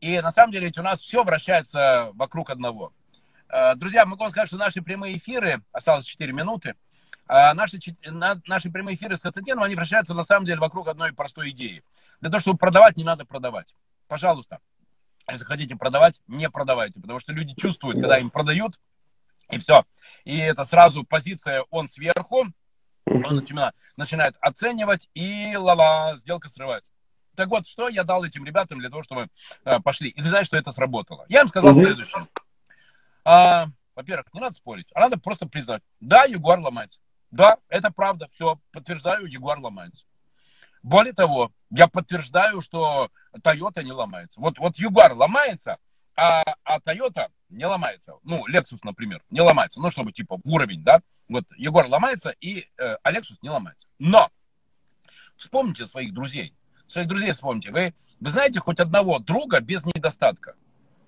и 0.00 0.20
на 0.20 0.30
самом 0.30 0.52
деле 0.52 0.66
ведь 0.66 0.78
у 0.78 0.82
нас 0.82 1.00
все 1.00 1.24
вращается 1.24 2.10
вокруг 2.14 2.50
одного. 2.50 2.92
Э, 3.48 3.74
друзья, 3.74 4.04
могу 4.04 4.22
вам 4.22 4.30
сказать, 4.30 4.48
что 4.48 4.56
наши 4.56 4.82
прямые 4.82 5.16
эфиры, 5.16 5.62
осталось 5.72 6.04
4 6.04 6.32
минуты, 6.32 6.74
а 7.28 7.54
наши, 7.54 7.78
наши 8.46 8.70
прямые 8.70 8.96
эфиры 8.96 9.16
с 9.16 9.22
Константином, 9.22 9.64
они 9.64 9.74
вращаются 9.74 10.14
на 10.14 10.22
самом 10.22 10.46
деле 10.46 10.60
вокруг 10.60 10.88
одной 10.88 11.12
простой 11.12 11.50
идеи. 11.50 11.82
Для 12.20 12.30
того, 12.30 12.40
чтобы 12.40 12.58
продавать, 12.58 12.96
не 12.96 13.04
надо 13.04 13.24
продавать. 13.24 13.74
Пожалуйста, 14.06 14.60
если 15.32 15.44
хотите 15.44 15.76
продавать, 15.76 16.20
не 16.26 16.48
продавайте, 16.48 17.00
потому 17.00 17.18
что 17.18 17.32
люди 17.32 17.54
чувствуют, 17.54 18.00
когда 18.00 18.18
им 18.18 18.30
продают, 18.30 18.80
и 19.50 19.58
все. 19.58 19.84
И 20.24 20.36
это 20.38 20.64
сразу 20.64 21.04
позиция 21.04 21.64
он 21.70 21.88
сверху, 21.88 22.46
он 23.06 23.44
начинает 23.96 24.36
оценивать, 24.40 25.08
и 25.14 25.56
ла-ла, 25.56 26.16
сделка 26.16 26.48
срывается. 26.48 26.92
Так 27.36 27.48
вот, 27.48 27.66
что 27.66 27.88
я 27.88 28.02
дал 28.02 28.24
этим 28.24 28.44
ребятам 28.44 28.78
для 28.78 28.88
того, 28.88 29.02
чтобы 29.02 29.28
э, 29.64 29.80
пошли. 29.80 30.08
И 30.08 30.22
ты 30.22 30.28
знаешь, 30.28 30.46
что 30.46 30.56
это 30.56 30.70
сработало. 30.70 31.26
Я 31.28 31.42
им 31.42 31.48
сказал 31.48 31.74
следующее. 31.74 32.26
А, 33.24 33.66
во-первых, 33.94 34.32
не 34.32 34.40
надо 34.40 34.54
спорить, 34.54 34.88
а 34.94 35.00
надо 35.00 35.18
просто 35.18 35.46
признать. 35.46 35.82
Да, 36.00 36.24
Ягуар 36.24 36.60
ломается. 36.60 37.00
Да, 37.30 37.58
это 37.68 37.90
правда. 37.90 38.28
Все, 38.30 38.58
подтверждаю, 38.72 39.26
Ягуар 39.26 39.58
ломается. 39.58 40.06
Более 40.86 41.14
того, 41.14 41.50
я 41.70 41.88
подтверждаю, 41.88 42.60
что 42.60 43.10
Toyota 43.42 43.82
не 43.82 43.90
ломается. 43.90 44.40
Вот, 44.40 44.56
вот 44.60 44.78
Jaguar 44.78 45.14
ломается, 45.14 45.78
а, 46.14 46.44
а 46.62 46.78
Toyota 46.78 47.26
не 47.48 47.66
ломается. 47.66 48.14
Ну, 48.22 48.46
Lexus, 48.48 48.78
например, 48.84 49.20
не 49.28 49.40
ломается. 49.40 49.80
Ну, 49.80 49.90
чтобы 49.90 50.12
типа 50.12 50.36
в 50.36 50.48
уровень, 50.48 50.84
да. 50.84 51.00
Вот 51.28 51.42
Jaguar 51.58 51.88
ломается, 51.88 52.30
и 52.40 52.68
э, 52.78 52.98
а 53.02 53.12
Lexus 53.12 53.34
не 53.42 53.50
ломается. 53.50 53.88
Но 53.98 54.30
вспомните 55.36 55.86
своих 55.86 56.14
друзей. 56.14 56.54
Своих 56.86 57.08
друзей 57.08 57.32
вспомните. 57.32 57.72
Вы, 57.72 57.92
вы 58.20 58.30
знаете 58.30 58.60
хоть 58.60 58.78
одного 58.78 59.18
друга 59.18 59.58
без 59.58 59.84
недостатка? 59.84 60.54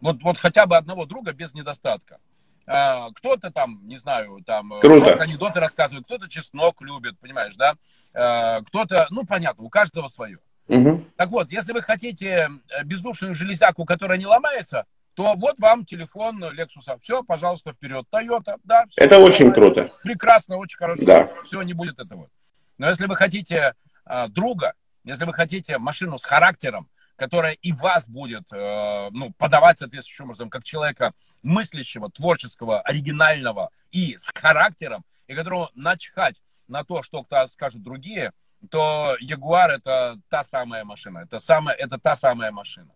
Вот, 0.01 0.21
вот 0.25 0.39
хотя 0.39 0.67
бы 0.67 0.77
одного 0.77 1.07
друга 1.07 1.33
без 1.33 1.55
недостатка. 1.55 2.19
А, 2.67 3.11
кто-то 3.13 3.51
там, 3.51 3.81
не 3.87 3.97
знаю, 3.97 4.43
там 4.45 4.75
э, 4.75 4.81
Круто. 4.81 5.15
анекдоты 5.15 5.59
рассказывает, 5.59 6.05
кто-то 6.05 6.29
чеснок 6.29 6.83
любит, 6.83 7.19
понимаешь, 7.19 7.55
да? 7.57 7.77
А, 8.15 8.63
кто-то, 8.63 9.07
ну, 9.11 9.25
понятно, 9.27 9.65
у 9.65 9.69
каждого 9.69 10.09
свое. 10.09 10.39
Угу. 10.69 11.05
Так 11.17 11.31
вот, 11.31 11.51
если 11.51 11.73
вы 11.73 11.83
хотите 11.83 12.49
э, 12.71 12.85
бездушную 12.85 13.35
железяку, 13.35 13.85
которая 13.85 14.19
не 14.19 14.27
ломается, 14.27 14.85
то 15.15 15.35
вот 15.35 15.59
вам 15.59 15.85
телефон 15.85 16.45
Lexus. 16.45 16.99
Все, 17.01 17.23
пожалуйста, 17.25 17.73
вперед. 17.73 18.07
Toyota, 18.13 18.59
да. 18.65 18.87
Все, 18.87 19.01
Это 19.01 19.19
очень 19.19 19.53
круто. 19.53 19.91
Прекрасно, 20.03 20.57
очень 20.57 20.77
хорошо. 20.77 21.05
Да. 21.05 21.31
Все, 21.45 21.61
не 21.63 21.73
будет 21.73 21.99
этого. 21.99 22.29
Но 22.77 22.89
если 22.89 23.07
вы 23.07 23.17
хотите 23.17 23.75
э, 24.07 24.29
друга, 24.29 24.75
если 25.05 25.25
вы 25.25 25.33
хотите 25.33 25.79
машину 25.79 26.19
с 26.19 26.25
характером, 26.25 26.89
которая 27.17 27.55
и 27.55 27.73
вас 27.73 28.07
будет 28.07 28.53
э, 28.53 29.09
ну, 29.11 29.33
подавать 29.39 29.79
соответствующим 29.79 30.27
образом, 30.27 30.51
как 30.51 30.63
человека 30.63 31.15
мыслящего, 31.43 32.11
творческого, 32.11 32.81
оригинального 32.83 33.71
и 33.91 34.17
с 34.19 34.31
характером, 34.33 35.05
и 35.27 35.35
которого 35.35 35.71
начхать 35.75 36.41
на 36.69 36.85
то, 36.85 37.03
что 37.03 37.25
скажут 37.49 37.83
другие, 37.83 38.33
то 38.71 39.17
Ягуар 39.21 39.71
это 39.71 40.19
та 40.29 40.45
самая 40.45 40.85
машина, 40.85 41.21
это, 41.25 41.39
самая, 41.39 41.75
это 41.77 41.99
та 41.99 42.17
самая 42.17 42.51
машина. 42.51 42.91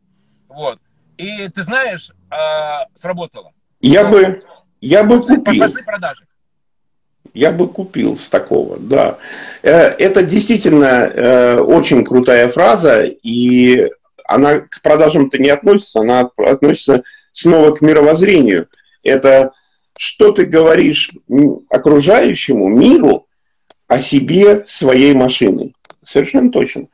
Вот. 0.49 0.79
И 1.17 1.49
ты 1.49 1.63
знаешь, 1.63 2.11
э, 2.31 2.37
сработало. 2.95 3.53
Я 3.81 4.05
бы, 4.05 4.45
я 4.81 5.05
бы 5.05 5.21
купил. 5.23 5.61
Пошли 5.61 5.83
продажи. 5.83 6.27
Я 7.35 7.53
бы 7.53 7.69
купил 7.69 8.17
с 8.17 8.29
такого, 8.29 8.79
да. 8.79 9.19
Э, 9.63 9.71
это 9.71 10.23
действительно 10.23 10.85
э, 10.85 11.59
очень 11.59 12.05
крутая 12.05 12.49
фраза, 12.49 13.05
и 13.05 13.89
она 14.27 14.61
к 14.61 14.81
продажам-то 14.83 15.39
не 15.39 15.51
относится, 15.51 16.01
она 16.01 16.31
относится 16.37 17.03
снова 17.33 17.75
к 17.75 17.81
мировоззрению. 17.81 18.69
Это 19.03 19.53
что 19.97 20.33
ты 20.33 20.47
говоришь 20.47 21.13
окружающему 21.69 22.69
миру 22.69 23.27
о 23.93 24.01
себе 24.01 24.65
своей 24.67 25.13
машиной. 25.13 25.75
Совершенно 26.07 26.51
точно. 26.51 26.87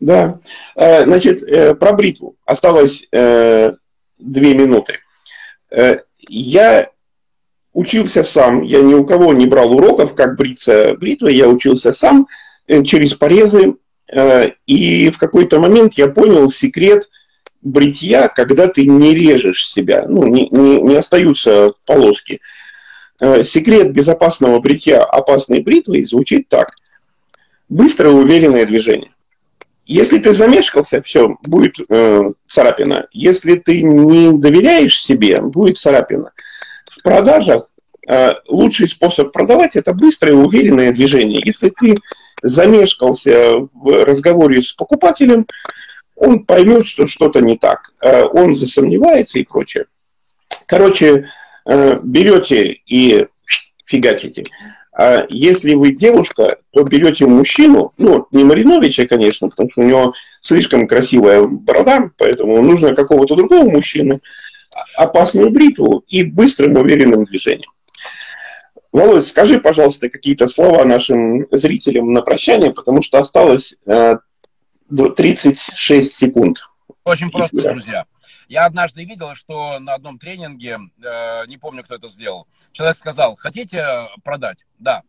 Да. 0.00 0.40
Э, 0.74 1.04
значит, 1.04 1.42
э, 1.42 1.74
про 1.74 1.94
бритву. 1.94 2.36
Осталось 2.44 3.08
э, 3.10 3.72
две 4.18 4.54
минуты. 4.54 4.98
Я 6.28 6.90
учился 7.72 8.22
сам. 8.22 8.62
Я 8.62 8.82
ни 8.82 8.94
у 8.94 9.04
кого 9.06 9.32
не 9.32 9.46
брал 9.46 9.72
уроков, 9.72 10.14
как 10.14 10.36
бриться 10.36 10.94
бритвой. 10.94 11.34
Я 11.34 11.48
учился 11.48 11.92
сам 11.92 12.28
через 12.84 13.14
порезы. 13.14 13.74
И 14.66 15.10
в 15.10 15.18
какой-то 15.18 15.58
момент 15.58 15.94
я 15.94 16.06
понял 16.06 16.48
секрет 16.50 17.08
бритья, 17.62 18.28
когда 18.28 18.68
ты 18.68 18.86
не 18.86 19.12
режешь 19.14 19.68
себя, 19.68 20.06
ну, 20.08 20.24
не, 20.24 20.48
не, 20.50 20.80
не 20.80 20.96
остаются 20.96 21.70
полоски. 21.84 22.40
Секрет 23.18 23.92
безопасного 23.92 24.60
бритья 24.60 25.02
опасной 25.02 25.60
бритвой 25.60 26.04
звучит 26.04 26.48
так. 26.48 26.72
Быстрое 27.68 28.12
уверенное 28.12 28.66
движение. 28.66 29.10
Если 29.86 30.18
ты 30.18 30.32
замешкался, 30.32 31.00
все, 31.02 31.36
будет 31.42 31.76
э, 31.88 32.32
царапина. 32.50 33.06
Если 33.12 33.54
ты 33.54 33.82
не 33.82 34.36
доверяешь 34.36 35.00
себе, 35.00 35.40
будет 35.40 35.78
царапина. 35.78 36.32
В 36.90 37.02
продажах 37.02 37.70
э, 38.08 38.32
лучший 38.48 38.88
способ 38.88 39.32
продавать– 39.32 39.76
это 39.76 39.94
быстрое 39.94 40.34
уверенное 40.34 40.92
движение. 40.92 41.40
Если 41.44 41.70
ты 41.70 41.96
замешкался 42.42 43.52
в 43.72 44.04
разговоре 44.04 44.60
с 44.60 44.72
покупателем, 44.72 45.46
он 46.16 46.44
поймет, 46.44 46.86
что 46.86 47.06
что-то 47.06 47.40
не 47.40 47.56
так. 47.56 47.92
Э, 48.00 48.24
он 48.24 48.56
засомневается 48.56 49.38
и 49.38 49.44
прочее. 49.44 49.86
Короче, 50.66 51.06
э, 51.06 51.24
берете 51.66 52.80
и 52.86 53.26
фигачите. 53.84 54.44
А 54.98 55.26
если 55.28 55.74
вы 55.74 55.94
девушка, 55.94 56.56
то 56.70 56.82
берете 56.82 57.26
мужчину, 57.26 57.92
ну, 57.98 58.26
не 58.30 58.44
Мариновича, 58.44 59.06
конечно, 59.06 59.48
потому 59.50 59.70
что 59.70 59.82
у 59.82 59.84
него 59.84 60.14
слишком 60.40 60.86
красивая 60.86 61.42
борода, 61.42 62.10
поэтому 62.16 62.62
нужно 62.62 62.94
какого-то 62.94 63.36
другого 63.36 63.68
мужчину, 63.68 64.20
опасную 64.96 65.50
бритву 65.50 66.02
и 66.08 66.22
быстрым 66.22 66.76
уверенным 66.76 67.24
движением. 67.24 67.70
Володь, 68.90 69.26
скажи, 69.26 69.60
пожалуйста, 69.60 70.08
какие-то 70.08 70.48
слова 70.48 70.82
нашим 70.84 71.46
зрителям 71.50 72.14
на 72.14 72.22
прощание, 72.22 72.72
потому 72.72 73.02
что 73.02 73.18
осталось 73.18 73.76
э, 73.86 74.14
36 74.88 76.16
секунд. 76.16 76.58
Очень 77.04 77.30
просто, 77.30 77.60
друзья. 77.60 78.06
Я 78.48 78.64
однажды 78.64 79.04
видел, 79.04 79.34
что 79.34 79.78
на 79.78 79.94
одном 79.94 80.18
тренинге, 80.18 80.78
э, 81.02 81.46
не 81.46 81.58
помню, 81.58 81.82
кто 81.82 81.96
это 81.96 82.08
сделал, 82.08 82.46
человек 82.72 82.96
сказал, 82.96 83.36
хотите 83.36 84.08
продать? 84.22 84.66
Да. 84.78 85.02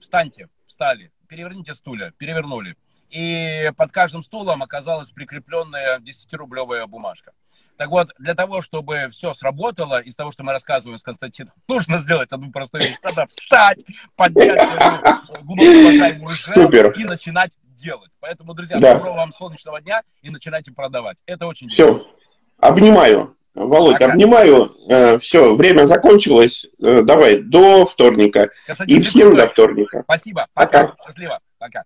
Встаньте, 0.00 0.48
встали, 0.66 1.12
переверните 1.28 1.74
стулья, 1.74 2.12
перевернули. 2.18 2.76
И 3.10 3.70
под 3.76 3.92
каждым 3.92 4.22
стулом 4.22 4.62
оказалась 4.62 5.10
прикрепленная 5.10 5.98
10-рублевая 5.98 6.86
бумажка. 6.86 7.32
Так 7.76 7.88
вот, 7.88 8.12
для 8.18 8.34
того, 8.34 8.62
чтобы 8.62 9.08
все 9.10 9.32
сработало, 9.32 10.00
из 10.00 10.14
того, 10.14 10.30
что 10.30 10.44
мы 10.44 10.52
рассказываем 10.52 10.96
с 10.96 11.02
Константином, 11.02 11.54
нужно 11.68 11.98
сделать 11.98 12.30
одну 12.30 12.52
простую 12.52 12.84
вещь. 12.84 12.96
Надо 13.02 13.26
встать, 13.26 13.84
поднять 14.14 14.60
глубоко 15.42 16.32
Супер. 16.32 16.92
и 16.92 17.04
начинать 17.04 17.56
делать. 17.62 18.10
Поэтому, 18.20 18.54
друзья, 18.54 18.78
да. 18.78 18.94
доброго 18.94 19.16
вам 19.16 19.32
солнечного 19.32 19.80
дня 19.80 20.02
и 20.22 20.30
начинайте 20.30 20.70
продавать. 20.72 21.18
Это 21.26 21.46
очень 21.46 21.68
Все. 21.68 22.06
Обнимаю. 22.60 23.34
Володь, 23.54 23.94
Пока. 23.94 24.12
обнимаю. 24.12 24.72
Э, 24.88 25.18
Все, 25.18 25.54
время 25.54 25.86
закончилось. 25.86 26.66
Э, 26.82 27.02
давай, 27.02 27.38
до 27.38 27.86
вторника. 27.86 28.50
И 28.86 29.00
всем 29.00 29.36
до 29.36 29.46
вторника. 29.46 30.02
Спасибо. 30.04 30.46
Пока. 30.54 30.86
Пока. 30.88 31.04
Счастливо. 31.06 31.38
Пока. 31.58 31.82